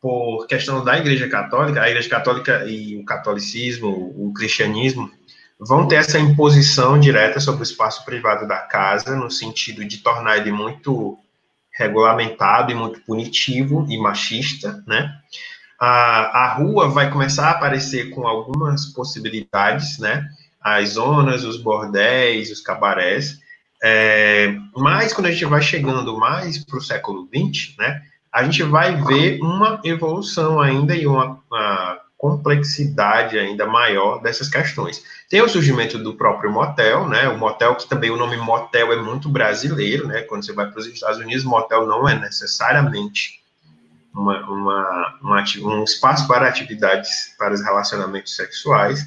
por 0.00 0.44
questão 0.48 0.82
da 0.82 0.98
Igreja 0.98 1.28
Católica, 1.28 1.80
a 1.80 1.88
Igreja 1.88 2.08
Católica 2.08 2.64
e 2.66 2.96
o 2.96 3.04
catolicismo, 3.04 4.12
o 4.16 4.32
cristianismo 4.32 5.08
vão 5.56 5.86
ter 5.86 5.96
essa 5.96 6.18
imposição 6.18 6.98
direta 6.98 7.38
sobre 7.38 7.60
o 7.60 7.62
espaço 7.62 8.04
privado 8.04 8.48
da 8.48 8.58
casa, 8.58 9.14
no 9.14 9.30
sentido 9.30 9.84
de 9.84 9.98
tornar 9.98 10.38
ele 10.38 10.50
muito 10.50 11.16
regulamentado 11.72 12.72
e 12.72 12.74
muito 12.74 13.00
punitivo 13.02 13.86
e 13.88 13.96
machista, 13.96 14.82
né? 14.84 15.14
A, 15.78 16.44
a 16.44 16.54
rua 16.54 16.88
vai 16.88 17.08
começar 17.08 17.46
a 17.46 17.50
aparecer 17.52 18.10
com 18.10 18.26
algumas 18.26 18.86
possibilidades, 18.86 19.98
né? 19.98 20.28
As 20.60 20.90
zonas, 20.90 21.44
os 21.44 21.56
bordéis, 21.56 22.50
os 22.50 22.60
cabarés. 22.60 23.38
É, 23.82 24.54
mas 24.76 25.12
quando 25.12 25.26
a 25.26 25.30
gente 25.30 25.44
vai 25.46 25.62
chegando 25.62 26.18
mais 26.18 26.62
para 26.64 26.76
o 26.76 26.82
século 26.82 27.28
XX, 27.34 27.76
né, 27.78 28.02
a 28.32 28.44
gente 28.44 28.62
vai 28.62 28.94
ver 29.02 29.40
uma 29.40 29.80
evolução 29.84 30.60
ainda 30.60 30.94
e 30.94 31.06
uma, 31.06 31.42
uma, 31.50 31.98
complexidade 32.16 33.38
ainda 33.38 33.66
maior 33.66 34.20
dessas 34.20 34.46
questões. 34.46 35.02
Tem 35.30 35.40
o 35.40 35.48
surgimento 35.48 35.96
do 35.96 36.14
próprio 36.14 36.52
motel, 36.52 37.08
né, 37.08 37.26
o 37.30 37.38
motel 37.38 37.74
que 37.74 37.88
também 37.88 38.10
o 38.10 38.16
nome 38.18 38.36
motel 38.36 38.92
é 38.92 38.96
muito 38.96 39.26
brasileiro, 39.26 40.06
né, 40.06 40.20
quando 40.22 40.44
você 40.44 40.52
vai 40.52 40.70
para 40.70 40.78
os 40.78 40.86
Estados 40.86 41.18
Unidos, 41.18 41.44
motel 41.44 41.86
não 41.86 42.06
é 42.06 42.14
necessariamente 42.14 43.40
uma, 44.14 44.38
uma, 44.50 45.18
uma, 45.22 45.44
um 45.62 45.82
espaço 45.82 46.28
para 46.28 46.46
atividades, 46.46 47.34
para 47.38 47.54
os 47.54 47.62
relacionamentos 47.62 48.36
sexuais. 48.36 49.02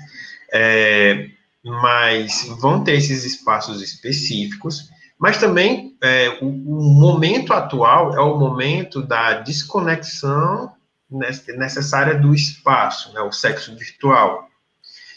É, 0.51 1.29
mas 1.63 2.47
vão 2.59 2.83
ter 2.83 2.95
esses 2.95 3.23
espaços 3.23 3.81
específicos, 3.81 4.89
mas 5.17 5.37
também 5.37 5.95
é, 6.01 6.37
o, 6.41 6.47
o, 6.47 6.99
momento 6.99 7.53
atual 7.53 8.13
é 8.13 8.19
o 8.19 8.37
momento 8.37 9.01
da 9.01 9.35
desconexão 9.35 10.73
necessária 11.09 12.15
do 12.15 12.33
espaço, 12.33 13.13
né, 13.13 13.21
o 13.21 13.31
sexo 13.31 13.75
virtual. 13.77 14.49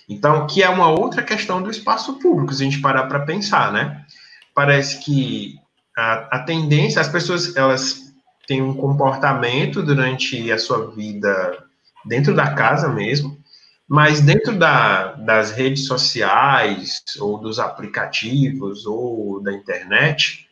Então, 0.08 0.46
que 0.46 0.62
é 0.62 0.68
uma 0.68 0.90
outra 0.90 1.22
questão 1.22 1.60
do 1.60 1.70
espaço 1.70 2.18
público, 2.20 2.52
se 2.52 2.62
a 2.62 2.64
gente 2.64 2.80
parar 2.80 3.06
para 3.08 3.24
pensar, 3.24 3.72
né? 3.72 4.04
Parece 4.54 5.04
que 5.04 5.58
a, 5.96 6.36
a 6.36 6.38
tendência, 6.44 7.00
as 7.00 7.08
pessoas, 7.08 7.56
elas 7.56 8.14
têm 8.46 8.62
um 8.62 8.74
comportamento 8.74 9.82
durante 9.82 10.52
a 10.52 10.58
sua 10.58 10.92
vida 10.92 11.64
dentro 12.04 12.34
da 12.34 12.54
casa 12.54 12.88
mesmo, 12.88 13.36
mas 13.88 14.20
dentro 14.20 14.58
da, 14.58 15.12
das 15.12 15.52
redes 15.52 15.86
sociais, 15.86 17.02
ou 17.20 17.38
dos 17.38 17.58
aplicativos, 17.58 18.84
ou 18.84 19.42
da 19.42 19.52
internet, 19.52 20.46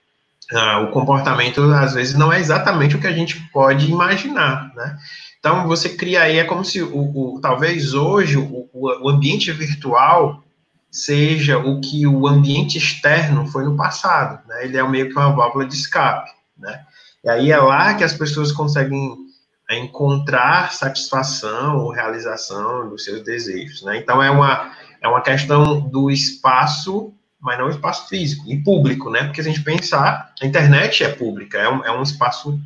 ah, 0.52 0.80
o 0.80 0.90
comportamento, 0.90 1.62
às 1.72 1.94
vezes, 1.94 2.14
não 2.14 2.32
é 2.32 2.38
exatamente 2.38 2.96
o 2.96 3.00
que 3.00 3.06
a 3.06 3.12
gente 3.12 3.40
pode 3.52 3.90
imaginar, 3.90 4.72
né? 4.74 4.98
Então, 5.38 5.66
você 5.66 5.90
cria 5.90 6.22
aí, 6.22 6.38
é 6.38 6.44
como 6.44 6.64
se, 6.64 6.80
o, 6.82 7.34
o 7.36 7.40
talvez 7.40 7.92
hoje, 7.92 8.36
o, 8.38 8.68
o 8.72 9.08
ambiente 9.08 9.50
virtual 9.52 10.42
seja 10.90 11.58
o 11.58 11.80
que 11.80 12.06
o 12.06 12.26
ambiente 12.26 12.78
externo 12.78 13.46
foi 13.48 13.64
no 13.64 13.76
passado, 13.76 14.46
né? 14.46 14.64
Ele 14.64 14.76
é 14.76 14.88
meio 14.88 15.08
que 15.08 15.16
uma 15.16 15.34
válvula 15.34 15.66
de 15.66 15.74
escape, 15.74 16.30
né? 16.56 16.84
E 17.24 17.28
aí 17.28 17.50
é 17.50 17.58
lá 17.58 17.94
que 17.94 18.04
as 18.04 18.12
pessoas 18.12 18.52
conseguem 18.52 19.23
a 19.68 19.74
encontrar 19.76 20.72
satisfação 20.72 21.78
ou 21.78 21.90
realização 21.90 22.88
dos 22.88 23.04
seus 23.04 23.22
desejos, 23.22 23.82
né? 23.82 23.96
Então 23.98 24.22
é 24.22 24.30
uma 24.30 24.72
é 25.00 25.08
uma 25.08 25.20
questão 25.20 25.80
do 25.80 26.10
espaço, 26.10 27.12
mas 27.40 27.58
não 27.58 27.68
espaço 27.68 28.08
físico 28.08 28.44
e 28.50 28.62
público, 28.62 29.10
né? 29.10 29.24
Porque 29.24 29.42
se 29.42 29.48
a 29.48 29.52
gente 29.52 29.64
pensar, 29.64 30.32
a 30.40 30.46
internet 30.46 31.04
é 31.04 31.10
pública, 31.10 31.58
é 31.58 31.68
um, 31.68 31.84
é 31.84 31.92
um 31.92 32.02
espaço 32.02 32.58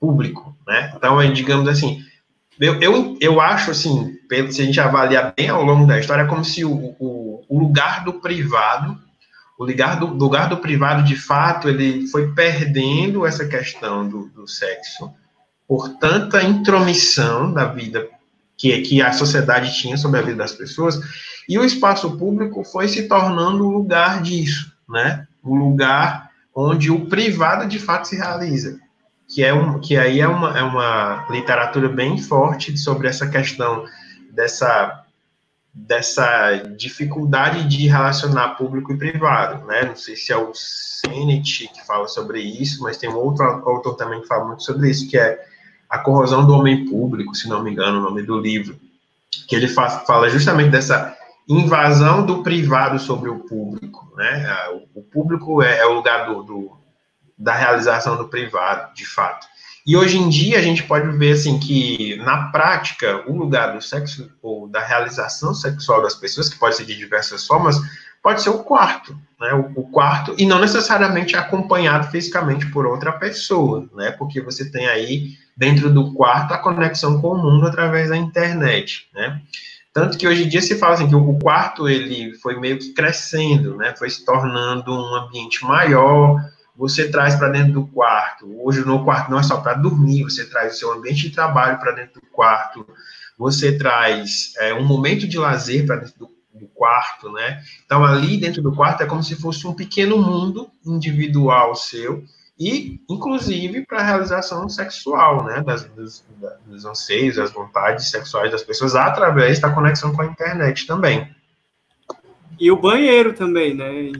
público, 0.00 0.56
né? 0.66 0.92
Então, 0.96 1.20
é, 1.20 1.30
digamos 1.30 1.68
assim, 1.68 2.02
eu, 2.58 2.80
eu, 2.80 3.16
eu 3.20 3.40
acho 3.40 3.70
assim, 3.70 4.18
se 4.50 4.62
a 4.62 4.64
gente 4.64 4.80
avaliar 4.80 5.32
bem 5.36 5.48
ao 5.48 5.62
longo 5.62 5.86
da 5.86 5.98
história, 5.98 6.22
é 6.22 6.26
como 6.26 6.44
se 6.44 6.64
o, 6.64 6.96
o, 6.98 7.44
o 7.48 7.58
lugar 7.58 8.04
do 8.04 8.14
privado, 8.14 8.98
o 9.56 9.64
lugar 9.64 9.98
do, 10.00 10.06
lugar 10.06 10.48
do 10.48 10.56
privado, 10.56 11.04
de 11.04 11.14
fato, 11.14 11.68
ele 11.68 12.08
foi 12.08 12.32
perdendo 12.32 13.24
essa 13.24 13.46
questão 13.46 14.08
do, 14.08 14.28
do 14.30 14.48
sexo, 14.48 15.12
por 15.68 15.90
tanta 15.98 16.42
intromissão 16.42 17.52
da 17.52 17.66
vida 17.66 18.08
que, 18.56 18.80
que 18.80 19.02
a 19.02 19.12
sociedade 19.12 19.78
tinha 19.78 19.98
sobre 19.98 20.18
a 20.18 20.22
vida 20.22 20.38
das 20.38 20.52
pessoas, 20.52 20.98
e 21.46 21.58
o 21.58 21.64
espaço 21.64 22.16
público 22.16 22.64
foi 22.64 22.88
se 22.88 23.06
tornando 23.06 23.66
o 23.66 23.70
lugar 23.70 24.22
disso, 24.22 24.72
né? 24.88 25.26
O 25.42 25.54
lugar 25.54 26.30
onde 26.54 26.90
o 26.90 27.06
privado 27.06 27.68
de 27.68 27.78
fato 27.78 28.08
se 28.08 28.16
realiza, 28.16 28.80
que 29.28 29.44
é 29.44 29.52
um, 29.52 29.78
que 29.78 29.96
aí 29.96 30.20
é 30.20 30.26
uma, 30.26 30.58
é 30.58 30.62
uma 30.62 31.26
literatura 31.30 31.88
bem 31.88 32.18
forte 32.18 32.76
sobre 32.76 33.06
essa 33.06 33.28
questão 33.28 33.84
dessa 34.32 35.04
dessa 35.72 36.56
dificuldade 36.76 37.68
de 37.68 37.86
relacionar 37.86 38.56
público 38.56 38.92
e 38.92 38.98
privado, 38.98 39.64
né? 39.64 39.84
Não 39.84 39.94
sei 39.94 40.16
se 40.16 40.32
é 40.32 40.36
o 40.36 40.50
Sennett 40.52 41.68
que 41.68 41.86
fala 41.86 42.08
sobre 42.08 42.40
isso, 42.40 42.82
mas 42.82 42.96
tem 42.96 43.08
um 43.08 43.16
outro 43.16 43.44
autor 43.44 43.94
também 43.94 44.20
que 44.20 44.26
fala 44.26 44.46
muito 44.46 44.64
sobre 44.64 44.90
isso, 44.90 45.08
que 45.08 45.16
é 45.16 45.38
a 45.88 45.98
Corrosão 45.98 46.46
do 46.46 46.52
Homem 46.52 46.84
Público, 46.86 47.34
se 47.34 47.48
não 47.48 47.62
me 47.62 47.70
engano, 47.70 47.98
o 47.98 48.02
nome 48.02 48.22
do 48.22 48.38
livro, 48.38 48.76
que 49.46 49.56
ele 49.56 49.68
fala 49.68 50.28
justamente 50.28 50.70
dessa 50.70 51.16
invasão 51.48 52.26
do 52.26 52.42
privado 52.42 52.98
sobre 52.98 53.30
o 53.30 53.40
público, 53.40 54.12
né? 54.16 54.46
O 54.94 55.02
público 55.02 55.62
é, 55.62 55.78
é 55.78 55.86
o 55.86 55.94
lugar 55.94 56.26
do, 56.26 56.42
do, 56.42 56.78
da 57.36 57.54
realização 57.54 58.16
do 58.16 58.28
privado, 58.28 58.92
de 58.94 59.06
fato. 59.06 59.46
E 59.86 59.96
hoje 59.96 60.18
em 60.18 60.28
dia 60.28 60.58
a 60.58 60.62
gente 60.62 60.82
pode 60.82 61.08
ver 61.16 61.32
assim 61.32 61.58
que 61.58 62.16
na 62.16 62.48
prática 62.48 63.24
o 63.26 63.34
lugar 63.34 63.72
do 63.72 63.80
sexo 63.80 64.30
ou 64.42 64.68
da 64.68 64.84
realização 64.84 65.54
sexual 65.54 66.02
das 66.02 66.14
pessoas, 66.14 66.50
que 66.50 66.58
pode 66.58 66.76
ser 66.76 66.84
de 66.84 66.94
diversas 66.94 67.46
formas, 67.46 67.80
pode 68.22 68.42
ser 68.42 68.50
o 68.50 68.58
quarto, 68.58 69.18
né? 69.40 69.54
O, 69.54 69.80
o, 69.80 69.90
quarto 69.90 70.34
e 70.36 70.44
não 70.44 70.58
necessariamente 70.58 71.34
acompanhado 71.34 72.10
fisicamente 72.10 72.66
por 72.66 72.84
outra 72.84 73.12
pessoa, 73.12 73.88
né? 73.94 74.10
Porque 74.10 74.42
você 74.42 74.70
tem 74.70 74.86
aí 74.86 75.38
dentro 75.58 75.90
do 75.90 76.14
quarto 76.14 76.54
a 76.54 76.58
conexão 76.58 77.20
com 77.20 77.32
o 77.32 77.42
mundo 77.42 77.66
através 77.66 78.08
da 78.08 78.16
internet, 78.16 79.08
né? 79.12 79.42
Tanto 79.92 80.16
que 80.16 80.28
hoje 80.28 80.44
em 80.44 80.48
dia 80.48 80.62
se 80.62 80.78
fala 80.78 80.94
assim 80.94 81.08
que 81.08 81.16
o 81.16 81.38
quarto 81.40 81.88
ele 81.88 82.32
foi 82.34 82.60
meio 82.60 82.78
que 82.78 82.94
crescendo, 82.94 83.76
né? 83.76 83.92
Foi 83.98 84.08
se 84.08 84.24
tornando 84.24 84.92
um 84.92 85.14
ambiente 85.16 85.64
maior, 85.64 86.40
você 86.76 87.10
traz 87.10 87.34
para 87.34 87.48
dentro 87.48 87.72
do 87.72 87.86
quarto. 87.88 88.46
Hoje 88.64 88.84
no 88.84 89.04
quarto 89.04 89.32
não 89.32 89.40
é 89.40 89.42
só 89.42 89.56
para 89.56 89.74
dormir, 89.74 90.22
você 90.22 90.48
traz 90.48 90.76
o 90.76 90.78
seu 90.78 90.92
ambiente 90.92 91.22
de 91.22 91.30
trabalho 91.30 91.76
para 91.80 91.90
dentro 91.90 92.20
do 92.20 92.26
quarto, 92.28 92.86
você 93.36 93.76
traz 93.76 94.52
é, 94.58 94.72
um 94.72 94.84
momento 94.84 95.26
de 95.26 95.36
lazer 95.36 95.84
para 95.84 95.96
dentro 95.96 96.14
do, 96.20 96.30
do, 96.54 96.68
quarto, 96.68 97.32
né? 97.32 97.60
Então 97.84 98.04
ali 98.04 98.36
dentro 98.36 98.62
do 98.62 98.72
quarto 98.72 99.02
é 99.02 99.06
como 99.06 99.24
se 99.24 99.34
fosse 99.34 99.66
um 99.66 99.74
pequeno 99.74 100.18
mundo 100.18 100.70
individual 100.86 101.74
seu 101.74 102.22
e 102.58 103.00
inclusive 103.08 103.86
para 103.86 104.00
a 104.00 104.04
realização 104.04 104.68
sexual, 104.68 105.44
né? 105.44 105.62
Das, 105.62 105.84
dos, 105.84 106.24
dos 106.66 106.84
anseios, 106.84 107.36
das 107.36 107.52
vontades 107.52 108.10
sexuais 108.10 108.50
das 108.50 108.62
pessoas 108.62 108.94
através 108.94 109.60
da 109.60 109.70
conexão 109.70 110.12
com 110.12 110.22
a 110.22 110.26
internet 110.26 110.86
também. 110.86 111.28
E 112.58 112.70
o 112.70 112.76
banheiro 112.76 113.32
também, 113.32 113.74
né? 113.74 114.12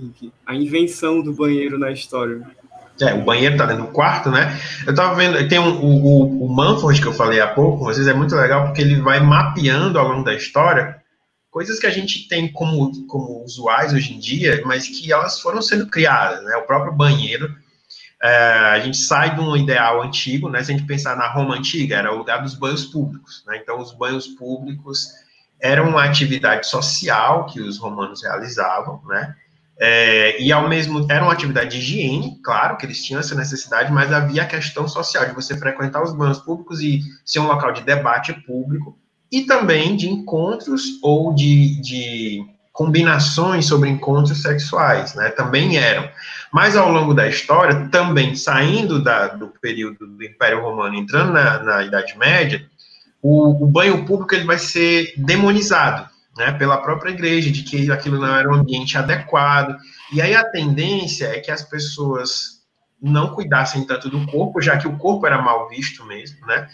A 0.46 0.54
invenção 0.54 1.20
do 1.20 1.32
banheiro 1.32 1.78
na 1.78 1.90
história. 1.90 2.40
É, 3.00 3.14
o 3.14 3.24
banheiro 3.24 3.56
tá 3.56 3.66
dentro 3.66 3.84
do 3.84 3.92
quarto, 3.92 4.30
né? 4.30 4.58
Eu 4.86 4.94
tava 4.94 5.14
vendo, 5.14 5.48
tem 5.48 5.58
um, 5.58 5.80
o, 5.80 6.44
o 6.44 6.48
Manford 6.48 7.00
que 7.00 7.06
eu 7.06 7.12
falei 7.12 7.40
há 7.40 7.46
pouco, 7.46 7.84
vocês 7.84 8.06
é 8.06 8.14
muito 8.14 8.34
legal 8.34 8.66
porque 8.66 8.82
ele 8.82 9.00
vai 9.00 9.20
mapeando 9.20 9.98
ao 9.98 10.08
longo 10.08 10.24
da 10.24 10.34
história 10.34 10.98
coisas 11.50 11.78
que 11.78 11.86
a 11.86 11.90
gente 11.90 12.28
tem 12.28 12.50
como, 12.52 13.06
como 13.06 13.42
usuais 13.42 13.92
hoje 13.92 14.14
em 14.14 14.18
dia, 14.18 14.62
mas 14.64 14.86
que 14.86 15.12
elas 15.12 15.40
foram 15.40 15.62
sendo 15.62 15.86
criadas, 15.86 16.44
né? 16.44 16.56
O 16.56 16.66
próprio 16.66 16.92
banheiro, 16.92 17.52
é, 18.22 18.28
a 18.28 18.80
gente 18.80 18.96
sai 18.96 19.34
de 19.34 19.40
um 19.40 19.56
ideal 19.56 20.02
antigo, 20.02 20.48
né? 20.48 20.62
Se 20.62 20.72
a 20.72 20.76
gente 20.76 20.86
pensar 20.86 21.16
na 21.16 21.28
Roma 21.28 21.56
antiga, 21.56 21.96
era 21.96 22.12
o 22.12 22.18
lugar 22.18 22.42
dos 22.42 22.54
banhos 22.54 22.84
públicos, 22.84 23.44
né? 23.46 23.58
Então, 23.62 23.78
os 23.78 23.92
banhos 23.92 24.26
públicos 24.26 25.12
era 25.60 25.82
uma 25.82 26.04
atividade 26.04 26.66
social 26.66 27.46
que 27.46 27.60
os 27.60 27.78
romanos 27.78 28.22
realizavam, 28.22 29.00
né? 29.06 29.34
É, 29.80 30.42
e 30.42 30.50
ao 30.50 30.68
mesmo 30.68 31.06
era 31.08 31.22
uma 31.22 31.32
atividade 31.32 31.70
de 31.70 31.78
higiene, 31.78 32.40
claro 32.42 32.76
que 32.76 32.84
eles 32.84 33.04
tinham 33.04 33.20
essa 33.20 33.36
necessidade, 33.36 33.92
mas 33.92 34.12
havia 34.12 34.42
a 34.42 34.46
questão 34.46 34.88
social 34.88 35.24
de 35.24 35.32
você 35.32 35.56
frequentar 35.56 36.02
os 36.02 36.12
banhos 36.12 36.38
públicos 36.38 36.80
e 36.80 37.00
ser 37.24 37.38
um 37.38 37.46
local 37.46 37.72
de 37.72 37.82
debate 37.82 38.32
público 38.44 38.98
e 39.30 39.42
também 39.42 39.94
de 39.94 40.08
encontros 40.08 40.98
ou 41.00 41.32
de, 41.32 41.80
de 41.80 42.44
combinações 42.78 43.66
sobre 43.66 43.90
encontros 43.90 44.40
sexuais, 44.40 45.12
né? 45.16 45.30
Também 45.30 45.76
eram. 45.76 46.08
Mas 46.52 46.76
ao 46.76 46.92
longo 46.92 47.12
da 47.12 47.26
história, 47.26 47.88
também 47.90 48.36
saindo 48.36 49.02
da, 49.02 49.26
do 49.26 49.48
período 49.60 50.06
do 50.06 50.24
Império 50.24 50.62
Romano, 50.62 50.94
entrando 50.94 51.32
na, 51.32 51.60
na 51.60 51.82
Idade 51.82 52.16
Média, 52.16 52.64
o, 53.20 53.64
o 53.64 53.66
banho 53.66 54.04
público 54.06 54.32
ele 54.32 54.44
vai 54.44 54.58
ser 54.58 55.12
demonizado 55.16 56.08
né, 56.36 56.52
pela 56.52 56.76
própria 56.76 57.10
igreja, 57.10 57.50
de 57.50 57.64
que 57.64 57.90
aquilo 57.90 58.20
não 58.20 58.32
era 58.32 58.48
um 58.48 58.54
ambiente 58.54 58.96
adequado. 58.96 59.76
E 60.12 60.22
aí 60.22 60.32
a 60.36 60.48
tendência 60.48 61.26
é 61.26 61.40
que 61.40 61.50
as 61.50 61.62
pessoas 61.62 62.57
não 63.00 63.34
cuidassem 63.34 63.84
tanto 63.84 64.08
do 64.10 64.26
corpo, 64.26 64.60
já 64.60 64.76
que 64.76 64.88
o 64.88 64.96
corpo 64.96 65.26
era 65.26 65.40
mal 65.40 65.68
visto 65.68 66.04
mesmo, 66.04 66.44
né? 66.46 66.68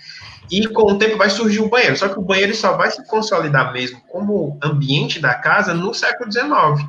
E 0.51 0.67
com 0.69 0.93
o 0.93 0.99
tempo 0.99 1.17
vai 1.17 1.31
surgir 1.31 1.61
o 1.61 1.69
banheiro. 1.69 1.97
Só 1.97 2.09
que 2.09 2.19
o 2.19 2.23
banheiro 2.23 2.55
só 2.55 2.77
vai 2.77 2.91
se 2.91 3.07
consolidar 3.07 3.73
mesmo 3.73 4.01
como 4.09 4.59
ambiente 4.63 5.21
da 5.21 5.35
casa 5.35 5.75
no 5.75 5.93
século 5.93 6.31
XIX. 6.33 6.89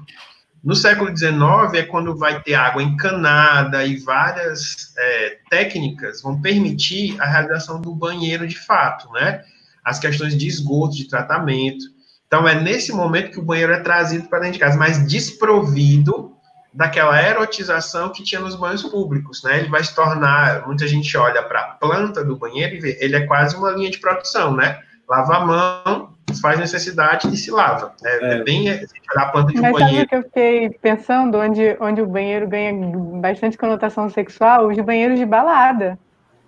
No 0.64 0.76
século 0.76 1.16
XIX 1.16 1.36
é 1.76 1.84
quando 1.84 2.18
vai 2.18 2.42
ter 2.42 2.56
água 2.56 2.82
encanada 2.82 3.86
e 3.86 3.98
várias 3.98 4.94
é, 4.98 5.38
técnicas 5.50 6.22
vão 6.22 6.42
permitir 6.42 7.22
a 7.22 7.26
realização 7.26 7.80
do 7.80 7.94
banheiro 7.94 8.48
de 8.48 8.58
fato, 8.58 9.12
né? 9.12 9.44
As 9.84 10.00
questões 10.00 10.36
de 10.36 10.48
esgoto, 10.48 10.96
de 10.96 11.08
tratamento. 11.08 11.86
Então 12.26 12.48
é 12.48 12.60
nesse 12.60 12.92
momento 12.92 13.32
que 13.32 13.40
o 13.40 13.44
banheiro 13.44 13.74
é 13.74 13.80
trazido 13.80 14.28
para 14.28 14.40
dentro 14.40 14.54
de 14.54 14.60
casa, 14.60 14.78
mas 14.78 15.06
desprovido 15.08 16.35
daquela 16.76 17.22
erotização 17.22 18.10
que 18.10 18.22
tinha 18.22 18.42
nos 18.42 18.56
banhos 18.56 18.84
públicos, 18.84 19.42
né? 19.44 19.60
Ele 19.60 19.70
vai 19.70 19.82
se 19.82 19.96
tornar, 19.96 20.68
muita 20.68 20.86
gente 20.86 21.16
olha 21.18 21.42
para 21.42 21.62
a 21.62 21.68
planta 21.68 22.24
do 22.24 22.36
banheiro 22.36 22.76
e 22.76 22.80
vê, 22.80 22.98
ele 23.00 23.16
é 23.16 23.26
quase 23.26 23.56
uma 23.56 23.72
linha 23.72 23.90
de 23.90 23.98
produção, 23.98 24.54
né? 24.54 24.80
Lava 25.08 25.38
a 25.38 25.46
mão, 25.46 26.10
faz 26.42 26.60
necessidade 26.60 27.34
e 27.34 27.38
se 27.38 27.50
lava. 27.50 27.94
É, 28.04 28.10
é. 28.10 28.34
é 28.34 28.44
bem 28.44 28.70
é, 28.70 28.84
a 29.16 29.26
planta 29.28 29.54
de 29.54 29.62
Mas 29.62 29.72
um 29.72 29.74
banheiro. 29.74 29.96
Sabe 29.96 30.04
o 30.04 30.10
que 30.10 30.16
eu 30.16 30.24
fiquei 30.24 30.70
pensando, 30.82 31.38
onde, 31.38 31.78
onde 31.80 32.02
o 32.02 32.08
banheiro 32.08 32.46
ganha 32.46 32.74
bastante 33.22 33.58
conotação 33.58 34.10
sexual? 34.10 34.68
Os 34.68 34.78
banheiros 34.80 35.18
de 35.18 35.26
balada. 35.26 35.98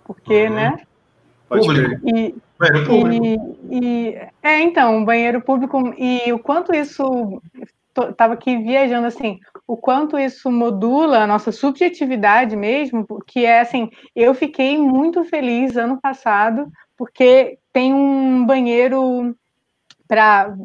Porque, 0.04 0.48
uhum. 0.48 0.56
né? 0.56 0.80
Público. 1.48 2.02
E, 2.06 2.36
e, 2.92 3.38
e, 3.72 4.16
é, 4.44 4.60
então, 4.60 5.06
banheiro 5.06 5.40
público, 5.40 5.94
e 5.98 6.34
o 6.34 6.40
quanto 6.40 6.74
isso, 6.74 7.42
estava 7.96 8.34
aqui 8.34 8.58
viajando 8.58 9.08
assim, 9.08 9.40
o 9.68 9.76
quanto 9.76 10.18
isso 10.18 10.50
modula 10.50 11.20
a 11.20 11.28
nossa 11.28 11.52
subjetividade 11.52 12.56
mesmo, 12.56 13.06
que 13.28 13.46
é 13.46 13.60
assim, 13.60 13.90
eu 14.16 14.34
fiquei 14.34 14.78
muito 14.78 15.26
feliz 15.26 15.76
ano 15.76 16.00
passado, 16.00 16.72
porque 16.96 17.60
tem 17.74 17.94
um 17.94 18.46
banheiro 18.46 19.36
para 20.08 20.56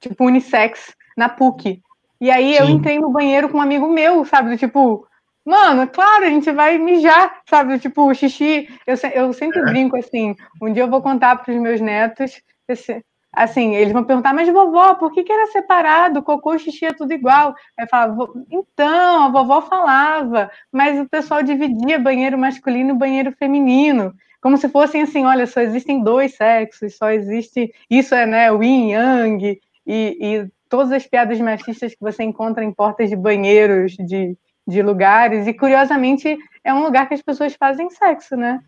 tipo 0.00 0.24
unissex 0.26 0.94
na 1.16 1.28
PUC. 1.28 1.80
E 2.20 2.30
aí 2.32 2.54
Sim. 2.54 2.60
eu 2.60 2.68
entrei 2.68 2.98
no 2.98 3.10
banheiro 3.10 3.48
com 3.48 3.58
um 3.58 3.62
amigo 3.62 3.88
meu, 3.88 4.24
sabe? 4.24 4.50
Do 4.50 4.58
tipo, 4.58 5.06
mano, 5.44 5.86
claro, 5.86 6.24
a 6.24 6.28
gente 6.28 6.50
vai 6.50 6.76
mijar, 6.78 7.40
sabe? 7.48 7.78
Tipo, 7.78 8.12
xixi. 8.12 8.68
Eu, 8.84 8.96
eu 9.14 9.32
sempre 9.32 9.60
é. 9.60 9.64
brinco 9.64 9.96
assim. 9.96 10.34
Um 10.60 10.72
dia 10.72 10.82
eu 10.82 10.90
vou 10.90 11.00
contar 11.00 11.36
para 11.36 11.54
os 11.54 11.60
meus 11.60 11.80
netos. 11.80 12.42
Esse, 12.68 13.04
assim, 13.32 13.74
eles 13.74 13.92
vão 13.92 14.04
perguntar, 14.04 14.34
mas 14.34 14.48
vovó, 14.48 14.94
por 14.94 15.12
que, 15.12 15.22
que 15.22 15.32
era 15.32 15.46
separado? 15.48 16.22
Cocô 16.22 16.54
e 16.54 16.58
xixi 16.58 16.86
é 16.86 16.92
tudo 16.92 17.12
igual. 17.12 17.54
Aí 17.78 17.86
falava, 17.86 18.28
então, 18.50 19.24
a 19.24 19.28
vovó 19.28 19.62
falava, 19.62 20.50
mas 20.72 20.98
o 21.00 21.08
pessoal 21.08 21.42
dividia 21.42 21.98
banheiro 21.98 22.38
masculino 22.38 22.90
e 22.90 22.98
banheiro 22.98 23.32
feminino 23.32 24.14
como 24.40 24.56
se 24.56 24.68
fossem 24.68 25.02
assim, 25.02 25.24
olha, 25.24 25.46
só 25.46 25.60
existem 25.60 26.02
dois 26.02 26.34
sexos, 26.34 26.96
só 26.96 27.10
existe 27.10 27.72
isso 27.90 28.14
é 28.14 28.24
né, 28.24 28.52
o 28.52 28.62
yin 28.62 28.92
yang 28.92 29.60
e, 29.86 30.18
e 30.20 30.48
todas 30.68 30.92
as 30.92 31.06
piadas 31.06 31.40
machistas 31.40 31.94
que 31.94 32.00
você 32.00 32.22
encontra 32.22 32.62
em 32.62 32.72
portas 32.72 33.08
de 33.08 33.16
banheiros 33.16 33.92
de, 33.92 34.36
de 34.66 34.82
lugares 34.82 35.46
e 35.46 35.54
curiosamente 35.54 36.38
é 36.62 36.72
um 36.72 36.82
lugar 36.82 37.08
que 37.08 37.14
as 37.14 37.22
pessoas 37.22 37.54
fazem 37.54 37.90
sexo, 37.90 38.36
né? 38.36 38.60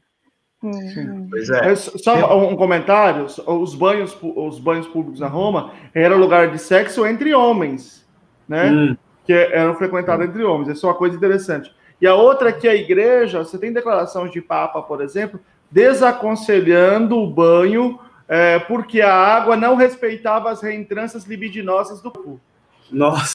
Sim, 0.63 1.27
pois 1.31 1.49
é. 1.49 1.75
Só 1.75 2.39
um 2.39 2.57
comentário: 2.57 3.27
os 3.47 3.75
banhos, 3.75 4.17
os 4.23 4.59
banhos 4.59 4.87
públicos 4.87 5.21
na 5.21 5.27
Roma 5.27 5.73
era 5.95 6.15
lugar 6.15 6.51
de 6.51 6.59
sexo 6.59 7.07
entre 7.07 7.35
homens, 7.35 8.07
né? 8.49 8.71
Hum. 8.71 8.97
Que 9.25 9.33
eram 9.33 9.75
frequentados 9.75 10.27
entre 10.27 10.43
homens. 10.45 10.69
Isso 10.69 10.87
é 10.87 10.91
uma 10.91 10.97
coisa 10.97 11.17
interessante. 11.17 11.75
E 12.01 12.07
a 12.07 12.15
outra 12.15 12.49
é 12.51 12.53
que 12.53 12.69
a 12.69 12.75
igreja, 12.75 13.45
você 13.45 13.59
tem 13.59 13.73
declarações 13.73 14.33
de 14.33 14.41
Papa, 14.41 14.83
por 14.83 15.03
exemplo, 15.03 15.39
desaconselhando 15.71 17.17
o 17.17 17.31
banho 17.31 17.99
é, 18.33 18.59
porque 18.61 19.01
a 19.01 19.13
água 19.13 19.57
não 19.57 19.75
respeitava 19.75 20.51
as 20.51 20.63
reentrâncias 20.63 21.25
libidinosas 21.25 22.01
do 22.01 22.11
corpo. 22.11 22.41
Nossa. 22.91 23.35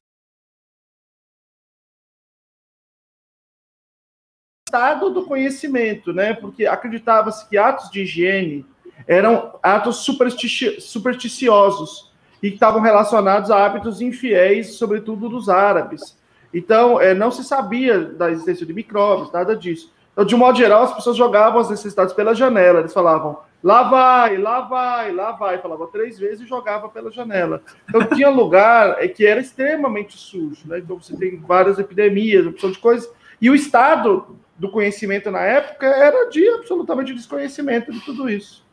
Estado 4.75 5.09
do 5.09 5.23
conhecimento, 5.23 6.11
né? 6.11 6.33
Porque 6.33 6.65
acreditava-se 6.65 7.47
que 7.47 7.57
atos 7.57 7.89
de 7.89 8.01
higiene 8.01 8.65
eram 9.07 9.57
atos 9.63 10.03
superstici 10.03 10.81
supersticiosos 10.81 12.11
e 12.43 12.49
estavam 12.49 12.81
relacionados 12.81 13.49
a 13.49 13.65
hábitos 13.65 14.01
infiéis, 14.01 14.75
sobretudo 14.75 15.29
dos 15.29 15.47
árabes. 15.47 16.17
Então, 16.53 16.99
é, 16.99 17.13
não 17.13 17.31
se 17.31 17.45
sabia 17.45 18.01
da 18.01 18.29
existência 18.29 18.65
de 18.65 18.73
micróbios, 18.73 19.31
nada 19.31 19.55
disso. 19.55 19.93
Então, 20.11 20.25
de 20.25 20.35
um 20.35 20.39
modo 20.39 20.57
geral, 20.57 20.83
as 20.83 20.93
pessoas 20.93 21.15
jogavam 21.15 21.61
as 21.61 21.69
necessidades 21.69 22.13
pela 22.13 22.35
janela. 22.35 22.79
Eles 22.81 22.93
falavam, 22.93 23.39
lá 23.63 23.83
vai, 23.83 24.37
lá 24.37 24.59
vai, 24.59 25.13
lá 25.13 25.31
vai. 25.31 25.57
Falava 25.59 25.87
três 25.87 26.19
vezes 26.19 26.41
e 26.41 26.47
jogava 26.47 26.89
pela 26.89 27.09
janela. 27.09 27.61
Então, 27.87 28.05
tinha 28.13 28.27
lugar 28.27 29.01
é, 29.01 29.07
que 29.07 29.25
era 29.25 29.39
extremamente 29.39 30.17
sujo. 30.17 30.67
Né? 30.67 30.79
Então, 30.79 30.99
você 30.99 31.15
tem 31.15 31.37
várias 31.39 31.79
epidemias, 31.79 32.45
opção 32.45 32.71
de 32.71 32.77
coisas. 32.77 33.09
E 33.41 33.49
o 33.49 33.55
estado 33.55 34.37
do 34.57 34.69
conhecimento 34.69 35.29
na 35.29 35.41
época 35.41 35.85
era 35.85 36.29
de 36.29 36.47
absolutamente 36.49 37.13
desconhecimento 37.13 37.91
de 37.91 37.99
tudo 38.01 38.29
isso. 38.29 38.63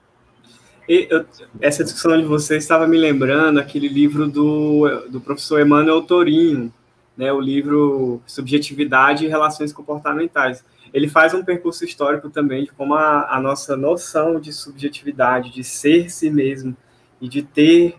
Eu, 0.89 1.25
essa 1.61 1.85
discussão 1.85 2.17
de 2.19 2.25
vocês 2.25 2.63
estava 2.63 2.87
me 2.87 2.99
lembrando 2.99 3.59
aquele 3.59 3.89
livro 3.89 4.29
do, 4.29 5.09
do 5.09 5.21
professor 5.21 5.61
Emmanuel 5.61 6.03
Torinho, 6.03 6.73
né, 7.17 7.33
o 7.33 7.41
livro 7.41 8.21
Subjetividade 8.27 9.25
e 9.25 9.29
Relações 9.29 9.73
Comportamentais. 9.73 10.65
Ele 10.93 11.09
faz 11.09 11.35
um 11.35 11.45
percurso 11.45 11.85
histórico 11.85 12.29
também 12.29 12.65
de 12.65 12.73
como 12.73 12.95
a, 12.95 13.35
a 13.35 13.41
nossa 13.41 13.77
noção 13.77 14.41
de 14.41 14.53
subjetividade, 14.53 15.51
de 15.51 15.63
ser 15.63 16.11
si 16.11 16.31
mesmo 16.31 16.77
e 17.21 17.29
de 17.29 17.43
ter 17.43 17.97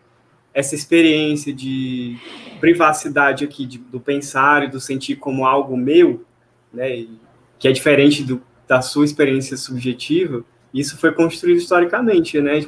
essa 0.53 0.75
experiência 0.75 1.53
de 1.53 2.17
privacidade 2.59 3.43
aqui 3.43 3.65
de, 3.65 3.77
do 3.79 3.99
pensar 3.99 4.63
e 4.63 4.67
do 4.67 4.79
sentir 4.79 5.15
como 5.15 5.45
algo 5.45 5.75
meu, 5.75 6.23
né, 6.73 7.05
que 7.59 7.67
é 7.67 7.71
diferente 7.71 8.23
do, 8.23 8.41
da 8.67 8.81
sua 8.81 9.05
experiência 9.05 9.55
subjetiva, 9.55 10.43
isso 10.73 10.97
foi 10.97 11.11
construído 11.11 11.57
historicamente, 11.57 12.41
né? 12.41 12.65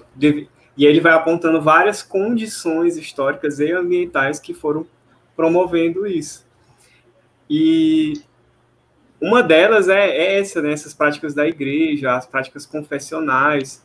E 0.77 0.85
ele 0.85 0.99
vai 0.99 1.13
apontando 1.13 1.61
várias 1.61 2.03
condições 2.03 2.97
históricas 2.97 3.59
e 3.59 3.71
ambientais 3.71 4.39
que 4.39 4.53
foram 4.53 4.85
promovendo 5.35 6.05
isso. 6.05 6.45
E 7.49 8.21
uma 9.19 9.41
delas 9.41 9.89
é, 9.89 10.09
é 10.09 10.39
essa, 10.39 10.61
né? 10.61 10.71
Essas 10.71 10.93
práticas 10.93 11.33
da 11.33 11.47
igreja, 11.47 12.15
as 12.15 12.27
práticas 12.27 12.65
confessionais. 12.65 13.83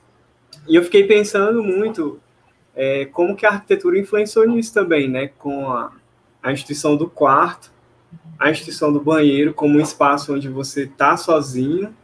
E 0.69 0.75
eu 0.75 0.83
fiquei 0.83 1.05
pensando 1.05 1.63
muito 1.63 2.21
é, 2.75 3.07
como 3.07 3.37
que 3.37 3.47
a 3.47 3.51
arquitetura 3.51 3.99
influenciou 3.99 4.47
nisso 4.47 4.75
também, 4.75 5.09
né? 5.09 5.29
Com 5.39 5.71
a, 5.71 5.93
a 6.43 6.53
instituição 6.53 6.97
do 6.97 7.09
quarto, 7.09 7.73
a 8.41 8.51
instituição 8.51 8.91
do 8.91 9.01
banheiro 9.01 9.53
como 9.53 9.79
um 9.79 9.83
espaço 9.83 10.35
onde 10.35 10.49
você 10.49 10.85
está 10.85 11.15
sozinho 11.15 11.95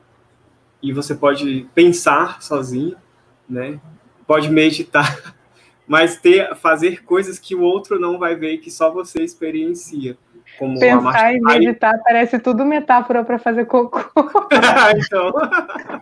e 0.83 0.93
você 0.93 1.15
pode 1.15 1.67
pensar 1.75 2.43
sozinho, 2.43 2.95
né? 3.49 3.81
Pode 4.27 4.51
meditar, 4.51 5.35
mas 5.89 6.21
ter 6.21 6.55
fazer 6.55 7.03
coisas 7.05 7.39
que 7.39 7.55
o 7.55 7.63
outro 7.63 7.99
não 7.99 8.19
vai 8.19 8.37
ver 8.37 8.53
e 8.53 8.59
que 8.59 8.71
só 8.71 8.91
você 8.91 9.23
experiencia. 9.23 10.19
Como 10.59 10.79
Pensar 10.79 11.35
e 11.35 11.41
meditar 11.41 11.99
parece 12.05 12.39
tudo 12.39 12.65
metáfora 12.65 13.25
para 13.25 13.39
fazer 13.39 13.65
cocô. 13.65 13.99
então. 14.97 15.33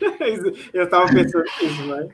Eu 0.72 0.84
estava 0.84 1.06
pensando 1.06 1.44
nisso, 1.60 1.86
mas. 1.86 2.06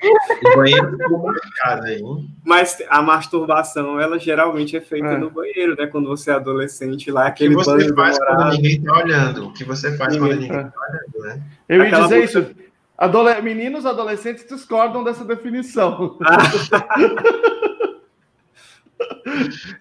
O 0.44 0.56
banheiro 0.56 1.22
marcado 1.22 1.86
aí. 1.86 2.02
Mas 2.44 2.82
a 2.88 3.02
masturbação, 3.02 4.00
ela 4.00 4.18
geralmente 4.18 4.76
é 4.76 4.80
feita 4.80 5.08
é. 5.08 5.18
no 5.18 5.30
banheiro, 5.30 5.76
né? 5.76 5.86
Quando 5.86 6.08
você 6.08 6.30
é 6.30 6.34
adolescente, 6.34 7.10
lá 7.10 7.26
aquele 7.26 7.54
banho. 7.54 7.68
O 7.68 7.78
que 7.78 7.84
você 7.84 7.94
faz 7.94 8.18
quando 8.18 8.50
ninguém 8.50 8.76
está 8.78 8.98
olhando? 8.98 9.46
O 9.46 9.52
que 9.52 9.64
você 9.64 9.96
faz 9.96 10.14
ninguém, 10.14 10.28
quando 10.28 10.40
ninguém 10.40 10.66
está 10.66 10.80
olhando, 10.80 11.28
né? 11.28 11.42
Eu 11.68 11.78
ia 11.78 11.86
Aquela 11.86 12.02
dizer 12.04 12.24
isso. 12.24 12.50
Adole... 12.96 13.42
Meninos 13.42 13.86
adolescentes 13.86 14.46
discordam 14.46 15.02
dessa 15.02 15.24
definição. 15.24 16.18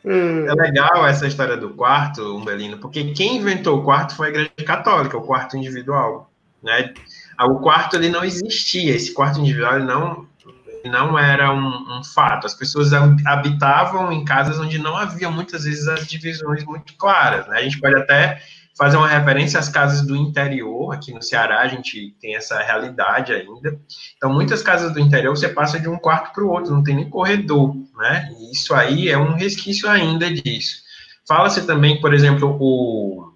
É 0.03 0.53
legal 0.53 1.05
essa 1.05 1.27
história 1.27 1.57
do 1.57 1.71
quarto, 1.71 2.35
Umbelino, 2.35 2.77
porque 2.77 3.11
quem 3.11 3.37
inventou 3.37 3.79
o 3.79 3.83
quarto 3.83 4.15
foi 4.15 4.27
a 4.27 4.29
Igreja 4.29 4.51
Católica, 4.65 5.17
o 5.17 5.21
quarto 5.21 5.57
individual. 5.57 6.31
Né? 6.61 6.93
O 7.39 7.55
quarto 7.55 7.95
ele 7.95 8.09
não 8.09 8.23
existia, 8.23 8.95
esse 8.95 9.13
quarto 9.13 9.39
individual 9.39 9.79
não, 9.79 10.27
não 10.85 11.17
era 11.17 11.53
um, 11.53 11.99
um, 11.99 12.03
fato. 12.03 12.45
As 12.45 12.53
pessoas 12.53 12.91
habitavam 13.25 14.11
em 14.11 14.23
casas 14.23 14.59
onde 14.59 14.77
não 14.77 14.95
havia 14.95 15.29
muitas 15.29 15.63
vezes 15.63 15.87
as 15.87 16.05
divisões 16.07 16.63
muito 16.63 16.95
claras. 16.97 17.47
Né? 17.47 17.57
A 17.57 17.63
gente 17.63 17.79
pode 17.79 17.95
até 17.95 18.41
fazer 18.77 18.97
uma 18.97 19.07
referência 19.07 19.59
às 19.59 19.69
casas 19.69 20.05
do 20.05 20.15
interior, 20.15 20.93
aqui 20.93 21.13
no 21.13 21.21
Ceará 21.21 21.61
a 21.61 21.67
gente 21.67 22.15
tem 22.19 22.35
essa 22.35 22.59
realidade 22.61 23.31
ainda. 23.33 23.79
Então, 24.15 24.33
muitas 24.33 24.61
casas 24.63 24.91
do 24.93 24.99
interior 24.99 25.35
você 25.35 25.49
passa 25.49 25.79
de 25.79 25.87
um 25.87 25.97
quarto 25.97 26.33
para 26.33 26.43
o 26.43 26.49
outro, 26.49 26.73
não 26.73 26.83
tem 26.83 26.95
nem 26.95 27.09
corredor, 27.09 27.75
né? 27.97 28.33
E 28.39 28.51
isso 28.51 28.73
aí 28.73 29.09
é 29.09 29.17
um 29.17 29.33
resquício 29.33 29.89
ainda 29.89 30.31
disso. 30.31 30.81
Fala-se 31.27 31.65
também, 31.65 32.01
por 32.01 32.13
exemplo, 32.13 32.57
o, 32.59 33.30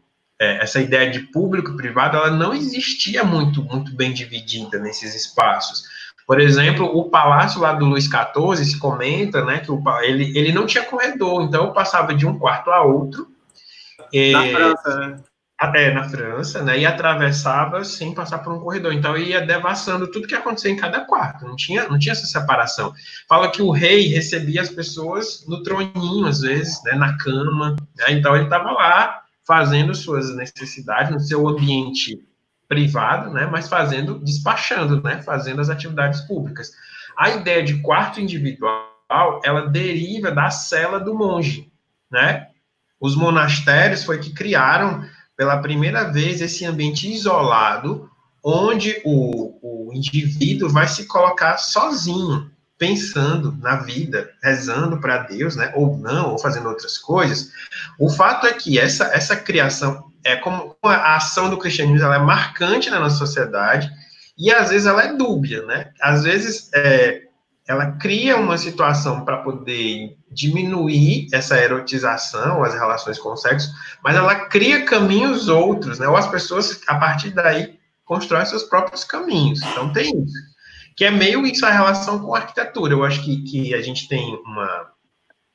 é, 0.46 0.62
essa 0.62 0.80
ideia 0.80 1.10
de 1.10 1.20
público 1.20 1.72
e 1.72 1.78
privado, 1.78 2.18
ela 2.18 2.32
não 2.32 2.54
existia 2.54 3.24
muito, 3.24 3.64
muito 3.64 3.96
bem 3.96 4.14
dividida 4.14 4.78
nesses 4.80 5.16
espaços. 5.16 5.84
Por 6.28 6.40
exemplo, 6.40 6.86
o 6.86 7.10
palácio 7.10 7.62
lá 7.62 7.74
do 7.74 7.86
Luís 7.86 8.06
XIV 8.06 8.66
se 8.66 8.80
comenta, 8.80 9.44
né, 9.44 9.60
que 9.60 9.72
o, 9.72 9.82
ele, 10.02 10.38
ele 10.38 10.52
não 10.52 10.66
tinha 10.66 10.84
corredor, 10.84 11.44
então 11.44 11.66
eu 11.66 11.74
passava 11.74 12.14
de 12.14 12.26
um 12.26 12.38
quarto 12.38 12.72
a 12.72 12.84
outro. 12.84 13.28
Na 14.32 14.48
França, 14.48 15.00
né? 15.00 15.20
até 15.58 15.94
na 15.94 16.04
França, 16.10 16.64
né, 16.64 16.80
e 16.80 16.86
atravessava 16.86 17.84
sem 17.84 18.14
passar 18.14 18.40
por 18.40 18.54
um 18.54 18.60
corredor. 18.60 18.94
Então 18.94 19.18
ia 19.18 19.42
devassando 19.42 20.10
tudo 20.10 20.28
que 20.28 20.36
acontecia 20.36 20.72
em 20.72 20.76
cada 20.76 21.02
quarto. 21.02 21.46
Não 21.46 21.56
tinha, 21.56 21.88
não 21.88 21.98
tinha 21.98 22.14
essa 22.14 22.26
separação. 22.26 22.94
Fala 23.28 23.52
que 23.52 23.62
o 23.62 23.72
rei 23.72 24.08
recebia 24.08 24.62
as 24.62 24.70
pessoas 24.70 25.46
no 25.48 25.64
troninho 25.64 26.26
às 26.26 26.42
vezes, 26.42 26.82
né, 26.84 26.94
na 26.94 27.18
cama. 27.18 27.76
Né, 27.96 28.06
então 28.10 28.36
ele 28.36 28.46
estava 28.46 28.72
lá 28.72 29.25
fazendo 29.46 29.94
suas 29.94 30.36
necessidades 30.36 31.12
no 31.12 31.20
seu 31.20 31.48
ambiente 31.48 32.20
privado, 32.68 33.32
né, 33.32 33.46
mas 33.46 33.68
fazendo, 33.68 34.20
despachando, 34.20 35.02
né, 35.02 35.22
fazendo 35.22 35.62
as 35.62 35.70
atividades 35.70 36.22
públicas. 36.22 36.72
A 37.18 37.30
ideia 37.30 37.64
de 37.64 37.82
quarto 37.82 38.20
individual, 38.20 39.42
ela 39.44 39.68
deriva 39.68 40.32
da 40.32 40.50
cela 40.50 41.00
do 41.00 41.14
monge, 41.14 41.72
né? 42.12 42.48
Os 43.00 43.16
monastérios 43.16 44.04
foi 44.04 44.20
que 44.20 44.34
criaram 44.34 45.08
pela 45.38 45.62
primeira 45.62 46.12
vez 46.12 46.42
esse 46.42 46.66
ambiente 46.66 47.12
isolado, 47.12 48.10
onde 48.44 49.02
o, 49.06 49.88
o 49.90 49.94
indivíduo 49.94 50.70
vai 50.70 50.88
se 50.88 51.06
colocar 51.06 51.58
sozinho, 51.58 52.50
pensando 52.78 53.58
na 53.62 53.78
vida, 53.78 54.30
rezando 54.44 55.00
para 55.00 55.20
Deus, 55.20 55.56
né, 55.56 55.72
ou 55.76 55.98
não, 55.98 56.32
ou 56.32 56.40
fazendo 56.40 56.68
outras 56.68 56.98
coisas. 56.98 57.50
O 58.00 58.10
fato 58.10 58.46
é 58.46 58.54
que 58.54 58.78
essa, 58.78 59.06
essa 59.06 59.36
criação, 59.36 60.12
é 60.24 60.36
como 60.36 60.76
a 60.84 61.16
ação 61.16 61.50
do 61.50 61.58
cristianismo, 61.58 62.06
ela 62.06 62.16
é 62.16 62.20
marcante 62.20 62.90
na 62.90 63.00
nossa 63.00 63.18
sociedade, 63.18 63.90
e 64.38 64.52
às 64.52 64.70
vezes 64.70 64.86
ela 64.86 65.04
é 65.04 65.14
dúbia, 65.14 65.66
né? 65.66 65.92
Às 66.02 66.24
vezes 66.24 66.70
é, 66.74 67.22
ela 67.68 67.94
cria 67.94 68.36
uma 68.36 68.58
situação 68.58 69.24
para 69.24 69.38
poder 69.38 70.18
diminuir 70.30 71.28
essa 71.34 71.58
erotização, 71.58 72.64
as 72.64 72.74
relações 72.74 73.18
com 73.18 73.30
o 73.30 73.38
sexo, 73.38 73.72
mas 74.04 74.16
ela 74.16 74.48
cria 74.48 74.84
caminhos 74.84 75.48
outros, 75.48 76.00
né? 76.00 76.08
Ou 76.08 76.18
as 76.18 76.28
pessoas, 76.28 76.82
a 76.88 76.96
partir 76.96 77.30
daí, 77.32 77.80
constroem 78.04 78.46
seus 78.46 78.64
próprios 78.64 79.04
caminhos. 79.04 79.62
Então, 79.62 79.92
tem 79.94 80.12
isso. 80.24 80.55
Que 80.96 81.06
é 81.06 81.12
meio 81.12 81.46
isso 81.46 81.66
a 81.66 81.72
relação 81.72 82.20
com 82.20 82.34
a 82.34 82.40
arquitetura. 82.40 82.94
Eu 82.94 83.04
acho 83.04 83.24
que, 83.24 83.44
que 83.44 83.74
a 83.74 83.82
gente 83.82 84.08
tem 84.08 84.40
uma, 84.46 84.88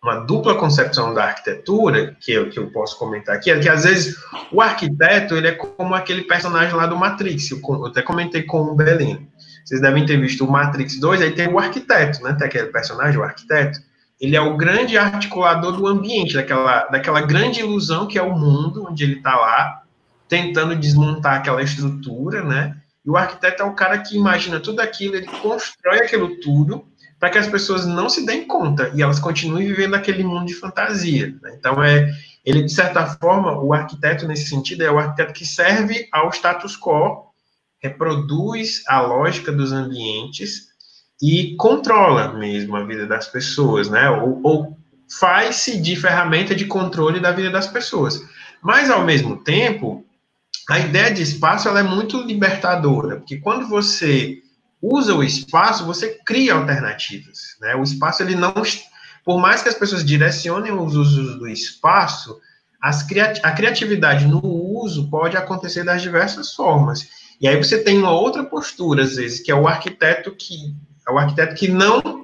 uma 0.03 0.17
dupla 0.21 0.55
concepção 0.55 1.15
da 1.15 1.25
arquitetura, 1.25 2.17
que 2.21 2.33
eu, 2.33 2.51
que 2.51 2.59
eu 2.59 2.71
posso 2.71 2.99
comentar 2.99 3.37
aqui, 3.37 3.51
é 3.51 3.59
que 3.59 3.69
às 3.69 3.85
vezes 3.85 4.17
o 4.53 4.61
arquiteto, 4.61 5.35
ele 5.35 5.49
é 5.49 5.53
como 5.53 5.95
aquele 5.95 6.23
personagem 6.23 6.75
lá 6.75 6.87
do 6.87 6.97
Matrix, 6.97 7.51
eu, 7.51 7.61
eu 7.63 7.87
até 7.87 8.03
comentei 8.03 8.43
com 8.43 8.61
o 8.63 8.75
Belino 8.75 9.31
vocês 9.71 9.81
devem 9.81 10.05
ter 10.05 10.21
visto 10.21 10.45
o 10.45 10.51
Matrix 10.51 10.99
2, 10.99 11.23
aí 11.23 11.31
tem 11.31 11.47
o 11.47 11.57
arquiteto, 11.57 12.25
né? 12.25 12.35
Tem 12.35 12.49
aquele 12.49 12.67
personagem, 12.67 13.19
o 13.21 13.23
arquiteto. 13.23 13.79
Ele 14.21 14.35
é 14.35 14.41
o 14.41 14.57
grande 14.57 14.99
articulador 14.99 15.77
do 15.77 15.87
ambiente, 15.87 16.35
daquela, 16.35 16.87
daquela 16.87 17.21
grande 17.21 17.61
ilusão 17.61 18.09
que 18.09 18.19
é 18.19 18.23
o 18.23 18.37
mundo, 18.37 18.87
onde 18.91 19.05
ele 19.05 19.19
está 19.19 19.37
lá, 19.37 19.83
tentando 20.29 20.75
desmontar 20.75 21.37
aquela 21.37 21.63
estrutura, 21.63 22.43
né? 22.43 22.77
E 23.05 23.11
o 23.11 23.17
arquiteto 23.17 23.63
é 23.63 23.67
o 23.67 23.75
cara 23.75 23.99
que 23.99 24.17
imagina 24.17 24.61
tudo 24.61 24.81
aquilo, 24.81 25.17
ele 25.17 25.27
constrói 25.27 26.01
aquilo 26.01 26.37
tudo 26.41 26.85
para 27.19 27.31
que 27.31 27.39
as 27.39 27.47
pessoas 27.47 27.87
não 27.87 28.09
se 28.09 28.25
deem 28.25 28.47
conta 28.47 28.91
e 28.95 29.03
elas 29.03 29.21
continuem 29.21 29.67
vivendo 29.67 29.95
aquele 29.95 30.25
mundo 30.25 30.47
de 30.47 30.55
fantasia. 30.55 31.35
Né? 31.43 31.55
Então, 31.59 31.83
é, 31.83 32.11
ele, 32.45 32.63
de 32.63 32.73
certa 32.73 33.07
forma, 33.07 33.61
o 33.61 33.75
arquiteto, 33.75 34.27
nesse 34.27 34.49
sentido, 34.49 34.83
é 34.83 34.91
o 34.91 34.99
arquiteto 34.99 35.35
que 35.35 35.45
serve 35.45 36.09
ao 36.11 36.31
status 36.31 36.77
quo 36.77 37.31
reproduz 37.79 38.83
a 38.87 39.01
lógica 39.01 39.53
dos 39.53 39.73
ambientes 39.73 40.69
e 41.21 41.55
controla 41.57 42.33
mesmo 42.33 42.77
a 42.77 42.85
vida 42.85 43.07
das 43.07 43.27
pessoas, 43.27 43.89
né? 43.91 44.09
Ou, 44.09 44.41
ou 44.43 44.79
faz-se 45.19 45.81
de 45.81 45.97
ferramenta 45.97 46.55
de 46.55 46.65
controle 46.65 47.21
da 47.21 47.33
vida 47.33 47.51
das 47.51 47.67
pessoas. 47.67 48.23
Mas, 48.63 48.91
ao 48.91 49.05
mesmo 49.05 49.43
tempo, 49.43 50.05
a 50.71 50.79
ideia 50.79 51.13
de 51.13 51.23
espaço 51.23 51.69
ela 51.69 51.81
é 51.81 51.83
muito 51.83 52.23
libertadora, 52.23 53.17
porque 53.17 53.39
quando 53.39 53.67
você 53.67 54.39
usa 54.81 55.15
o 55.15 55.23
espaço, 55.23 55.85
você 55.85 56.19
cria 56.25 56.55
alternativas, 56.55 57.57
né? 57.61 57.75
O 57.75 57.83
espaço, 57.83 58.23
ele 58.23 58.35
não... 58.35 58.55
Por 59.25 59.39
mais 59.39 59.63
que 59.63 59.69
as 59.69 59.75
pessoas 59.75 60.05
direcionem 60.05 60.73
os 60.73 60.95
usos 60.95 61.39
do 61.39 61.49
espaço, 61.49 62.41
as, 62.81 63.07
a 63.43 63.53
criatividade 63.53 64.27
no 64.27 64.41
uso 64.43 65.11
pode 65.11 65.37
acontecer 65.37 65.85
das 65.85 66.01
diversas 66.01 66.55
formas. 66.55 67.09
E 67.41 67.49
aí 67.49 67.57
você 67.57 67.83
tem 67.83 67.99
uma 67.99 68.13
outra 68.13 68.45
postura, 68.45 69.03
às 69.03 69.17
vezes, 69.17 69.41
que 69.41 69.51
é 69.51 69.55
o 69.55 69.67
arquiteto 69.69 70.31
que 70.31 70.75
é 71.07 71.13
o 71.13 71.19
arquiteto 71.19 71.55
que 71.55 71.69
não 71.69 72.20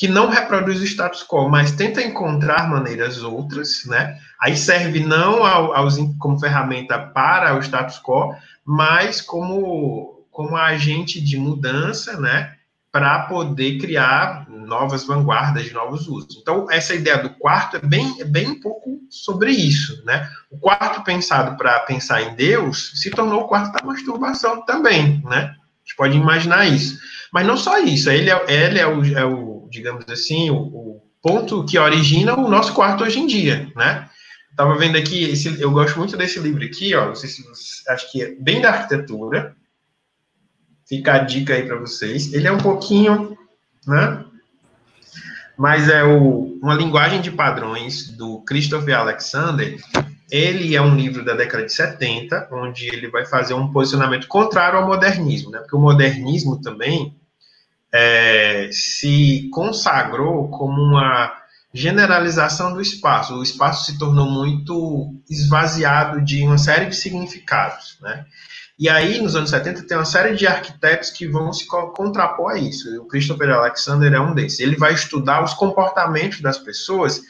que 0.00 0.08
não 0.08 0.30
reproduz 0.30 0.80
o 0.80 0.84
status 0.84 1.22
quo, 1.22 1.50
mas 1.50 1.72
tenta 1.72 2.00
encontrar 2.00 2.66
maneiras 2.66 3.22
outras, 3.22 3.84
né? 3.84 4.18
Aí 4.40 4.56
serve 4.56 5.00
não 5.00 5.44
ao, 5.44 5.74
aos, 5.74 5.98
como 6.18 6.40
ferramenta 6.40 6.98
para 6.98 7.54
o 7.54 7.60
status 7.60 8.00
quo, 8.00 8.34
mas 8.64 9.20
como, 9.20 10.24
como 10.30 10.56
agente 10.56 11.20
de 11.20 11.36
mudança, 11.36 12.18
né? 12.18 12.54
Para 12.90 13.24
poder 13.24 13.76
criar 13.76 14.48
novas 14.48 15.04
vanguardas, 15.04 15.70
novos 15.70 16.08
usos. 16.08 16.38
Então, 16.40 16.66
essa 16.70 16.94
ideia 16.94 17.18
do 17.18 17.28
quarto 17.28 17.76
é 17.76 17.80
bem, 17.80 18.22
é 18.22 18.24
bem 18.24 18.58
pouco 18.58 19.00
sobre 19.10 19.50
isso, 19.50 20.02
né? 20.06 20.30
O 20.50 20.58
quarto 20.58 21.04
pensado 21.04 21.58
para 21.58 21.78
pensar 21.80 22.22
em 22.22 22.34
Deus 22.34 22.92
se 22.94 23.10
tornou 23.10 23.42
o 23.42 23.48
quarto 23.48 23.74
da 23.74 23.86
masturbação 23.86 24.64
também, 24.64 25.22
né? 25.26 25.54
A 25.54 25.82
gente 25.84 25.94
pode 25.94 26.16
imaginar 26.16 26.66
isso. 26.66 26.98
Mas 27.30 27.46
não 27.46 27.58
só 27.58 27.78
isso, 27.78 28.08
ele 28.08 28.30
é, 28.30 28.44
ele 28.48 28.78
é, 28.78 28.86
o, 28.86 29.04
é 29.18 29.24
o 29.26 29.49
digamos 29.70 30.04
assim, 30.08 30.50
o, 30.50 30.56
o, 30.56 31.02
ponto 31.22 31.64
que 31.64 31.78
origina 31.78 32.34
o 32.34 32.48
nosso 32.48 32.72
quarto 32.72 33.04
hoje 33.04 33.20
em 33.20 33.26
dia, 33.26 33.70
né? 33.76 34.08
Estava 34.50 34.74
vendo 34.76 34.96
aqui, 34.96 35.24
esse, 35.24 35.60
eu 35.60 35.70
gosto 35.70 35.98
muito 35.98 36.16
desse 36.16 36.40
livro 36.40 36.64
aqui, 36.64 36.94
ó, 36.94 37.14
se 37.14 37.44
acho 37.88 38.10
que 38.10 38.22
é 38.22 38.34
bem 38.40 38.60
da 38.60 38.70
arquitetura, 38.70 39.54
Fica 40.90 41.12
a 41.12 41.18
dica 41.18 41.54
aí 41.54 41.62
para 41.62 41.78
vocês. 41.78 42.32
Ele 42.32 42.48
é 42.48 42.52
um 42.52 42.58
pouquinho, 42.58 43.38
né? 43.86 44.24
Mas 45.56 45.88
é 45.88 46.02
o, 46.02 46.58
uma 46.60 46.74
linguagem 46.74 47.20
de 47.20 47.30
padrões 47.30 48.08
do 48.08 48.40
Christopher 48.40 48.98
Alexander. 48.98 49.78
Ele 50.28 50.74
é 50.74 50.82
um 50.82 50.96
livro 50.96 51.24
da 51.24 51.34
década 51.34 51.64
de 51.64 51.72
70, 51.72 52.48
onde 52.50 52.88
ele 52.88 53.08
vai 53.08 53.24
fazer 53.24 53.54
um 53.54 53.70
posicionamento 53.70 54.26
contrário 54.26 54.80
ao 54.80 54.86
modernismo, 54.88 55.52
né? 55.52 55.60
Porque 55.60 55.76
o 55.76 55.80
modernismo 55.80 56.60
também 56.60 57.14
é, 57.92 58.68
se 58.72 59.48
consagrou 59.52 60.48
como 60.48 60.80
uma 60.80 61.32
generalização 61.72 62.72
do 62.72 62.80
espaço. 62.80 63.34
O 63.34 63.42
espaço 63.42 63.86
se 63.86 63.98
tornou 63.98 64.28
muito 64.30 65.14
esvaziado 65.28 66.20
de 66.20 66.42
uma 66.42 66.58
série 66.58 66.86
de 66.86 66.96
significados, 66.96 67.96
né? 68.00 68.24
E 68.78 68.88
aí, 68.88 69.20
nos 69.20 69.36
anos 69.36 69.50
70, 69.50 69.86
tem 69.86 69.96
uma 69.98 70.06
série 70.06 70.34
de 70.34 70.46
arquitetos 70.46 71.10
que 71.10 71.28
vão 71.28 71.52
se 71.52 71.66
contrapor 71.66 72.52
a 72.52 72.58
isso. 72.58 72.88
O 73.02 73.06
Christopher 73.06 73.50
Alexander 73.50 74.10
é 74.10 74.18
um 74.18 74.32
desses. 74.34 74.58
Ele 74.58 74.74
vai 74.74 74.94
estudar 74.94 75.44
os 75.44 75.52
comportamentos 75.52 76.40
das 76.40 76.56
pessoas 76.56 77.20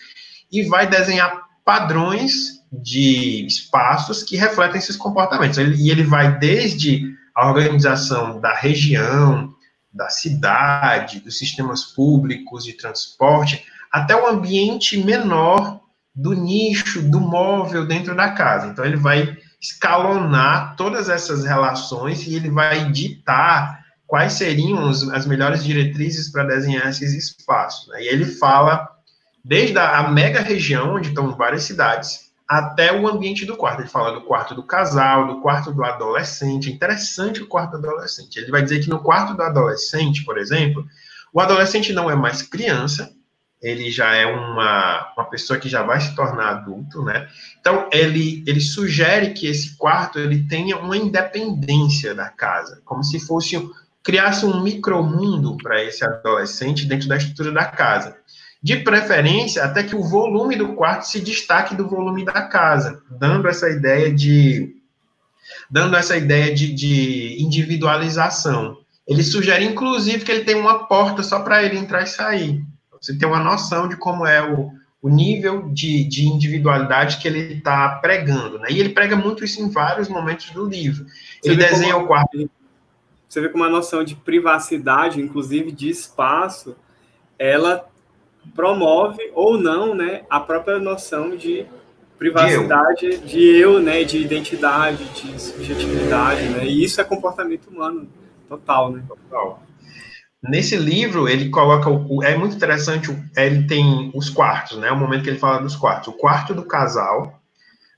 e 0.51 0.63
vai 0.63 0.87
desenhar 0.87 1.43
padrões 1.65 2.61
de 2.73 3.45
espaços 3.47 4.23
que 4.23 4.37
refletem 4.37 4.79
esses 4.79 4.97
comportamentos. 4.97 5.59
E 5.59 5.91
ele 5.91 6.05
vai 6.05 6.39
desde 6.39 7.13
a 7.35 7.49
organização 7.49 8.41
da 8.41 8.55
região, 8.55 9.50
da 9.93 10.09
cidade, 10.09 11.21
dos 11.21 11.39
sistemas 11.39 11.85
públicos 11.85 12.65
de 12.65 12.75
transporte, 12.75 13.65
até 13.91 14.15
o 14.15 14.29
ambiente 14.29 15.03
menor 15.03 15.81
do 16.15 16.33
nicho, 16.33 17.03
do 17.03 17.21
móvel 17.21 17.87
dentro 17.87 18.15
da 18.15 18.31
casa. 18.31 18.69
Então, 18.69 18.85
ele 18.85 18.97
vai 18.97 19.37
escalonar 19.61 20.77
todas 20.77 21.09
essas 21.09 21.45
relações 21.45 22.27
e 22.27 22.35
ele 22.35 22.51
vai 22.51 22.91
ditar 22.91 23.85
quais 24.07 24.33
seriam 24.33 24.89
as 24.89 25.27
melhores 25.27 25.63
diretrizes 25.63 26.31
para 26.31 26.45
desenhar 26.45 26.89
esses 26.89 27.13
espaços. 27.15 27.89
Né? 27.89 28.05
E 28.05 28.09
ele 28.09 28.25
fala 28.25 28.89
desde 29.45 29.79
a, 29.79 30.09
mega 30.11 30.41
região, 30.41 30.97
onde 30.97 31.09
estão 31.09 31.37
várias 31.37 31.63
cidades, 31.65 32.30
até 32.51 32.93
o 32.93 33.07
ambiente 33.07 33.47
do 33.47 33.57
quarto. 33.57 33.81
Ele 33.81 33.89
fala 33.89 34.11
do 34.11 34.23
quarto 34.23 34.57
do 34.57 34.65
casal, 34.65 35.29
do 35.29 35.41
quarto 35.41 35.73
do 35.73 35.85
adolescente. 35.85 36.69
É 36.69 36.73
interessante 36.73 37.41
o 37.41 37.47
quarto 37.47 37.79
do 37.79 37.89
adolescente. 37.89 38.39
Ele 38.39 38.51
vai 38.51 38.61
dizer 38.61 38.81
que 38.81 38.91
no 38.91 38.99
quarto 38.99 39.35
do 39.35 39.43
adolescente, 39.43 40.25
por 40.25 40.37
exemplo, 40.37 40.85
o 41.33 41.41
adolescente 41.41 41.93
não 41.93 42.11
é 42.11 42.17
mais 42.17 42.43
criança, 42.43 43.15
ele 43.63 43.89
já 43.89 44.17
é 44.17 44.27
uma, 44.27 45.13
uma 45.17 45.25
pessoa 45.27 45.61
que 45.61 45.69
já 45.69 45.85
vai 45.85 46.01
se 46.01 46.13
tornar 46.17 46.49
adulto, 46.49 47.05
né? 47.05 47.29
Então, 47.61 47.89
ele, 47.93 48.43
ele 48.45 48.61
sugere 48.61 49.33
que 49.33 49.47
esse 49.47 49.77
quarto 49.77 50.19
ele 50.19 50.49
tenha 50.49 50.77
uma 50.77 50.97
independência 50.97 52.17
da 52.17 52.31
casa, 52.31 52.83
como 52.85 53.05
se 53.05 53.21
fosse, 53.21 53.65
criasse 54.03 54.45
um 54.45 54.61
micromundo 54.61 55.57
para 55.57 55.85
esse 55.85 56.05
adolescente 56.05 56.85
dentro 56.85 57.07
da 57.07 57.17
estrutura 57.17 57.53
da 57.53 57.67
casa. 57.67 58.17
De 58.63 58.77
preferência, 58.77 59.65
até 59.65 59.83
que 59.83 59.97
o 59.97 60.03
volume 60.03 60.57
do 60.57 60.75
quarto 60.75 61.03
se 61.05 61.21
destaque 61.21 61.75
do 61.75 61.89
volume 61.89 62.25
da 62.25 62.43
casa, 62.43 63.03
dando 63.11 63.49
essa 63.49 63.69
ideia 63.69 64.13
de 64.13 64.77
dando 65.71 65.97
essa 65.97 66.17
ideia 66.17 66.55
de, 66.55 66.73
de 66.73 67.43
individualização. 67.43 68.79
Ele 69.07 69.23
sugere, 69.23 69.65
inclusive, 69.65 70.25
que 70.25 70.31
ele 70.31 70.45
tenha 70.45 70.59
uma 70.59 70.87
porta 70.87 71.23
só 71.23 71.41
para 71.41 71.63
ele 71.63 71.79
entrar 71.79 72.03
e 72.03 72.07
sair 72.07 72.65
você 73.01 73.17
ter 73.17 73.27
uma 73.27 73.41
noção 73.41 73.89
de 73.89 73.97
como 73.97 74.27
é 74.27 74.43
o, 74.43 74.71
o 75.01 75.09
nível 75.09 75.71
de, 75.73 76.05
de 76.05 76.27
individualidade 76.27 77.17
que 77.17 77.27
ele 77.27 77.55
está 77.55 77.89
pregando, 77.97 78.59
né? 78.59 78.69
E 78.71 78.79
ele 78.79 78.91
prega 78.91 79.17
muito 79.17 79.43
isso 79.43 79.61
em 79.63 79.71
vários 79.71 80.09
momentos 80.09 80.51
do 80.51 80.69
livro. 80.69 81.07
Ele 81.43 81.57
desenha 81.57 81.95
como, 81.95 82.05
o 82.05 82.09
quarto. 82.09 82.51
Você 83.27 83.41
vê 83.41 83.49
como 83.49 83.65
a 83.65 83.71
noção 83.71 84.05
de 84.05 84.15
privacidade, 84.15 85.21
inclusive 85.21 85.73
de 85.73 85.89
espaço, 85.89 86.77
ela 87.39 87.89
promove 88.55 89.31
ou 89.35 89.59
não, 89.59 89.95
né, 89.95 90.23
a 90.29 90.41
própria 90.41 90.79
noção 90.79 91.37
de 91.37 91.67
privacidade 92.19 93.17
de 93.17 93.17
eu, 93.17 93.21
de 93.21 93.57
eu 93.57 93.81
né, 93.81 94.05
de 94.05 94.19
identidade, 94.19 95.05
de 95.05 95.41
subjetividade, 95.41 96.49
né? 96.51 96.67
E 96.67 96.85
isso 96.85 97.01
é 97.01 97.05
comportamento 97.05 97.69
humano 97.69 98.07
total, 98.47 98.93
né? 98.93 99.03
Total. 99.09 99.63
Nesse 100.43 100.77
livro, 100.77 101.29
ele 101.29 101.49
coloca 101.49 101.89
o. 101.89 102.23
É 102.23 102.37
muito 102.37 102.57
interessante, 102.57 103.11
ele 103.37 103.67
tem 103.67 104.11
os 104.15 104.29
quartos, 104.29 104.79
né? 104.79 104.91
O 104.91 104.97
momento 104.99 105.23
que 105.23 105.31
ele 105.31 105.39
fala 105.39 105.63
dos 105.63 105.77
quartos. 105.77 106.09
O 106.09 106.17
quarto 106.17 106.55
do 106.55 106.65
casal, 106.65 107.41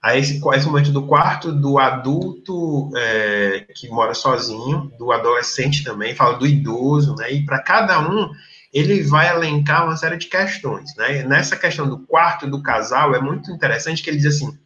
aí 0.01 0.21
esse, 0.21 0.41
esse 0.55 0.67
momento 0.67 0.93
do 0.93 1.07
quarto 1.07 1.53
do 1.53 1.79
adulto 1.79 2.91
é, 2.97 3.67
que 3.75 3.89
mora 3.89 4.15
sozinho, 4.15 4.93
do 4.99 5.11
adolescente 5.11 5.83
também, 5.83 6.15
fala 6.15 6.37
do 6.37 6.47
idoso, 6.47 7.15
né? 7.17 7.33
E 7.33 7.45
para 7.45 7.61
cada 7.61 8.01
um, 8.01 8.31
ele 8.73 9.03
vai 9.03 9.29
elencar 9.29 9.85
uma 9.85 9.97
série 9.97 10.17
de 10.17 10.27
questões, 10.27 10.97
né? 10.97 11.23
Nessa 11.25 11.57
questão 11.57 11.89
do 11.89 11.99
quarto 11.99 12.47
do 12.47 12.63
casal, 12.63 13.15
é 13.15 13.21
muito 13.21 13.51
interessante 13.51 14.03
que 14.03 14.09
ele 14.09 14.17
diz 14.17 14.37
assim: 14.37 14.57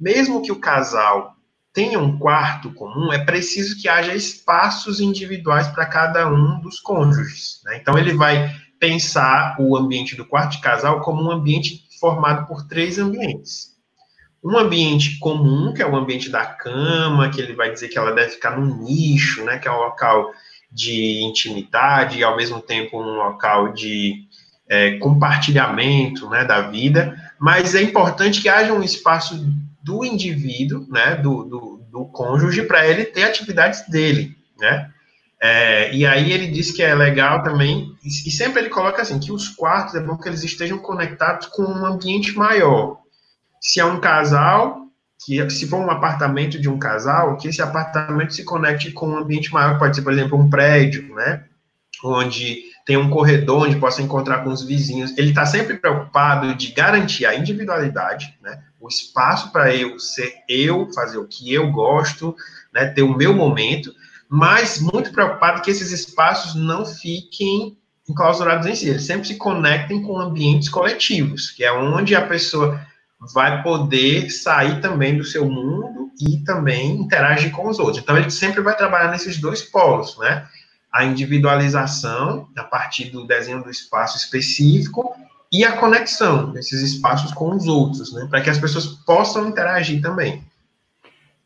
mesmo 0.00 0.40
que 0.42 0.50
o 0.50 0.58
casal 0.58 1.36
tenha 1.72 1.98
um 1.98 2.18
quarto 2.18 2.72
comum, 2.72 3.12
é 3.12 3.24
preciso 3.24 3.80
que 3.80 3.88
haja 3.88 4.14
espaços 4.14 5.00
individuais 5.00 5.68
para 5.68 5.86
cada 5.86 6.28
um 6.28 6.60
dos 6.60 6.80
cônjuges. 6.80 7.60
Né? 7.64 7.78
Então, 7.78 7.98
ele 7.98 8.12
vai 8.12 8.54
pensar 8.78 9.56
o 9.58 9.76
ambiente 9.76 10.14
do 10.16 10.26
quarto 10.26 10.52
de 10.52 10.60
casal 10.60 11.00
como 11.00 11.22
um 11.22 11.30
ambiente 11.30 11.86
formado 11.98 12.46
por 12.46 12.66
três 12.66 12.98
ambientes. 12.98 13.72
Um 14.44 14.58
ambiente 14.58 15.18
comum, 15.20 15.72
que 15.72 15.80
é 15.80 15.86
o 15.86 15.94
ambiente 15.94 16.28
da 16.28 16.44
cama, 16.44 17.30
que 17.30 17.40
ele 17.40 17.54
vai 17.54 17.72
dizer 17.72 17.88
que 17.88 17.96
ela 17.96 18.12
deve 18.12 18.30
ficar 18.30 18.58
num 18.58 18.82
nicho, 18.82 19.44
né, 19.44 19.58
que 19.58 19.68
é 19.68 19.70
um 19.70 19.76
local 19.76 20.32
de 20.72 21.22
intimidade 21.22 22.18
e, 22.18 22.24
ao 22.24 22.36
mesmo 22.36 22.60
tempo, 22.60 22.98
um 22.98 23.16
local 23.16 23.72
de 23.72 24.26
é, 24.68 24.98
compartilhamento 24.98 26.28
né, 26.30 26.44
da 26.44 26.62
vida. 26.62 27.14
Mas 27.38 27.74
é 27.74 27.82
importante 27.82 28.40
que 28.40 28.48
haja 28.48 28.72
um 28.72 28.82
espaço 28.82 29.34
do 29.82 30.04
indivíduo, 30.04 30.86
né, 30.88 31.16
do, 31.16 31.44
do, 31.44 31.84
do 31.90 32.04
cônjuge, 32.06 32.62
para 32.62 32.86
ele 32.86 33.04
ter 33.04 33.24
atividades 33.24 33.86
dele, 33.88 34.36
né? 34.58 34.90
É, 35.44 35.92
e 35.92 36.06
aí 36.06 36.30
ele 36.30 36.46
diz 36.46 36.70
que 36.70 36.84
é 36.84 36.94
legal 36.94 37.42
também, 37.42 37.96
e, 38.04 38.28
e 38.28 38.30
sempre 38.30 38.60
ele 38.60 38.68
coloca 38.68 39.02
assim, 39.02 39.18
que 39.18 39.32
os 39.32 39.48
quartos 39.48 39.96
é 39.96 40.00
bom 40.00 40.16
que 40.16 40.28
eles 40.28 40.44
estejam 40.44 40.78
conectados 40.78 41.48
com 41.48 41.64
um 41.64 41.84
ambiente 41.84 42.32
maior. 42.36 42.98
Se 43.60 43.80
é 43.80 43.84
um 43.84 44.00
casal, 44.00 44.81
que 45.24 45.50
se 45.50 45.68
for 45.68 45.78
um 45.78 45.90
apartamento 45.90 46.60
de 46.60 46.68
um 46.68 46.78
casal, 46.78 47.36
que 47.36 47.48
esse 47.48 47.62
apartamento 47.62 48.34
se 48.34 48.44
conecte 48.44 48.92
com 48.92 49.08
um 49.08 49.18
ambiente 49.18 49.52
maior, 49.52 49.78
pode 49.78 49.96
ser, 49.96 50.02
por 50.02 50.12
exemplo, 50.12 50.38
um 50.38 50.50
prédio, 50.50 51.14
né? 51.14 51.44
Onde 52.04 52.72
tem 52.84 52.96
um 52.96 53.10
corredor 53.10 53.62
onde 53.62 53.76
possa 53.76 54.02
encontrar 54.02 54.42
com 54.42 54.50
os 54.50 54.64
vizinhos. 54.64 55.16
Ele 55.16 55.30
está 55.30 55.46
sempre 55.46 55.78
preocupado 55.78 56.54
de 56.54 56.72
garantir 56.72 57.26
a 57.26 57.34
individualidade, 57.34 58.36
né? 58.42 58.62
o 58.80 58.88
espaço 58.88 59.52
para 59.52 59.74
eu 59.74 59.98
ser 59.98 60.34
eu, 60.48 60.92
fazer 60.92 61.18
o 61.18 61.28
que 61.28 61.52
eu 61.52 61.70
gosto, 61.70 62.34
né? 62.72 62.86
ter 62.86 63.02
o 63.02 63.16
meu 63.16 63.32
momento, 63.32 63.94
mas 64.28 64.80
muito 64.80 65.12
preocupado 65.12 65.62
que 65.62 65.70
esses 65.70 65.92
espaços 65.92 66.54
não 66.54 66.84
fiquem 66.84 67.78
enclausurados 68.08 68.66
em 68.66 68.74
si, 68.74 68.88
eles 68.88 69.04
sempre 69.04 69.28
se 69.28 69.36
conectem 69.36 70.02
com 70.02 70.18
ambientes 70.18 70.68
coletivos, 70.68 71.50
que 71.50 71.62
é 71.62 71.72
onde 71.72 72.16
a 72.16 72.26
pessoa 72.26 72.84
vai 73.32 73.62
poder 73.62 74.30
sair 74.30 74.80
também 74.80 75.16
do 75.16 75.24
seu 75.24 75.48
mundo 75.48 76.10
e 76.20 76.38
também 76.44 77.00
interagir 77.00 77.52
com 77.52 77.68
os 77.68 77.78
outros. 77.78 77.98
Então, 77.98 78.16
ele 78.16 78.30
sempre 78.30 78.60
vai 78.60 78.76
trabalhar 78.76 79.10
nesses 79.10 79.38
dois 79.38 79.62
polos, 79.62 80.18
né? 80.18 80.46
a 80.92 81.04
individualização 81.04 82.48
a 82.54 82.62
partir 82.62 83.10
do 83.10 83.26
desenho 83.26 83.62
do 83.62 83.70
espaço 83.70 84.18
específico 84.18 85.14
e 85.50 85.64
a 85.64 85.72
conexão 85.72 86.52
desses 86.52 86.82
espaços 86.82 87.32
com 87.32 87.54
os 87.54 87.66
outros, 87.66 88.12
né, 88.12 88.26
para 88.28 88.40
que 88.42 88.50
as 88.50 88.58
pessoas 88.58 88.86
possam 88.86 89.48
interagir 89.48 90.02
também. 90.02 90.44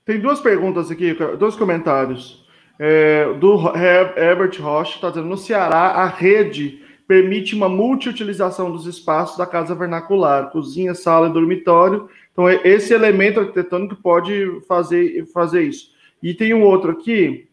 Tem 0.05 0.21
duas 0.21 0.41
perguntas 0.41 0.91
aqui, 0.91 1.17
dois 1.39 1.55
comentários. 1.55 2.45
É, 2.79 3.33
do 3.35 3.73
Herbert 3.75 4.61
Rocha, 4.61 4.97
está 4.97 5.09
dizendo, 5.09 5.29
no 5.29 5.39
Ceará, 5.39 5.93
a 5.93 6.07
rede 6.07 6.85
permite 7.07 7.55
uma 7.55 7.69
multiutilização 7.69 8.71
dos 8.71 8.87
espaços 8.87 9.37
da 9.39 9.47
casa 9.47 9.75
vernacular, 9.75 10.51
cozinha, 10.51 10.95
sala 10.95 11.29
e 11.29 11.33
dormitório. 11.33 12.09
Então, 12.33 12.49
esse 12.49 12.93
elemento 12.93 13.41
arquitetônico 13.41 13.97
pode 13.97 14.61
fazer, 14.67 15.25
fazer 15.33 15.63
isso. 15.63 15.91
E 16.23 16.35
tem 16.35 16.53
um 16.53 16.63
outro 16.63 16.91
aqui, 16.91 17.49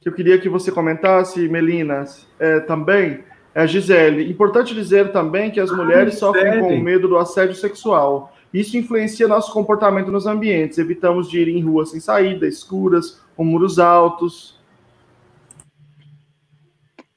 que 0.00 0.08
eu 0.08 0.12
queria 0.12 0.38
que 0.38 0.48
você 0.48 0.72
comentasse, 0.72 1.48
Melinas, 1.48 2.26
é, 2.38 2.60
também, 2.60 3.24
É, 3.54 3.66
Gisele, 3.66 4.30
importante 4.30 4.74
dizer 4.74 5.12
também 5.12 5.50
que 5.50 5.58
as 5.58 5.70
ah, 5.70 5.76
mulheres 5.76 6.18
sofrem 6.18 6.60
com 6.60 6.76
medo 6.78 7.08
do 7.08 7.16
assédio 7.16 7.54
sexual. 7.54 8.30
Isso 8.52 8.76
influencia 8.76 9.26
nosso 9.26 9.50
comportamento 9.50 10.12
nos 10.12 10.26
ambientes. 10.26 10.76
Evitamos 10.76 11.30
de 11.30 11.40
ir 11.40 11.48
em 11.48 11.62
ruas 11.62 11.88
sem 11.90 11.98
saída, 11.98 12.46
escuras, 12.46 13.18
com 13.34 13.44
muros 13.44 13.78
altos. 13.78 14.55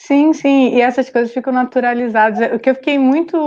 Sim, 0.09 0.33
sim, 0.33 0.69
e 0.75 0.81
essas 0.81 1.07
coisas 1.07 1.31
ficam 1.31 1.53
naturalizadas. 1.53 2.51
O 2.51 2.57
que 2.57 2.67
eu 2.71 2.73
fiquei 2.73 2.97
muito 2.97 3.37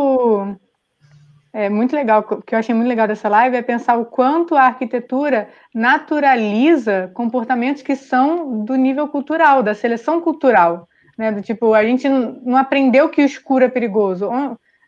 é 1.52 1.68
muito 1.68 1.96
legal, 1.96 2.20
o 2.30 2.40
que 2.40 2.54
eu 2.54 2.58
achei 2.60 2.72
muito 2.72 2.86
legal 2.86 3.08
dessa 3.08 3.28
live 3.28 3.56
é 3.56 3.62
pensar 3.62 3.96
o 3.98 4.06
quanto 4.06 4.54
a 4.54 4.62
arquitetura 4.62 5.48
naturaliza 5.74 7.10
comportamentos 7.14 7.82
que 7.82 7.96
são 7.96 8.64
do 8.64 8.76
nível 8.76 9.08
cultural, 9.08 9.60
da 9.60 9.74
seleção 9.74 10.20
cultural, 10.20 10.88
né? 11.18 11.32
Do 11.32 11.42
tipo, 11.42 11.74
a 11.74 11.82
gente 11.84 12.08
não 12.08 12.56
aprendeu 12.56 13.08
que 13.08 13.22
o 13.22 13.26
escuro 13.26 13.64
é 13.64 13.68
perigoso, 13.68 14.30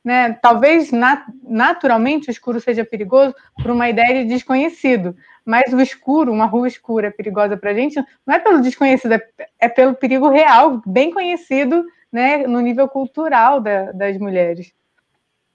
né? 0.04 0.32
Talvez 0.40 0.92
nat 0.92 1.24
naturalmente 1.42 2.28
o 2.28 2.30
escuro 2.30 2.60
seja 2.60 2.84
perigoso 2.84 3.34
por 3.60 3.72
uma 3.72 3.88
ideia 3.88 4.22
de 4.22 4.28
desconhecido, 4.28 5.16
mas 5.44 5.72
o 5.72 5.80
escuro, 5.80 6.32
uma 6.32 6.46
rua 6.46 6.66
escura 6.66 7.08
é 7.08 7.10
perigosa 7.10 7.56
para 7.56 7.70
a 7.70 7.74
gente, 7.74 8.02
não 8.26 8.34
é 8.34 8.38
pelo 8.38 8.62
desconhecido, 8.62 9.12
é, 9.12 9.22
é, 9.60 9.68
pelo 9.68 9.94
perigo 9.94 10.28
real, 10.28 10.82
bem 10.86 11.12
conhecido, 11.12 11.84
né? 12.10 12.46
No 12.46 12.60
nível 12.60 12.88
cultural 12.88 13.60
da, 13.60 13.92
das 13.92 14.16
mulheres. 14.18 14.72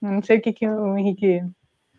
Não 0.01 0.21
sei 0.21 0.37
o 0.37 0.41
que, 0.41 0.53
que 0.53 0.67
o 0.67 0.97
Henrique. 0.97 1.43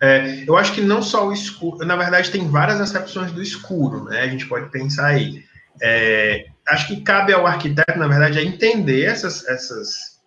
É, 0.00 0.44
eu 0.46 0.56
acho 0.56 0.72
que 0.72 0.80
não 0.80 1.02
só 1.02 1.26
o 1.26 1.32
escuro, 1.32 1.84
na 1.84 1.96
verdade, 1.96 2.30
tem 2.30 2.48
várias 2.48 2.80
acepções 2.80 3.32
do 3.32 3.42
escuro, 3.42 4.04
né? 4.04 4.20
A 4.20 4.28
gente 4.28 4.46
pode 4.46 4.70
pensar 4.70 5.06
aí. 5.06 5.42
É, 5.82 6.46
acho 6.68 6.86
que 6.86 7.00
cabe 7.00 7.32
ao 7.32 7.46
arquiteto, 7.46 7.98
na 7.98 8.06
verdade, 8.06 8.38
a 8.38 8.42
entender 8.42 9.04
essas, 9.04 9.46
essas, 9.46 10.20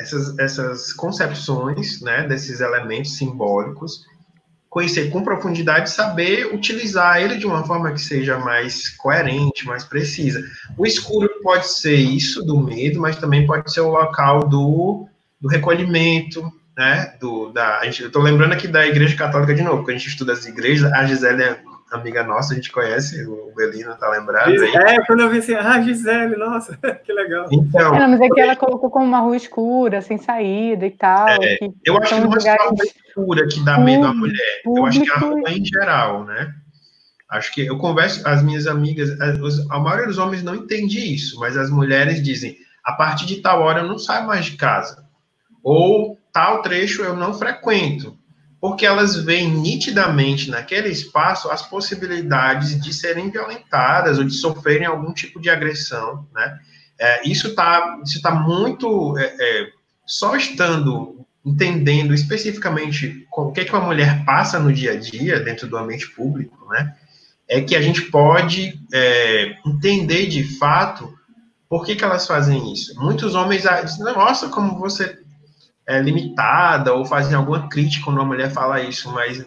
essas, 0.00 0.38
essas 0.38 0.92
concepções, 0.92 2.00
né, 2.02 2.26
desses 2.26 2.60
elementos 2.60 3.16
simbólicos, 3.16 4.04
conhecer 4.76 5.08
com 5.08 5.24
profundidade, 5.24 5.88
saber 5.88 6.54
utilizar 6.54 7.18
ele 7.18 7.38
de 7.38 7.46
uma 7.46 7.64
forma 7.64 7.90
que 7.92 7.98
seja 7.98 8.38
mais 8.38 8.90
coerente, 8.90 9.64
mais 9.64 9.84
precisa. 9.84 10.44
O 10.76 10.84
escuro 10.84 11.30
pode 11.42 11.66
ser 11.66 11.94
isso 11.94 12.44
do 12.44 12.60
medo, 12.60 13.00
mas 13.00 13.16
também 13.16 13.46
pode 13.46 13.72
ser 13.72 13.80
o 13.80 13.88
local 13.88 14.46
do, 14.46 15.08
do 15.40 15.48
recolhimento, 15.48 16.52
né, 16.76 17.14
do, 17.18 17.50
da, 17.52 17.82
gente, 17.86 18.02
eu 18.02 18.12
tô 18.12 18.20
lembrando 18.20 18.52
aqui 18.52 18.68
da 18.68 18.86
Igreja 18.86 19.16
Católica 19.16 19.54
de 19.54 19.62
novo, 19.62 19.78
porque 19.78 19.92
a 19.92 19.96
gente 19.96 20.10
estuda 20.10 20.34
as 20.34 20.44
igrejas, 20.44 20.92
a 20.92 21.06
Gisele 21.06 21.42
é 21.42 21.58
amiga 21.90 22.24
nossa, 22.24 22.52
a 22.52 22.56
gente 22.56 22.72
conhece, 22.72 23.24
o 23.26 23.52
Belino 23.54 23.94
tá 23.96 24.08
lembrado 24.10 24.48
aí. 24.48 24.74
É, 24.74 25.04
quando 25.06 25.20
eu 25.20 25.30
vi 25.30 25.38
assim, 25.38 25.54
ah, 25.54 25.80
Gisele, 25.80 26.36
nossa, 26.36 26.76
que 27.04 27.12
legal. 27.12 27.46
Então, 27.50 27.94
é, 27.94 28.06
mas 28.06 28.20
é 28.20 28.28
que 28.28 28.40
ela 28.40 28.56
colocou 28.56 28.90
como 28.90 29.06
uma 29.06 29.20
rua 29.20 29.36
escura, 29.36 30.02
sem 30.02 30.18
saída 30.18 30.86
e 30.86 30.90
tal. 30.90 31.28
É, 31.28 31.56
que 31.56 31.72
eu 31.84 31.96
acho 31.98 32.14
que 32.14 32.20
não 32.20 32.34
é 32.34 32.40
só 32.40 32.50
a 32.50 32.68
rua 32.68 32.84
escura 32.84 33.48
que 33.48 33.64
dá 33.64 33.78
medo 33.78 34.06
à 34.06 34.12
mulher, 34.12 34.62
eu 34.64 34.84
acho 34.86 35.00
que 35.00 35.10
a 35.10 35.18
rua 35.18 35.50
em 35.50 35.64
geral, 35.64 36.24
né? 36.24 36.52
Acho 37.28 37.52
que 37.52 37.66
eu 37.66 37.76
converso, 37.78 38.26
as 38.26 38.42
minhas 38.42 38.66
amigas, 38.66 39.10
a, 39.20 39.76
a 39.76 39.80
maioria 39.80 40.06
dos 40.06 40.18
homens 40.18 40.42
não 40.42 40.54
entende 40.54 41.12
isso, 41.12 41.38
mas 41.40 41.56
as 41.56 41.70
mulheres 41.70 42.22
dizem, 42.22 42.56
a 42.84 42.92
partir 42.92 43.26
de 43.26 43.40
tal 43.40 43.62
hora 43.62 43.80
eu 43.80 43.88
não 43.88 43.98
saio 43.98 44.26
mais 44.26 44.44
de 44.44 44.56
casa. 44.56 45.04
Ou 45.62 46.16
tal 46.32 46.62
trecho 46.62 47.02
eu 47.02 47.16
não 47.16 47.34
frequento, 47.34 48.15
porque 48.60 48.86
elas 48.86 49.16
veem 49.16 49.50
nitidamente 49.50 50.50
naquele 50.50 50.88
espaço 50.88 51.50
as 51.50 51.62
possibilidades 51.62 52.80
de 52.80 52.92
serem 52.92 53.30
violentadas 53.30 54.18
ou 54.18 54.24
de 54.24 54.32
sofrerem 54.32 54.86
algum 54.86 55.12
tipo 55.12 55.40
de 55.40 55.50
agressão, 55.50 56.26
né? 56.34 56.58
É, 56.98 57.28
isso 57.28 57.48
está 57.48 58.00
isso 58.02 58.22
tá 58.22 58.34
muito 58.34 59.18
é, 59.18 59.24
é, 59.24 59.68
só 60.06 60.34
estando 60.34 61.26
entendendo 61.44 62.14
especificamente 62.14 63.26
o 63.30 63.52
que, 63.52 63.60
é 63.60 63.64
que 63.64 63.72
uma 63.72 63.84
mulher 63.84 64.24
passa 64.24 64.58
no 64.58 64.72
dia 64.72 64.92
a 64.92 64.96
dia 64.96 65.38
dentro 65.38 65.68
do 65.68 65.76
ambiente 65.76 66.08
público, 66.10 66.66
né? 66.70 66.96
É 67.48 67.60
que 67.60 67.76
a 67.76 67.82
gente 67.82 68.02
pode 68.02 68.80
é, 68.92 69.56
entender 69.64 70.26
de 70.26 70.42
fato 70.58 71.14
por 71.68 71.84
que, 71.84 71.94
que 71.94 72.02
elas 72.02 72.26
fazem 72.26 72.72
isso. 72.72 72.98
Muitos 72.98 73.34
homens 73.34 73.62
dizem, 73.62 74.04
nossa, 74.04 74.48
como 74.48 74.78
você 74.78 75.20
é, 75.86 76.00
limitada 76.00 76.92
ou 76.92 77.04
fazem 77.04 77.34
alguma 77.34 77.68
crítica 77.68 78.04
quando 78.04 78.16
uma 78.16 78.24
mulher 78.24 78.50
fala 78.50 78.80
isso, 78.80 79.10
mas 79.12 79.44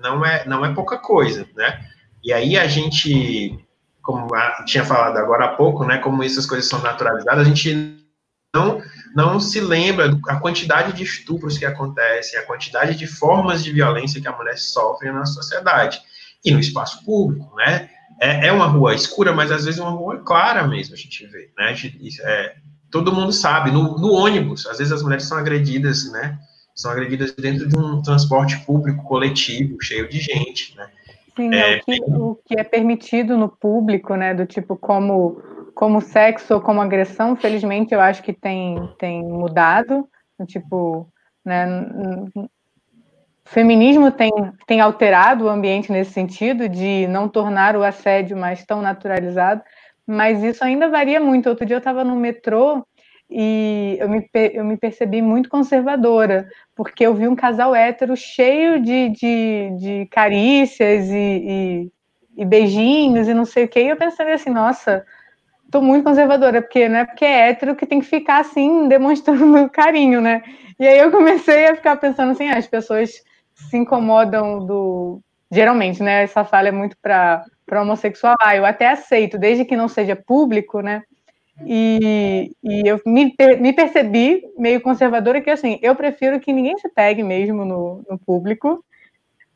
não 0.00 0.24
é, 0.24 0.46
não 0.46 0.64
é 0.64 0.74
pouca 0.74 0.98
coisa, 0.98 1.46
né? 1.54 1.86
E 2.24 2.32
aí 2.32 2.56
a 2.56 2.66
gente, 2.66 3.58
como 4.00 4.34
a, 4.34 4.64
tinha 4.64 4.84
falado 4.84 5.16
agora 5.18 5.46
há 5.46 5.56
pouco, 5.56 5.84
né, 5.84 5.98
como 5.98 6.22
essas 6.22 6.46
coisas 6.46 6.68
são 6.68 6.80
naturalizadas, 6.80 7.46
a 7.46 7.48
gente 7.48 7.98
não, 8.54 8.80
não 9.14 9.40
se 9.40 9.60
lembra 9.60 10.18
a 10.28 10.36
quantidade 10.36 10.92
de 10.92 11.02
estupros 11.02 11.58
que 11.58 11.64
acontecem, 11.64 12.38
a 12.38 12.46
quantidade 12.46 12.96
de 12.96 13.06
formas 13.06 13.62
de 13.64 13.72
violência 13.72 14.20
que 14.20 14.28
a 14.28 14.36
mulher 14.36 14.56
sofre 14.56 15.10
na 15.10 15.26
sociedade 15.26 16.00
e 16.44 16.50
no 16.52 16.60
espaço 16.60 17.04
público, 17.04 17.54
né? 17.56 17.90
É, 18.20 18.48
é 18.48 18.52
uma 18.52 18.66
rua 18.66 18.94
escura, 18.94 19.32
mas 19.32 19.50
às 19.50 19.64
vezes 19.64 19.80
é 19.80 19.82
uma 19.82 19.90
rua 19.90 20.22
clara 20.22 20.66
mesmo, 20.66 20.94
a 20.94 20.98
gente 20.98 21.26
vê, 21.26 21.50
né? 21.58 21.70
A 21.70 21.74
gente, 21.74 22.22
é, 22.22 22.56
todo 22.92 23.12
mundo 23.12 23.32
sabe, 23.32 23.72
no, 23.72 23.98
no, 23.98 24.12
ônibus, 24.12 24.66
às 24.66 24.78
vezes 24.78 24.92
as 24.92 25.02
mulheres 25.02 25.24
são 25.24 25.38
agredidas, 25.38 26.12
né? 26.12 26.38
São 26.76 26.90
agredidas 26.90 27.32
dentro 27.32 27.66
de 27.66 27.76
um 27.76 28.02
transporte 28.02 28.58
público 28.64 29.02
coletivo, 29.04 29.82
cheio 29.82 30.08
de 30.08 30.20
gente, 30.20 30.76
né? 30.76 30.88
Sim, 31.34 31.54
é, 31.54 31.78
o, 31.78 31.84
que, 31.84 32.00
o 32.02 32.38
que 32.44 32.60
é 32.60 32.62
permitido 32.62 33.36
no 33.36 33.48
público, 33.48 34.14
né? 34.14 34.34
Do 34.34 34.44
tipo, 34.44 34.76
como, 34.76 35.42
como 35.74 36.02
sexo 36.02 36.54
ou 36.54 36.60
como 36.60 36.82
agressão, 36.82 37.34
felizmente 37.34 37.94
eu 37.94 38.00
acho 38.00 38.22
que 38.22 38.34
tem, 38.34 38.76
tem 38.98 39.24
mudado. 39.24 40.06
Tipo, 40.46 41.08
né? 41.42 41.86
O 42.34 42.48
feminismo 43.46 44.10
tem, 44.10 44.30
tem 44.66 44.80
alterado 44.80 45.44
o 45.44 45.48
ambiente 45.48 45.90
nesse 45.90 46.12
sentido, 46.12 46.68
de 46.68 47.06
não 47.08 47.28
tornar 47.28 47.74
o 47.76 47.82
assédio 47.82 48.36
mais 48.36 48.64
tão 48.66 48.82
naturalizado, 48.82 49.62
mas 50.06 50.42
isso 50.42 50.64
ainda 50.64 50.88
varia 50.88 51.20
muito. 51.20 51.48
Outro 51.48 51.66
dia 51.66 51.76
eu 51.76 51.78
estava 51.78 52.04
no 52.04 52.16
metrô 52.16 52.84
e 53.30 53.96
eu 53.98 54.08
me, 54.08 54.28
eu 54.52 54.64
me 54.64 54.76
percebi 54.76 55.22
muito 55.22 55.48
conservadora, 55.48 56.46
porque 56.76 57.06
eu 57.06 57.14
vi 57.14 57.26
um 57.26 57.34
casal 57.34 57.74
hétero 57.74 58.14
cheio 58.14 58.80
de, 58.80 59.08
de, 59.08 59.70
de 59.78 60.06
carícias 60.10 61.08
e, 61.08 61.14
e, 61.16 61.92
e, 62.36 62.44
beijinhos 62.44 63.28
e 63.28 63.34
não 63.34 63.46
sei 63.46 63.64
o 63.64 63.68
que, 63.68 63.80
e 63.80 63.88
eu 63.88 63.96
pensei 63.96 64.30
assim, 64.32 64.50
nossa, 64.50 65.02
tô 65.70 65.80
muito 65.80 66.04
conservadora, 66.04 66.60
porque 66.60 66.86
não 66.88 66.98
é 66.98 67.04
porque 67.06 67.24
é 67.24 67.48
hétero 67.48 67.74
que 67.74 67.86
tem 67.86 68.00
que 68.00 68.06
ficar 68.06 68.40
assim, 68.40 68.86
demonstrando 68.86 69.68
carinho, 69.72 70.20
né? 70.20 70.42
E 70.78 70.86
aí 70.86 70.98
eu 70.98 71.10
comecei 71.10 71.66
a 71.66 71.74
ficar 71.74 71.96
pensando 71.96 72.32
assim, 72.32 72.48
ah, 72.48 72.58
as 72.58 72.66
pessoas 72.66 73.22
se 73.54 73.76
incomodam 73.76 74.64
do... 74.66 75.20
Geralmente, 75.50 76.02
né? 76.02 76.24
Essa 76.24 76.44
fala 76.44 76.68
é 76.68 76.72
muito 76.72 76.96
para 77.00 77.44
para 77.72 77.80
homossexual, 77.80 78.34
ah, 78.38 78.54
eu 78.54 78.66
até 78.66 78.90
aceito, 78.90 79.38
desde 79.38 79.64
que 79.64 79.74
não 79.74 79.88
seja 79.88 80.14
público, 80.14 80.82
né? 80.82 81.02
E, 81.64 82.52
e 82.62 82.86
eu 82.86 83.00
me, 83.06 83.34
me, 83.58 83.72
percebi 83.72 84.42
meio 84.58 84.78
conservadora 84.82 85.40
que 85.40 85.48
assim, 85.48 85.78
eu 85.80 85.94
prefiro 85.94 86.38
que 86.38 86.52
ninguém 86.52 86.76
se 86.76 86.90
pegue 86.90 87.22
mesmo 87.22 87.64
no, 87.64 88.04
no 88.10 88.18
público, 88.18 88.84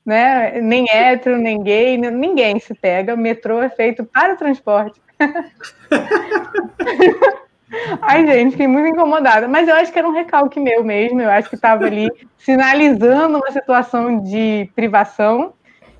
né? 0.02 0.62
Nem 0.62 0.86
hétero, 0.88 1.36
nem 1.36 1.62
gay, 1.62 1.98
ninguém 1.98 2.58
se 2.58 2.72
pega. 2.72 3.12
O 3.12 3.18
metrô 3.18 3.60
é 3.60 3.68
feito 3.68 4.02
para 4.06 4.32
o 4.32 4.38
transporte. 4.38 4.98
Ai, 8.00 8.26
gente, 8.26 8.52
fiquei 8.52 8.66
muito 8.66 8.88
incomodada. 8.88 9.46
Mas 9.46 9.68
eu 9.68 9.74
acho 9.74 9.92
que 9.92 9.98
era 9.98 10.08
um 10.08 10.12
recalque 10.12 10.58
meu 10.58 10.82
mesmo. 10.82 11.20
Eu 11.20 11.28
acho 11.28 11.50
que 11.50 11.56
estava 11.56 11.84
ali 11.84 12.08
sinalizando 12.38 13.36
uma 13.36 13.52
situação 13.52 14.22
de 14.22 14.70
privação 14.74 15.52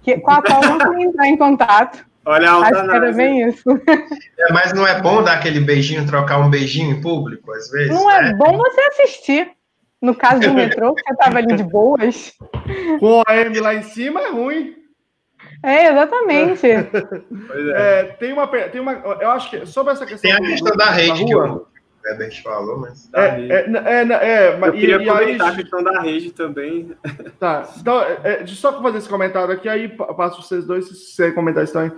que, 0.07 0.19
com 0.21 0.31
a 0.31 0.41
qual 0.41 0.63
não 0.63 1.01
entrar 1.01 1.27
em 1.27 1.37
contato. 1.37 2.07
Olha 2.25 2.51
a 2.51 2.59
Acho 2.59 2.89
que 2.89 2.97
era 2.97 3.13
bem 3.13 3.49
isso. 3.49 3.69
É, 4.39 4.53
mas 4.53 4.73
não 4.73 4.87
é 4.87 5.01
bom 5.01 5.23
dar 5.23 5.35
aquele 5.35 5.59
beijinho, 5.59 6.07
trocar 6.07 6.39
um 6.39 6.49
beijinho 6.49 6.93
em 6.93 7.01
público, 7.01 7.53
às 7.53 7.69
vezes? 7.71 7.93
Não 7.93 8.09
é 8.11 8.23
né? 8.23 8.31
é 8.31 8.35
bom 8.35 8.57
você 8.57 8.81
assistir. 8.83 9.51
No 10.01 10.15
caso 10.15 10.41
do 10.41 10.53
metrô, 10.53 10.95
que 10.95 11.03
você 11.03 11.13
estava 11.13 11.39
ali 11.39 11.57
de 11.57 11.65
boas. 11.65 12.35
Com 13.01 13.23
a 13.27 13.37
M 13.37 13.59
lá 13.59 13.75
em 13.75 13.83
cima 13.83 14.21
é 14.21 14.31
ruim. 14.31 14.77
É, 15.65 15.89
exatamente. 15.89 16.67
É. 16.71 16.89
É, 17.75 18.03
tem, 18.05 18.33
uma, 18.33 18.47
tem 18.47 18.81
uma. 18.81 18.93
Eu 18.93 19.31
acho 19.31 19.51
que 19.51 19.67
sobre 19.67 19.95
essa 19.95 20.05
questão. 20.05 20.31
Tem 20.31 20.33
a 20.33 20.49
questão 20.49 20.77
da 20.77 20.91
rede 20.91 21.25
da 21.25 21.35
rua, 21.35 21.67
Herbert 22.07 22.43
falou, 22.43 22.79
mas. 22.79 23.09
É, 23.13 23.21
é, 23.21 23.71
é, 23.85 24.13
é, 24.13 24.59
eu 24.61 24.73
queria 24.73 24.97
e 24.97 25.07
comentar 25.07 25.49
aí... 25.49 25.53
a 25.53 25.57
questão 25.57 25.83
da 25.83 26.01
rede 26.01 26.33
também. 26.33 26.93
Tá, 27.39 27.69
então, 27.79 28.01
é, 28.01 28.43
é 28.43 28.47
só 28.47 28.81
fazer 28.81 28.99
esse 28.99 29.09
comentário 29.09 29.53
aqui, 29.53 29.69
aí 29.69 29.89
passo 29.89 30.43
vocês 30.43 30.65
dois, 30.65 30.87
se 30.87 30.95
vocês 30.95 31.35
comentarem 31.35 31.71
também. 31.71 31.93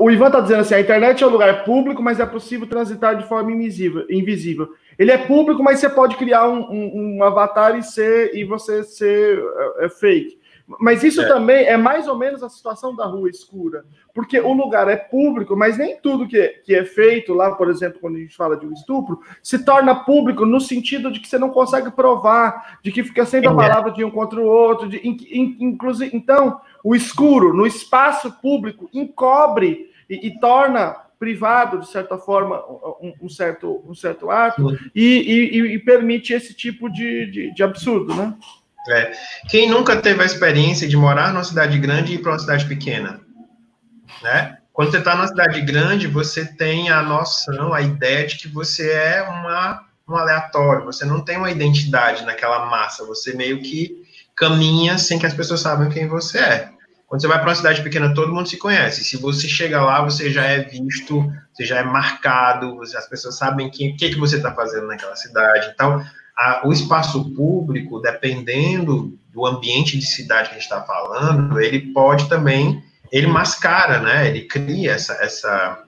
O 0.00 0.10
Ivan 0.10 0.26
está 0.26 0.40
dizendo 0.40 0.60
assim: 0.60 0.74
a 0.74 0.80
internet 0.80 1.22
é 1.22 1.26
um 1.26 1.30
lugar 1.30 1.64
público, 1.64 2.02
mas 2.02 2.18
é 2.18 2.26
possível 2.26 2.66
transitar 2.66 3.16
de 3.16 3.28
forma 3.28 3.52
invisível. 3.52 4.04
invisível. 4.10 4.68
Ele 4.98 5.12
é 5.12 5.18
público, 5.18 5.62
mas 5.62 5.78
você 5.78 5.88
pode 5.88 6.16
criar 6.16 6.48
um, 6.48 6.60
um, 6.70 7.16
um 7.16 7.22
avatar 7.22 7.78
e 7.78 7.82
ser 7.82 8.34
e 8.34 8.44
você 8.44 8.82
ser 8.82 9.38
é, 9.78 9.86
é 9.86 9.88
fake. 9.88 10.39
Mas 10.78 11.02
isso 11.02 11.22
é. 11.22 11.26
também 11.26 11.64
é 11.64 11.76
mais 11.76 12.06
ou 12.06 12.16
menos 12.16 12.42
a 12.42 12.48
situação 12.48 12.94
da 12.94 13.06
rua 13.06 13.28
escura, 13.28 13.84
porque 14.14 14.38
o 14.38 14.52
lugar 14.52 14.88
é 14.88 14.96
público, 14.96 15.56
mas 15.56 15.76
nem 15.76 15.96
tudo 15.96 16.28
que, 16.28 16.48
que 16.64 16.74
é 16.74 16.84
feito 16.84 17.34
lá, 17.34 17.52
por 17.54 17.68
exemplo, 17.68 17.98
quando 18.00 18.16
a 18.16 18.20
gente 18.20 18.36
fala 18.36 18.56
de 18.56 18.66
um 18.66 18.72
estupro, 18.72 19.20
se 19.42 19.64
torna 19.64 19.94
público 19.94 20.46
no 20.46 20.60
sentido 20.60 21.10
de 21.10 21.18
que 21.18 21.28
você 21.28 21.38
não 21.38 21.50
consegue 21.50 21.90
provar, 21.90 22.78
de 22.82 22.92
que 22.92 23.02
fica 23.02 23.24
sendo 23.26 23.48
a 23.48 23.54
palavra 23.54 23.90
de 23.90 24.04
um 24.04 24.10
contra 24.10 24.40
o 24.40 24.46
outro, 24.46 24.88
de, 24.88 25.00
inclusive, 25.04 26.16
então, 26.16 26.60
o 26.84 26.94
escuro 26.94 27.52
no 27.54 27.66
espaço 27.66 28.30
público 28.40 28.88
encobre 28.92 29.90
e, 30.08 30.28
e 30.28 30.38
torna 30.38 30.96
privado, 31.20 31.80
de 31.80 31.88
certa 31.88 32.16
forma, 32.16 32.64
um, 32.98 33.12
um 33.22 33.28
certo, 33.28 33.84
um 33.86 33.94
certo 33.94 34.30
ato, 34.30 34.74
e, 34.94 35.04
e, 35.04 35.74
e, 35.74 35.78
permite 35.78 36.32
esse 36.32 36.54
tipo 36.54 36.88
de, 36.88 37.30
de, 37.30 37.54
de 37.54 37.62
absurdo, 37.62 38.14
né? 38.14 38.34
É. 38.88 39.12
Quem 39.48 39.68
nunca 39.68 39.96
teve 39.96 40.22
a 40.22 40.26
experiência 40.26 40.88
de 40.88 40.96
morar 40.96 41.32
numa 41.32 41.44
cidade 41.44 41.78
grande 41.78 42.12
e 42.12 42.14
ir 42.16 42.18
para 42.18 42.32
uma 42.32 42.38
cidade 42.38 42.64
pequena? 42.64 43.20
Né? 44.22 44.58
Quando 44.72 44.90
você 44.90 44.98
está 44.98 45.14
numa 45.14 45.28
cidade 45.28 45.60
grande, 45.60 46.06
você 46.06 46.44
tem 46.44 46.90
a 46.90 47.02
noção, 47.02 47.74
a 47.74 47.82
ideia 47.82 48.26
de 48.26 48.36
que 48.36 48.48
você 48.48 48.90
é 48.90 49.22
uma, 49.22 49.84
um 50.08 50.16
aleatório, 50.16 50.84
você 50.84 51.04
não 51.04 51.20
tem 51.20 51.36
uma 51.36 51.50
identidade 51.50 52.24
naquela 52.24 52.66
massa, 52.66 53.04
você 53.04 53.34
meio 53.34 53.60
que 53.60 54.02
caminha 54.34 54.96
sem 54.96 55.18
que 55.18 55.26
as 55.26 55.34
pessoas 55.34 55.60
saibam 55.60 55.90
quem 55.90 56.08
você 56.08 56.38
é. 56.38 56.70
Quando 57.06 57.20
você 57.20 57.28
vai 57.28 57.38
para 57.38 57.48
uma 57.48 57.54
cidade 57.56 57.82
pequena, 57.82 58.14
todo 58.14 58.32
mundo 58.32 58.48
se 58.48 58.56
conhece. 58.56 59.04
Se 59.04 59.16
você 59.16 59.48
chega 59.48 59.82
lá, 59.82 60.00
você 60.00 60.30
já 60.30 60.44
é 60.44 60.60
visto, 60.60 61.30
você 61.52 61.64
já 61.64 61.78
é 61.78 61.82
marcado, 61.82 62.80
as 62.80 63.08
pessoas 63.08 63.36
sabem 63.36 63.66
o 63.66 63.70
que, 63.70 63.92
que, 63.94 64.10
que 64.10 64.18
você 64.18 64.36
está 64.36 64.54
fazendo 64.54 64.86
naquela 64.86 65.16
cidade. 65.16 65.72
Então, 65.74 66.02
a, 66.40 66.66
o 66.66 66.72
espaço 66.72 67.34
público, 67.34 68.00
dependendo 68.00 69.18
do 69.28 69.44
ambiente 69.44 69.98
de 69.98 70.06
cidade 70.06 70.48
que 70.48 70.54
a 70.54 70.58
gente 70.58 70.62
está 70.62 70.82
falando, 70.82 71.60
ele 71.60 71.92
pode 71.92 72.28
também, 72.28 72.82
ele 73.12 73.26
mascara, 73.26 74.00
né? 74.00 74.26
Ele 74.26 74.42
cria 74.46 74.92
essa, 74.92 75.12
essa, 75.22 75.84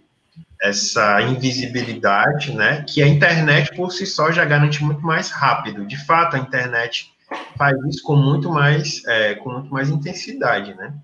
essa 0.61 1.23
invisibilidade, 1.23 2.55
né? 2.55 2.85
Que 2.87 3.03
a 3.03 3.09
internet 3.09 3.75
por 3.75 3.91
si 3.91 4.05
só 4.05 4.31
já 4.31 4.45
garante 4.45 4.85
muito 4.85 5.01
mais 5.01 5.31
rápido. 5.31 5.87
De 5.87 5.97
fato, 6.05 6.37
a 6.37 6.39
internet 6.39 7.11
faz 7.57 7.75
isso 7.87 8.03
com 8.03 8.15
muito 8.15 8.51
mais, 8.51 9.03
é, 9.07 9.35
com 9.37 9.51
muito 9.51 9.73
mais 9.73 9.89
intensidade, 9.89 10.75
né? 10.75 10.95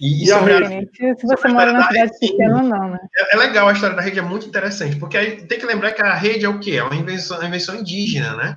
E, 0.00 0.26
e 0.26 0.32
a, 0.32 0.40
se 0.40 1.26
você 1.26 1.48
mora 1.48 1.72
na 1.72 1.86
cidade 1.86 2.18
pequena 2.18 2.56
ou 2.56 2.62
não, 2.62 2.90
né? 2.90 2.98
É, 3.18 3.36
é, 3.36 3.38
legal, 3.38 3.68
a 3.68 3.72
história 3.72 3.94
da 3.94 4.00
rede 4.00 4.18
é 4.18 4.22
muito 4.22 4.46
interessante, 4.46 4.96
porque 4.96 5.16
aí 5.16 5.42
tem 5.42 5.58
que 5.58 5.66
lembrar 5.66 5.92
que 5.92 6.00
a 6.00 6.14
rede 6.14 6.46
é 6.46 6.48
o 6.48 6.58
quê? 6.58 6.76
É 6.76 6.82
uma 6.82 6.96
invenção, 6.96 7.36
uma 7.36 7.46
invenção 7.46 7.74
indígena, 7.74 8.34
né? 8.34 8.56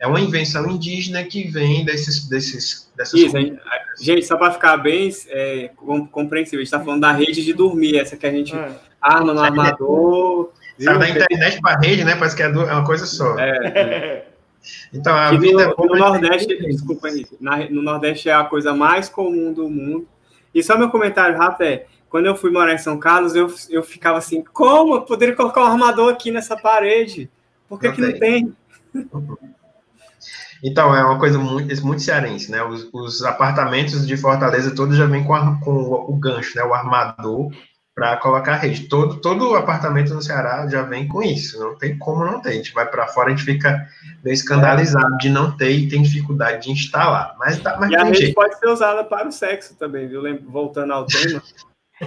É 0.00 0.06
uma 0.08 0.20
invenção 0.20 0.68
indígena 0.68 1.22
que 1.22 1.44
vem 1.44 1.84
desses, 1.84 2.28
desses 2.28 2.90
dessas 2.96 3.20
Isso, 3.20 3.30
gente, 3.30 3.56
gente, 4.00 4.26
só 4.26 4.36
para 4.36 4.50
ficar 4.50 4.76
bem 4.78 5.08
é, 5.28 5.70
compreensível, 6.10 6.58
a 6.58 6.64
gente 6.64 6.74
está 6.74 6.80
falando 6.80 7.02
da 7.02 7.12
rede 7.12 7.44
de 7.44 7.52
dormir, 7.52 7.96
essa 7.96 8.16
que 8.16 8.26
a 8.26 8.32
gente 8.32 8.54
é. 8.54 8.72
arma 9.00 9.32
no 9.32 9.40
armador. 9.40 10.52
Sabe, 10.76 10.98
da 10.98 11.08
internet 11.08 11.60
para 11.60 11.78
rede, 11.78 12.02
né? 12.02 12.16
Parece 12.16 12.34
que 12.34 12.42
é, 12.42 12.46
é 12.46 12.48
uma 12.48 12.84
coisa 12.84 13.06
só. 13.06 13.38
É. 13.38 14.26
Então, 14.94 15.14
a 15.14 15.30
vida 15.32 15.74
no, 15.76 15.84
no 15.84 15.96
Nordeste, 15.96 16.56
desculpa, 16.56 17.10
Henrique, 17.10 17.36
na, 17.38 17.68
no 17.68 17.82
Nordeste 17.82 18.30
é 18.30 18.32
a 18.32 18.44
coisa 18.44 18.72
mais 18.72 19.10
comum 19.10 19.52
do 19.52 19.68
mundo 19.68 20.08
e 20.54 20.62
só 20.62 20.78
meu 20.78 20.90
comentário 20.90 21.36
rápido 21.36 21.66
é: 21.66 21.86
quando 22.08 22.26
eu 22.26 22.36
fui 22.36 22.50
morar 22.50 22.72
em 22.72 22.78
São 22.78 22.98
Carlos, 22.98 23.34
eu, 23.34 23.52
eu 23.68 23.82
ficava 23.82 24.18
assim, 24.18 24.42
como 24.52 24.94
eu 24.94 25.02
poderia 25.02 25.34
colocar 25.34 25.62
um 25.62 25.66
armador 25.66 26.12
aqui 26.12 26.30
nessa 26.30 26.56
parede? 26.56 27.30
Por 27.68 27.80
que 27.80 27.88
não, 27.88 27.94
que 27.94 28.00
não 28.00 28.18
tem? 28.18 28.56
Então, 30.66 30.96
é 30.96 31.04
uma 31.04 31.18
coisa 31.18 31.38
muito, 31.38 31.84
muito 31.84 32.00
cearense, 32.00 32.50
né? 32.50 32.64
Os, 32.64 32.88
os 32.90 33.22
apartamentos 33.22 34.06
de 34.06 34.16
Fortaleza 34.16 34.74
todos 34.74 34.96
já 34.96 35.04
vêm 35.04 35.22
com, 35.22 35.34
a, 35.34 35.60
com 35.60 35.70
o, 35.70 36.10
o, 36.10 36.16
gancho, 36.16 36.56
né? 36.56 36.64
O 36.64 36.72
armador 36.72 37.52
para 37.94 38.16
colocar 38.16 38.56
rede. 38.56 38.88
Todo, 38.88 39.20
todo 39.20 39.54
apartamento 39.54 40.12
no 40.12 40.20
Ceará 40.20 40.66
já 40.68 40.82
vem 40.82 41.06
com 41.06 41.22
isso. 41.22 41.58
Não 41.60 41.76
tem 41.76 41.96
como 41.96 42.24
não 42.24 42.40
ter. 42.40 42.50
A 42.50 42.54
gente 42.54 42.72
vai 42.74 42.86
para 42.86 43.06
fora, 43.06 43.28
a 43.28 43.30
gente 43.30 43.44
fica 43.44 43.86
meio 44.22 44.34
escandalizado 44.34 45.16
de 45.18 45.30
não 45.30 45.56
ter 45.56 45.70
e 45.70 45.88
tem 45.88 46.02
dificuldade 46.02 46.64
de 46.64 46.72
instalar. 46.72 47.36
Mas, 47.38 47.60
tá, 47.60 47.76
mas 47.78 47.90
e 47.90 47.96
a 47.96 48.04
rede 48.04 48.18
jeito. 48.18 48.34
pode 48.34 48.58
ser 48.58 48.68
usada 48.68 49.04
para 49.04 49.28
o 49.28 49.32
sexo 49.32 49.76
também, 49.76 50.08
viu? 50.08 50.22
Voltando 50.46 50.92
ao 50.92 51.06
tema. 51.06 51.40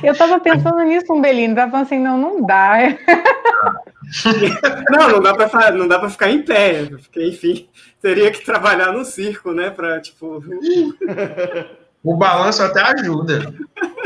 Eu 0.03 0.11
estava 0.11 0.39
pensando 0.39 0.81
nisso, 0.83 1.13
Umbelino. 1.13 1.55
Tava 1.55 1.71
falando 1.71 1.85
assim, 1.85 1.99
não, 1.99 2.17
não 2.17 2.45
dá. 2.45 2.77
não, 4.91 5.09
não 5.11 5.21
dá 5.21 5.33
para 5.33 5.71
não 5.71 5.88
dá 5.88 5.99
para 5.99 6.09
ficar 6.09 6.29
em 6.29 6.43
pé, 6.43 6.85
porque 6.85 7.25
enfim, 7.25 7.69
teria 8.01 8.29
que 8.29 8.43
trabalhar 8.43 8.91
no 8.91 9.05
circo, 9.05 9.53
né, 9.53 9.69
para 9.69 10.01
tipo. 10.01 10.43
O 12.03 12.15
balanço 12.15 12.63
até 12.63 12.81
ajuda. 12.81 13.53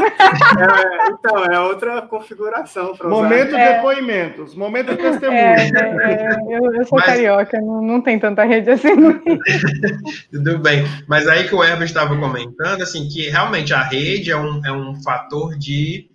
É, 0.01 1.11
então, 1.11 1.45
é 1.45 1.59
outra 1.59 2.01
configuração. 2.03 2.95
Momento 3.03 3.49
de 3.49 3.57
depoimentos, 3.57 4.55
momento 4.55 4.91
de 4.91 4.97
testemunho. 4.97 5.39
É, 5.39 5.69
é, 5.69 6.13
é, 6.13 6.57
eu, 6.57 6.73
eu, 6.73 6.85
sou 6.85 6.97
Mas... 6.97 7.05
carioca, 7.05 7.59
não, 7.59 7.81
não 7.81 8.01
tem 8.01 8.19
tanta 8.19 8.43
rede 8.43 8.71
assim. 8.71 8.89
Tudo 10.31 10.59
bem. 10.59 10.85
Mas 11.07 11.27
aí 11.27 11.47
que 11.47 11.55
o 11.55 11.63
Herbert 11.63 11.87
estava 11.87 12.17
comentando, 12.17 12.81
assim, 12.81 13.07
que 13.07 13.29
realmente 13.29 13.73
a 13.73 13.81
rede 13.81 14.31
é 14.31 14.37
um, 14.37 14.65
é 14.65 14.71
um 14.71 14.95
fator 15.01 15.57
de, 15.57 16.09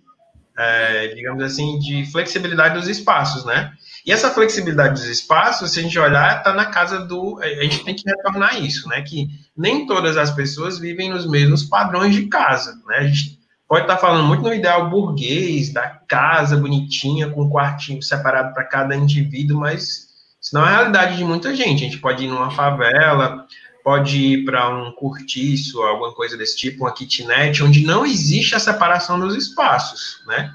é, 0.57 1.07
digamos 1.09 1.43
assim, 1.43 1.79
de 1.79 2.05
flexibilidade 2.11 2.75
dos 2.75 2.87
espaços, 2.87 3.45
né? 3.45 3.71
E 4.05 4.11
essa 4.11 4.29
flexibilidade 4.29 4.93
dos 4.93 5.09
espaços, 5.09 5.71
se 5.71 5.79
a 5.79 5.83
gente 5.83 5.99
olhar, 5.99 6.37
está 6.37 6.53
na 6.53 6.67
casa 6.67 6.99
do. 6.99 7.37
A 7.41 7.63
gente 7.63 7.83
tem 7.83 7.93
que 7.93 8.09
retornar 8.09 8.57
isso, 8.63 8.87
né? 8.87 9.01
Que 9.01 9.27
nem 9.55 9.85
todas 9.85 10.15
as 10.15 10.31
pessoas 10.31 10.79
vivem 10.79 11.09
nos 11.09 11.29
mesmos 11.29 11.63
padrões 11.63 12.15
de 12.15 12.27
casa, 12.27 12.79
né? 12.87 12.99
A 12.99 13.03
gente 13.03 13.36
pode 13.67 13.83
estar 13.83 13.95
tá 13.95 14.01
falando 14.01 14.25
muito 14.25 14.43
no 14.43 14.53
ideal 14.53 14.89
burguês, 14.89 15.71
da 15.71 15.87
casa 16.07 16.57
bonitinha, 16.57 17.29
com 17.29 17.43
um 17.43 17.49
quartinho 17.49 18.01
separado 18.01 18.53
para 18.53 18.63
cada 18.63 18.95
indivíduo, 18.95 19.59
mas 19.59 20.07
isso 20.41 20.53
não 20.53 20.65
é 20.65 20.69
a 20.69 20.77
realidade 20.77 21.17
de 21.17 21.23
muita 21.23 21.55
gente. 21.55 21.83
A 21.83 21.89
gente 21.89 21.99
pode 21.99 22.23
ir 22.23 22.27
numa 22.27 22.51
favela, 22.51 23.45
pode 23.83 24.17
ir 24.17 24.45
para 24.45 24.69
um 24.69 24.91
cortiço, 24.91 25.81
alguma 25.81 26.13
coisa 26.13 26.37
desse 26.37 26.57
tipo, 26.57 26.83
uma 26.83 26.93
kitnet, 26.93 27.63
onde 27.63 27.85
não 27.85 28.05
existe 28.05 28.55
a 28.55 28.59
separação 28.59 29.19
dos 29.19 29.35
espaços, 29.35 30.23
né? 30.27 30.53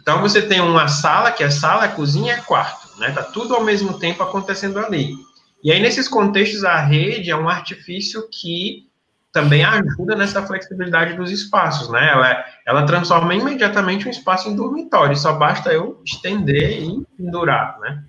Então 0.00 0.20
você 0.20 0.42
tem 0.42 0.60
uma 0.60 0.88
sala, 0.88 1.30
que 1.30 1.44
é 1.44 1.50
sala, 1.50 1.88
cozinha 1.88 2.36
e 2.36 2.42
quarto 2.42 2.82
né? 2.98 3.10
Tá 3.10 3.22
tudo 3.22 3.54
ao 3.54 3.64
mesmo 3.64 3.98
tempo 3.98 4.22
acontecendo 4.22 4.78
ali. 4.78 5.14
E 5.62 5.70
aí, 5.70 5.80
nesses 5.80 6.08
contextos, 6.08 6.64
a 6.64 6.80
rede 6.80 7.30
é 7.30 7.36
um 7.36 7.48
artifício 7.48 8.28
que 8.30 8.86
também 9.32 9.64
ajuda 9.64 10.14
nessa 10.14 10.42
flexibilidade 10.42 11.14
dos 11.14 11.30
espaços, 11.30 11.90
né? 11.90 12.10
Ela, 12.10 12.44
ela 12.66 12.86
transforma 12.86 13.34
imediatamente 13.34 14.06
um 14.06 14.10
espaço 14.10 14.48
em 14.48 14.54
dormitório, 14.54 15.16
só 15.16 15.32
basta 15.32 15.72
eu 15.72 16.00
estender 16.04 16.82
e 16.82 17.02
pendurar, 17.16 17.78
né? 17.80 18.02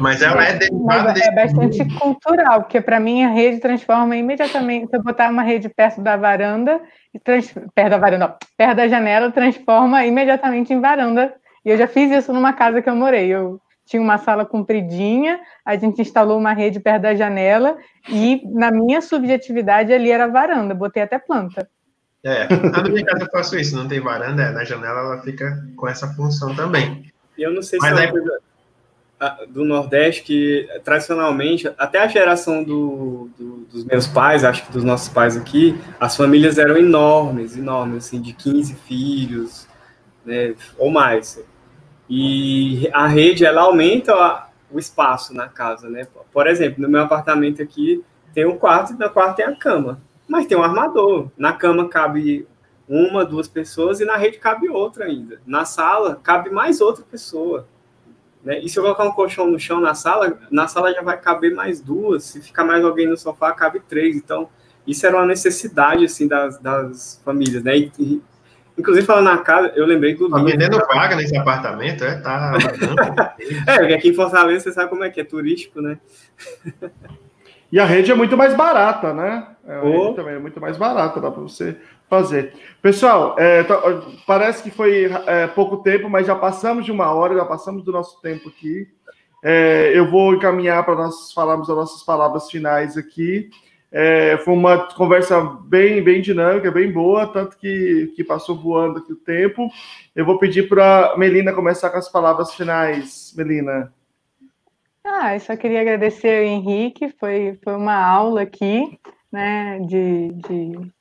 Mas 0.00 0.20
ela 0.22 0.44
é 0.44 0.54
derivada 0.54 1.12
desse... 1.12 1.28
É 1.28 1.34
bastante 1.34 1.84
cultural, 1.98 2.62
porque 2.62 2.80
para 2.80 3.00
mim 3.00 3.24
a 3.24 3.30
rede 3.30 3.60
transforma 3.60 4.16
imediatamente. 4.16 4.88
Se 4.88 4.96
eu 4.96 5.02
botar 5.02 5.30
uma 5.30 5.42
rede 5.42 5.68
perto 5.68 6.00
da 6.00 6.16
varanda, 6.16 6.80
trans... 7.24 7.52
perto 7.74 7.90
da 7.90 7.98
varanda, 7.98 8.36
perto 8.56 8.76
da 8.76 8.88
janela, 8.88 9.30
transforma 9.30 10.04
imediatamente 10.04 10.72
em 10.72 10.80
varanda. 10.80 11.34
E 11.64 11.70
eu 11.70 11.78
já 11.78 11.86
fiz 11.86 12.10
isso 12.10 12.32
numa 12.32 12.52
casa 12.52 12.82
que 12.82 12.88
eu 12.88 12.96
morei. 12.96 13.28
Eu 13.28 13.60
tinha 13.86 14.02
uma 14.02 14.18
sala 14.18 14.44
compridinha, 14.44 15.40
a 15.64 15.76
gente 15.76 16.02
instalou 16.02 16.38
uma 16.38 16.52
rede 16.52 16.80
perto 16.80 17.02
da 17.02 17.14
janela 17.14 17.78
e, 18.08 18.42
na 18.52 18.70
minha 18.70 19.00
subjetividade, 19.00 19.92
ali 19.92 20.10
era 20.10 20.26
varanda, 20.26 20.74
botei 20.74 21.02
até 21.02 21.18
planta. 21.18 21.68
É, 22.24 22.48
na 22.48 22.82
minha 22.82 23.04
casa 23.04 23.24
eu 23.24 23.30
faço 23.30 23.56
isso, 23.56 23.76
não 23.76 23.86
tem 23.86 24.00
varanda, 24.00 24.42
é, 24.42 24.50
na 24.50 24.64
janela 24.64 25.00
ela 25.00 25.22
fica 25.22 25.64
com 25.76 25.88
essa 25.88 26.08
função 26.14 26.54
também. 26.54 27.10
Eu 27.38 27.52
não 27.54 27.62
sei 27.62 27.78
se 27.78 27.88
Mas 27.88 27.98
é 27.98 28.02
uma 28.02 28.10
coisa 28.10 28.40
do 29.48 29.64
Nordeste 29.64 30.22
que, 30.22 30.68
tradicionalmente, 30.84 31.72
até 31.78 32.00
a 32.00 32.08
geração 32.08 32.62
do, 32.62 33.30
do, 33.38 33.66
dos 33.70 33.84
meus 33.84 34.06
pais, 34.06 34.44
acho 34.44 34.66
que 34.66 34.72
dos 34.72 34.84
nossos 34.84 35.08
pais 35.08 35.36
aqui, 35.36 35.78
as 35.98 36.16
famílias 36.16 36.58
eram 36.58 36.76
enormes, 36.76 37.56
enormes, 37.56 38.06
assim, 38.06 38.20
de 38.20 38.32
15 38.32 38.74
filhos, 38.74 39.66
né, 40.24 40.54
ou 40.76 40.90
mais. 40.90 41.42
E 42.08 42.88
a 42.92 43.06
rede, 43.06 43.44
ela 43.44 43.62
aumenta 43.62 44.48
o 44.70 44.78
espaço 44.78 45.34
na 45.34 45.48
casa, 45.48 45.88
né? 45.88 46.06
Por 46.32 46.46
exemplo, 46.46 46.82
no 46.82 46.88
meu 46.88 47.02
apartamento 47.02 47.62
aqui 47.62 48.04
tem 48.34 48.44
um 48.44 48.56
quarto 48.56 48.92
e 48.92 48.96
no 48.96 49.10
quarto 49.10 49.36
tem 49.36 49.46
a 49.46 49.56
cama. 49.56 50.00
Mas 50.28 50.46
tem 50.46 50.56
um 50.56 50.62
armador. 50.62 51.30
Na 51.36 51.52
cama 51.52 51.88
cabe 51.88 52.46
uma, 52.88 53.24
duas 53.24 53.48
pessoas 53.48 54.00
e 54.00 54.04
na 54.04 54.16
rede 54.16 54.38
cabe 54.38 54.68
outra 54.68 55.06
ainda. 55.06 55.40
Na 55.46 55.64
sala 55.64 56.20
cabe 56.22 56.50
mais 56.50 56.80
outra 56.80 57.04
pessoa. 57.04 57.66
Né? 58.44 58.60
E 58.60 58.68
se 58.68 58.78
eu 58.78 58.82
colocar 58.82 59.04
um 59.04 59.12
colchão 59.12 59.50
no 59.50 59.58
chão 59.58 59.80
na 59.80 59.94
sala, 59.94 60.38
na 60.50 60.68
sala 60.68 60.92
já 60.92 61.02
vai 61.02 61.20
caber 61.20 61.54
mais 61.54 61.80
duas. 61.80 62.24
Se 62.24 62.40
ficar 62.40 62.64
mais 62.64 62.84
alguém 62.84 63.06
no 63.06 63.16
sofá, 63.16 63.52
cabe 63.52 63.80
três. 63.80 64.14
Então, 64.16 64.48
isso 64.86 65.04
era 65.04 65.16
uma 65.16 65.26
necessidade 65.26 66.04
assim 66.04 66.28
das, 66.28 66.58
das 66.58 67.20
famílias, 67.24 67.62
né? 67.64 67.76
E, 67.76 68.22
Inclusive, 68.78 69.06
falando 69.06 69.24
na 69.24 69.38
casa, 69.38 69.72
eu 69.74 69.86
lembrei 69.86 70.14
do. 70.14 70.28
Tá 70.28 70.42
vendendo 70.42 70.78
vaga 70.86 71.16
nesse 71.16 71.36
apartamento, 71.36 72.04
é? 72.04 72.16
Tá. 72.20 72.52
é, 73.66 73.78
porque 73.78 73.94
aqui 73.94 74.08
em 74.10 74.14
Fortaleza 74.14 74.64
você 74.64 74.72
sabe 74.72 74.90
como 74.90 75.02
é 75.02 75.10
que 75.10 75.20
é 75.20 75.24
turístico, 75.24 75.80
né? 75.80 75.98
e 77.72 77.80
a 77.80 77.86
rede 77.86 78.12
é 78.12 78.14
muito 78.14 78.36
mais 78.36 78.54
barata, 78.54 79.14
né? 79.14 79.46
É, 79.66 79.80
oh. 79.80 80.12
também 80.12 80.34
é 80.34 80.38
muito 80.38 80.60
mais 80.60 80.76
barato, 80.76 81.20
dá 81.20 81.30
para 81.30 81.42
você 81.42 81.76
fazer. 82.08 82.52
Pessoal, 82.82 83.34
é, 83.38 83.62
tá, 83.64 83.80
parece 84.26 84.62
que 84.62 84.70
foi 84.70 85.10
é, 85.26 85.46
pouco 85.46 85.78
tempo, 85.78 86.08
mas 86.08 86.26
já 86.26 86.34
passamos 86.34 86.84
de 86.84 86.92
uma 86.92 87.10
hora, 87.12 87.34
já 87.34 87.44
passamos 87.44 87.82
do 87.82 87.92
nosso 87.92 88.20
tempo 88.20 88.48
aqui. 88.48 88.86
É, 89.42 89.92
eu 89.94 90.10
vou 90.10 90.34
encaminhar 90.34 90.84
para 90.84 90.94
nós 90.94 91.32
falarmos 91.32 91.68
as 91.70 91.76
nossas 91.76 92.02
palavras 92.02 92.50
finais 92.50 92.96
aqui. 92.96 93.48
É, 93.90 94.36
foi 94.38 94.52
uma 94.52 94.88
conversa 94.94 95.40
bem, 95.40 96.02
bem 96.02 96.20
dinâmica, 96.20 96.70
bem 96.70 96.90
boa, 96.90 97.26
tanto 97.26 97.56
que, 97.56 98.12
que 98.16 98.24
passou 98.24 98.56
voando 98.56 98.98
aqui 98.98 99.12
o 99.12 99.16
tempo. 99.16 99.68
Eu 100.14 100.24
vou 100.24 100.38
pedir 100.38 100.68
para 100.68 101.14
Melina 101.16 101.52
começar 101.52 101.90
com 101.90 101.98
as 101.98 102.10
palavras 102.10 102.54
finais. 102.54 103.32
Melina. 103.36 103.92
Ah, 105.04 105.34
eu 105.34 105.40
só 105.40 105.56
queria 105.56 105.80
agradecer 105.80 106.38
ao 106.38 106.44
Henrique, 106.44 107.14
foi, 107.20 107.56
foi 107.62 107.76
uma 107.76 107.94
aula 107.94 108.42
aqui, 108.42 108.98
né, 109.30 109.78
de, 109.78 110.32
de, 110.32 110.92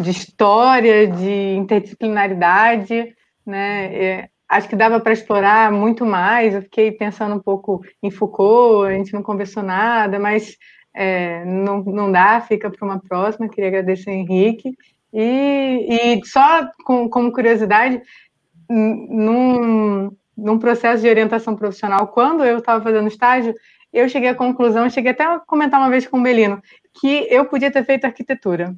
de 0.00 0.10
história, 0.10 1.06
de 1.06 1.54
interdisciplinaridade, 1.54 3.14
né, 3.46 3.94
é, 3.94 4.28
acho 4.48 4.68
que 4.68 4.74
dava 4.74 4.98
para 4.98 5.12
explorar 5.12 5.70
muito 5.70 6.04
mais, 6.04 6.54
eu 6.54 6.62
fiquei 6.62 6.90
pensando 6.90 7.36
um 7.36 7.40
pouco 7.40 7.84
em 8.02 8.10
Foucault, 8.10 8.88
a 8.88 8.96
gente 8.96 9.12
não 9.12 9.22
conversou 9.22 9.62
nada, 9.62 10.18
mas 10.18 10.56
é, 10.94 11.44
não, 11.44 11.82
não 11.84 12.10
dá, 12.10 12.40
fica 12.40 12.70
para 12.70 12.86
uma 12.86 13.00
próxima, 13.00 13.48
queria 13.48 13.68
agradecer 13.68 14.10
Henrique, 14.10 14.76
e, 15.12 15.86
e 15.90 16.26
só 16.26 16.70
com, 16.84 17.08
como 17.08 17.32
curiosidade, 17.32 18.00
num, 18.68 20.10
num 20.36 20.58
processo 20.58 21.02
de 21.02 21.08
orientação 21.08 21.56
profissional, 21.56 22.08
quando 22.08 22.44
eu 22.44 22.58
estava 22.58 22.82
fazendo 22.82 23.08
estágio, 23.08 23.54
eu 23.92 24.08
cheguei 24.08 24.28
à 24.28 24.34
conclusão, 24.34 24.88
cheguei 24.88 25.10
até 25.10 25.24
a 25.24 25.40
comentar 25.40 25.80
uma 25.80 25.90
vez 25.90 26.06
com 26.06 26.18
o 26.18 26.22
Belino, 26.22 26.62
que 27.00 27.26
eu 27.28 27.44
podia 27.44 27.70
ter 27.70 27.84
feito 27.84 28.04
arquitetura, 28.04 28.74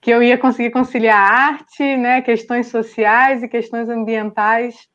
que 0.00 0.10
eu 0.10 0.22
ia 0.22 0.36
conseguir 0.36 0.70
conciliar 0.70 1.16
arte, 1.16 1.96
né, 1.96 2.20
questões 2.22 2.66
sociais 2.66 3.42
e 3.42 3.48
questões 3.48 3.88
ambientais. 3.88 4.88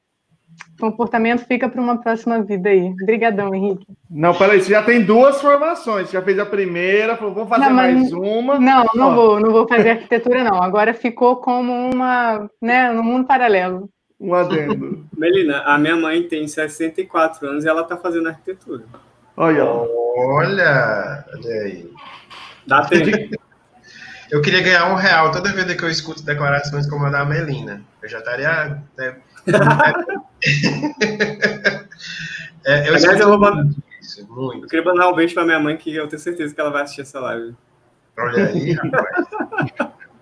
Comportamento 0.79 1.45
fica 1.45 1.69
para 1.69 1.81
uma 1.81 2.01
próxima 2.01 2.43
vida 2.43 2.69
aí. 2.69 2.93
Obrigadão, 3.01 3.55
Henrique. 3.55 3.85
Não, 4.09 4.33
peraí, 4.33 4.61
você 4.61 4.71
já 4.71 4.83
tem 4.83 5.03
duas 5.03 5.41
formações. 5.41 6.09
Você 6.09 6.13
já 6.13 6.21
fez 6.21 6.37
a 6.37 6.45
primeira, 6.45 7.15
falou, 7.15 7.33
vou 7.33 7.47
fazer 7.47 7.65
não, 7.65 7.73
mais 7.73 8.11
uma. 8.11 8.59
Não, 8.59 8.85
não 8.93 9.11
Ó. 9.11 9.15
vou, 9.15 9.39
não 9.39 9.51
vou 9.51 9.67
fazer 9.67 9.91
arquitetura, 9.91 10.43
não. 10.43 10.61
Agora 10.61 10.93
ficou 10.93 11.37
como 11.37 11.71
uma, 11.71 12.49
né, 12.61 12.91
no 12.91 13.03
mundo 13.03 13.25
paralelo. 13.25 13.89
Um 14.19 14.33
adendo. 14.33 15.05
Melina, 15.17 15.61
a 15.61 15.77
minha 15.77 15.95
mãe 15.95 16.23
tem 16.23 16.47
64 16.47 17.47
anos 17.47 17.65
e 17.65 17.67
ela 17.67 17.81
está 17.81 17.97
fazendo 17.97 18.27
arquitetura. 18.27 18.83
Olha. 19.37 19.63
Olha, 19.65 21.25
olha 21.33 21.61
aí. 21.63 21.89
Dá 22.65 22.81
tempo. 22.85 23.35
Eu 24.31 24.41
queria 24.41 24.61
ganhar 24.61 24.91
um 24.91 24.95
real 24.95 25.31
toda 25.31 25.53
vez 25.53 25.71
que 25.73 25.83
eu 25.83 25.89
escuto 25.89 26.23
declarações 26.23 26.89
como 26.89 27.05
a 27.05 27.09
da 27.09 27.25
Melina. 27.25 27.81
Eu 28.01 28.09
já 28.09 28.19
estaria. 28.19 28.81
Né? 28.97 29.15
É, 32.65 32.89
eu, 32.89 32.95
Aliás, 32.95 33.19
eu 33.19 33.29
vou 33.29 33.39
mandar. 33.39 33.67
Isso, 34.01 34.27
muito. 34.29 34.65
Eu 34.65 34.69
queria 34.69 34.85
mandar 34.85 35.09
um 35.09 35.15
beijo 35.15 35.33
para 35.33 35.45
minha 35.45 35.59
mãe, 35.59 35.77
que 35.77 35.93
eu 35.95 36.07
tenho 36.07 36.21
certeza 36.21 36.53
que 36.53 36.61
ela 36.61 36.71
vai 36.71 36.83
assistir 36.83 37.01
essa 37.01 37.19
live. 37.19 37.55
Olha 38.17 38.47
aí, 38.47 38.71
rapaz. 38.77 39.27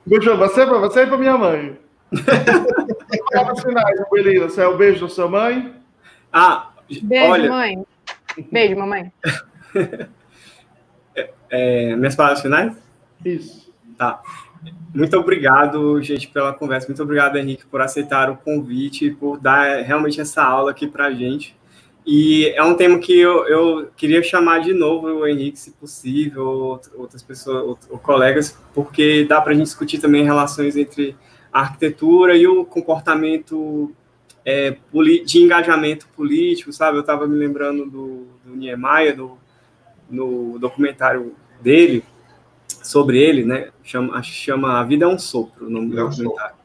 Beijo 0.05 0.35
pra 0.35 0.47
você, 0.47 0.65
pra 0.65 0.77
você 0.79 1.03
e 1.03 1.07
pra 1.07 1.17
minha 1.17 1.37
mãe. 1.37 1.79
Palavras 3.31 3.61
finais, 3.61 4.01
Belina. 4.11 4.49
Você 4.49 4.61
é 4.61 4.67
o 4.67 4.77
beijo 4.77 5.01
da 5.01 5.09
sua 5.09 5.27
mãe? 5.27 5.73
Ah, 6.31 6.71
beijo, 7.01 7.31
olha... 7.31 7.49
mãe. 7.49 7.85
Beijo, 8.51 8.75
mamãe. 8.75 9.11
é, 11.15 11.29
é, 11.49 11.95
minhas 11.95 12.15
palavras 12.15 12.41
finais? 12.41 12.75
Isso. 13.23 13.73
Tá. 13.97 14.21
Muito 14.93 15.17
obrigado, 15.17 16.01
gente, 16.01 16.27
pela 16.27 16.53
conversa. 16.53 16.87
Muito 16.87 17.01
obrigado, 17.01 17.37
Henrique, 17.37 17.65
por 17.65 17.81
aceitar 17.81 18.29
o 18.29 18.37
convite, 18.37 19.11
por 19.11 19.39
dar 19.39 19.81
realmente 19.81 20.21
essa 20.21 20.43
aula 20.43 20.71
aqui 20.71 20.87
para 20.87 21.05
a 21.05 21.11
gente. 21.11 21.55
E 22.05 22.47
é 22.49 22.61
um 22.63 22.75
tema 22.75 22.99
que 22.99 23.17
eu, 23.17 23.47
eu 23.47 23.87
queria 23.95 24.21
chamar 24.21 24.59
de 24.59 24.73
novo 24.73 25.07
o 25.07 25.27
Henrique, 25.27 25.57
se 25.57 25.71
possível, 25.71 26.79
outras 26.95 27.23
pessoas, 27.23 27.77
ou, 27.89 27.97
colegas, 27.97 28.57
porque 28.73 29.25
dá 29.25 29.39
para 29.39 29.53
a 29.53 29.55
gente 29.55 29.65
discutir 29.65 29.99
também 29.99 30.23
relações 30.23 30.75
entre 30.75 31.15
a 31.51 31.61
arquitetura 31.61 32.35
e 32.35 32.45
o 32.45 32.65
comportamento 32.65 33.91
é, 34.45 34.75
de 35.25 35.39
engajamento 35.39 36.07
político, 36.09 36.73
sabe? 36.73 36.97
Eu 36.97 37.01
estava 37.01 37.25
me 37.25 37.37
lembrando 37.37 37.89
do, 37.89 38.27
do 38.45 38.55
Niemeyer, 38.55 39.15
do, 39.15 39.37
no 40.09 40.59
documentário 40.59 41.33
dele, 41.61 42.03
sobre 42.83 43.17
ele, 43.17 43.43
né? 43.43 43.69
Chama, 43.83 44.21
chama 44.21 44.79
A 44.79 44.83
Vida 44.83 45.05
é 45.05 45.07
um 45.07 45.17
Sopro, 45.17 45.67
o 45.67 45.69
nome 45.69 45.89
do 45.89 45.99
é 45.99 46.03
documentário. 46.03 46.55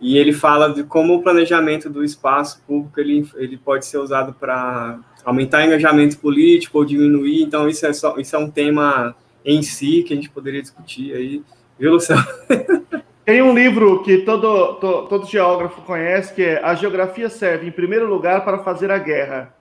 E 0.00 0.16
ele 0.16 0.32
fala 0.32 0.72
de 0.72 0.84
como 0.84 1.14
o 1.14 1.22
planejamento 1.22 1.90
do 1.90 2.04
espaço 2.04 2.62
público 2.66 3.00
ele, 3.00 3.28
ele 3.34 3.56
pode 3.56 3.84
ser 3.84 3.98
usado 3.98 4.32
para 4.32 5.00
aumentar 5.24 5.58
o 5.58 5.66
engajamento 5.66 6.18
político 6.18 6.78
ou 6.78 6.84
diminuir. 6.84 7.42
Então, 7.42 7.68
isso 7.68 7.84
é, 7.84 7.92
só, 7.92 8.16
isso 8.16 8.36
é 8.36 8.38
um 8.38 8.50
tema 8.50 9.14
em 9.44 9.60
si 9.62 10.04
que 10.04 10.12
a 10.12 10.16
gente 10.16 10.30
poderia 10.30 10.62
discutir 10.62 11.14
aí. 11.14 11.42
Viu, 11.78 11.92
Luciano? 11.92 12.24
Tem 13.24 13.42
um 13.42 13.54
livro 13.54 14.02
que 14.02 14.18
todo, 14.18 14.74
todo, 14.76 15.06
todo, 15.06 15.26
geógrafo 15.26 15.82
conhece, 15.82 16.32
que 16.32 16.42
é 16.42 16.64
A 16.64 16.74
Geografia 16.74 17.28
Serve, 17.28 17.66
em 17.66 17.70
primeiro 17.70 18.08
lugar, 18.08 18.42
para 18.42 18.60
fazer 18.60 18.90
a 18.90 18.96
guerra. 18.96 19.54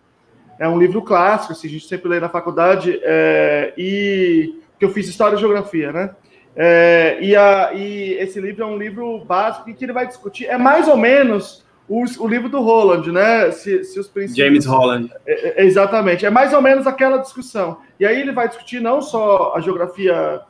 É 0.57 0.69
um 0.69 0.79
livro 0.79 1.01
clássico, 1.01 1.51
assim, 1.51 1.67
a 1.67 1.71
gente 1.71 1.85
sempre 1.85 2.07
lê 2.07 2.17
na 2.17 2.29
faculdade, 2.29 2.97
é, 3.03 3.73
e 3.77 4.55
que 4.79 4.85
eu 4.85 4.91
fiz 4.91 5.07
História 5.07 5.35
e 5.35 5.39
Geografia, 5.39 5.91
né? 5.91 6.15
É, 6.55 7.19
e, 7.21 7.35
a, 7.35 7.71
e 7.73 8.13
esse 8.13 8.41
livro 8.41 8.63
é 8.63 8.65
um 8.65 8.77
livro 8.77 9.23
básico 9.25 9.71
que 9.71 9.85
ele 9.85 9.93
vai 9.93 10.07
discutir, 10.07 10.45
é 10.45 10.57
mais 10.57 10.87
ou 10.87 10.97
menos 10.97 11.63
o, 11.87 12.03
o 12.19 12.27
livro 12.27 12.49
do 12.49 12.59
Holland, 12.59 13.11
né? 13.11 13.49
Se, 13.51 13.83
se 13.83 13.99
os 13.99 14.07
princípios... 14.07 14.45
James 14.45 14.65
Holland. 14.65 15.09
É, 15.25 15.61
é, 15.61 15.65
exatamente, 15.65 16.25
é 16.25 16.29
mais 16.29 16.53
ou 16.53 16.61
menos 16.61 16.85
aquela 16.85 17.17
discussão. 17.17 17.77
E 17.99 18.05
aí 18.05 18.19
ele 18.19 18.31
vai 18.31 18.47
discutir 18.47 18.81
não 18.81 19.01
só 19.01 19.53
a 19.55 19.61
geografia, 19.61 20.41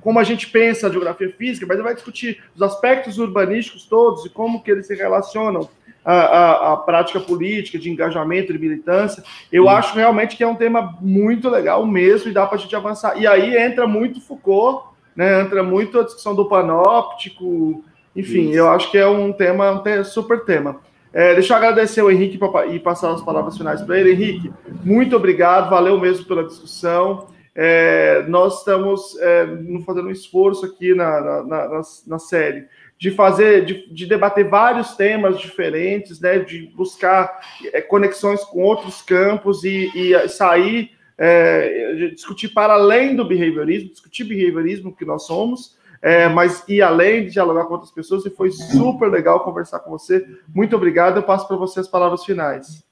como 0.00 0.18
a 0.18 0.24
gente 0.24 0.48
pensa 0.48 0.88
a 0.88 0.90
geografia 0.90 1.32
física, 1.36 1.66
mas 1.66 1.76
ele 1.76 1.84
vai 1.84 1.94
discutir 1.94 2.42
os 2.54 2.62
aspectos 2.62 3.18
urbanísticos 3.18 3.86
todos 3.86 4.26
e 4.26 4.30
como 4.30 4.62
que 4.62 4.70
eles 4.70 4.86
se 4.86 4.94
relacionam 4.94 5.68
à, 6.04 6.14
à, 6.14 6.72
à 6.72 6.76
prática 6.76 7.20
política, 7.20 7.78
de 7.78 7.90
engajamento, 7.90 8.52
de 8.52 8.58
militância. 8.58 9.22
Eu 9.50 9.68
acho 9.68 9.94
realmente 9.94 10.36
que 10.36 10.42
é 10.42 10.46
um 10.46 10.54
tema 10.54 10.96
muito 11.00 11.48
legal 11.48 11.86
mesmo 11.86 12.30
e 12.30 12.34
dá 12.34 12.46
para 12.46 12.56
a 12.56 12.60
gente 12.60 12.74
avançar. 12.74 13.16
E 13.18 13.26
aí 13.26 13.56
entra 13.56 13.86
muito 13.86 14.20
Foucault, 14.20 14.86
né? 15.14 15.40
entra 15.42 15.62
muito 15.62 16.00
a 16.00 16.04
discussão 16.04 16.34
do 16.34 16.48
panóptico, 16.48 17.84
enfim, 18.14 18.50
Isso. 18.50 18.58
eu 18.58 18.70
acho 18.70 18.90
que 18.90 18.98
é 18.98 19.06
um 19.06 19.32
tema, 19.32 19.72
um 19.72 20.04
super 20.04 20.44
tema. 20.44 20.80
É, 21.12 21.34
deixa 21.34 21.52
eu 21.52 21.56
agradecer 21.58 22.00
ao 22.00 22.10
Henrique 22.10 22.38
e 22.70 22.78
passar 22.78 23.12
as 23.12 23.22
palavras 23.22 23.56
finais 23.56 23.82
para 23.82 23.98
ele. 23.98 24.12
Henrique, 24.12 24.52
muito 24.82 25.14
obrigado, 25.14 25.68
valeu 25.68 26.00
mesmo 26.00 26.24
pela 26.24 26.44
discussão. 26.44 27.26
É, 27.54 28.24
nós 28.28 28.60
estamos 28.60 29.18
é, 29.20 29.46
fazendo 29.84 30.08
um 30.08 30.10
esforço 30.10 30.64
aqui 30.64 30.94
na, 30.94 31.20
na, 31.20 31.42
na, 31.42 31.82
na 32.06 32.18
série 32.18 32.64
de 33.02 33.10
fazer, 33.10 33.64
de, 33.64 33.92
de, 33.92 34.06
debater 34.06 34.48
vários 34.48 34.94
temas 34.94 35.40
diferentes, 35.40 36.20
né, 36.20 36.38
de 36.38 36.68
buscar 36.68 37.40
é, 37.72 37.80
conexões 37.80 38.44
com 38.44 38.62
outros 38.62 39.02
campos 39.02 39.64
e, 39.64 39.90
e 39.92 40.28
sair, 40.28 40.92
é, 41.18 42.10
discutir 42.14 42.50
para 42.50 42.74
além 42.74 43.16
do 43.16 43.24
behaviorismo, 43.24 43.90
discutir 43.90 44.22
behaviorismo 44.22 44.94
que 44.94 45.04
nós 45.04 45.26
somos, 45.26 45.76
é, 46.00 46.28
mas 46.28 46.62
ir 46.68 46.80
além 46.80 47.24
de 47.24 47.32
dialogar 47.32 47.64
com 47.64 47.72
outras 47.72 47.90
pessoas, 47.90 48.24
e 48.24 48.30
foi 48.30 48.52
super 48.52 49.10
legal 49.10 49.40
conversar 49.40 49.80
com 49.80 49.90
você. 49.90 50.24
Muito 50.54 50.76
obrigado, 50.76 51.16
eu 51.16 51.24
passo 51.24 51.48
para 51.48 51.56
você 51.56 51.80
as 51.80 51.88
palavras 51.88 52.24
finais. 52.24 52.84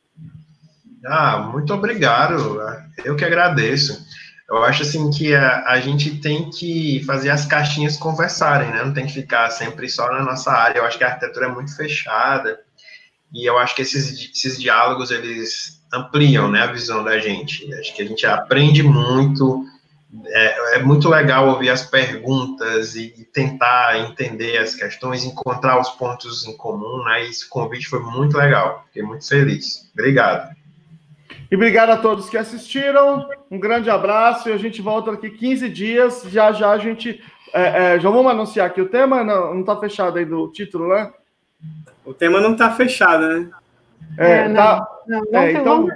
Ah, 1.06 1.51
muito 1.52 1.72
obrigado. 1.72 2.60
Eu 3.05 3.14
que 3.14 3.24
agradeço. 3.24 4.05
Eu 4.51 4.64
acho 4.64 4.82
assim 4.82 5.09
que 5.10 5.32
a, 5.32 5.64
a 5.64 5.81
gente 5.81 6.18
tem 6.18 6.51
que 6.51 7.05
fazer 7.05 7.31
as 7.31 7.47
caixinhas 7.47 7.97
conversarem, 7.97 8.70
né? 8.70 8.82
Não 8.85 8.93
tem 8.93 9.06
que 9.06 9.12
ficar 9.12 9.48
sempre 9.51 9.89
só 9.89 10.10
na 10.10 10.24
nossa 10.24 10.51
área. 10.51 10.81
Eu 10.81 10.85
acho 10.85 10.98
que 10.98 11.05
a 11.05 11.06
arquitetura 11.06 11.47
é 11.47 11.48
muito 11.48 11.74
fechada 11.77 12.59
e 13.32 13.48
eu 13.48 13.56
acho 13.59 13.77
que 13.77 13.82
esses, 13.82 14.31
esses 14.35 14.60
diálogos 14.60 15.12
eles 15.12 15.81
ampliam, 15.93 16.51
né, 16.51 16.62
a 16.62 16.72
visão 16.72 17.05
da 17.05 17.18
gente. 17.20 17.72
Acho 17.74 17.94
que 17.94 18.02
a 18.02 18.05
gente 18.05 18.27
aprende 18.27 18.82
muito 18.82 19.64
é, 20.27 20.77
é, 20.77 20.82
muito 20.82 21.09
legal 21.09 21.48
ouvir 21.48 21.70
as 21.70 21.85
perguntas 21.85 22.97
e, 22.97 23.14
e, 23.16 23.24
tentar 23.24 24.01
entender 24.01 24.59
as 24.59 24.74
questões, 24.74 25.22
encontrar 25.22 25.81
os 25.81 25.90
pontos 25.90 26.44
em 26.44 26.56
comum, 26.56 27.05
né? 27.05 27.24
Esse 27.24 27.48
convite 27.48 27.86
foi 27.86 28.01
muito 28.01 28.36
legal, 28.36 28.85
fiquei 28.86 29.05
muito 29.05 29.27
feliz. 29.28 29.89
Obrigado. 29.93 30.60
E 31.51 31.56
obrigado 31.56 31.90
a 31.90 31.97
todos 31.97 32.31
que 32.31 32.36
assistiram. 32.36 33.28
Um 33.51 33.59
grande 33.59 33.90
abraço 33.90 34.48
e 34.48 34.52
a 34.52 34.56
gente 34.56 34.81
volta 34.81 35.10
daqui 35.10 35.31
15 35.31 35.68
dias. 35.68 36.22
Já 36.28 36.52
já 36.52 36.70
a 36.70 36.78
gente. 36.78 37.22
É, 37.52 37.94
é, 37.94 38.01
já 38.01 38.09
vamos 38.09 38.31
anunciar 38.31 38.68
aqui 38.68 38.81
o 38.81 38.89
tema, 38.89 39.24
não 39.24 39.60
está 39.60 39.77
fechado 39.77 40.18
aí 40.18 40.24
do 40.24 40.47
título, 40.48 40.89
né? 40.89 41.12
O 42.05 42.14
tema 42.14 42.40
não 42.40 42.52
está 42.52 42.70
fechado, 42.70 43.27
né? 43.27 43.51
É, 44.16 44.32
é 44.32 44.55
tá. 44.55 44.86
Não, 45.06 45.20
não, 45.32 45.40
é, 45.40 45.52
então... 45.52 45.89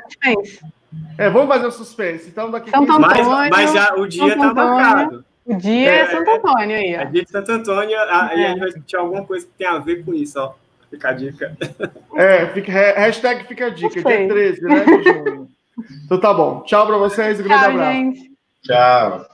É, 1.17 1.31
vamos 1.31 1.49
fazer 1.49 1.67
o 1.67 1.71
suspense. 1.71 2.29
Então, 2.29 2.51
daqui 2.51 2.71
Santo 2.71 2.87
15 2.87 2.93
Antônio, 2.93 3.31
mas, 3.31 3.51
mas 3.51 3.73
já, 3.73 3.95
o 3.95 4.07
dia 4.07 4.29
está 4.29 4.55
marcado. 4.55 5.25
O 5.45 5.55
dia 5.55 5.91
é, 5.91 6.01
é 6.01 6.07
Santo 6.07 6.31
Antônio 6.31 6.77
aí, 6.77 6.97
ó. 6.97 7.01
É 7.01 7.05
dia 7.05 7.25
de 7.25 7.31
Santo 7.31 7.53
Antônio, 7.53 7.99
aí 8.01 8.43
é. 8.43 8.47
a 8.47 8.49
gente 8.49 8.59
vai 8.59 8.69
discutir 8.69 8.97
alguma 8.97 9.25
coisa 9.25 9.47
que 9.47 9.53
tem 9.53 9.67
a 9.67 9.79
ver 9.79 10.05
com 10.05 10.15
isso, 10.15 10.41
ó. 10.41 10.55
Fica 10.95 11.09
a 11.09 11.13
dica. 11.13 11.57
É, 12.15 12.47
fica, 12.47 12.73
hashtag 12.73 13.49
fica 13.49 13.67
a 13.67 13.71
dica, 13.71 14.03
dia 14.03 14.29
13, 14.29 14.63
né, 14.63 14.85
de 14.85 15.03
junho. 15.03 15.49
Então 16.05 16.21
tá 16.21 16.33
bom. 16.33 16.63
Tchau 16.63 16.87
para 16.87 16.97
vocês, 16.97 17.41
um 17.41 17.43
grande 17.43 17.63
Tchau, 17.63 17.71
abraço. 17.73 17.93
Gente. 17.93 18.33
Tchau. 18.63 19.27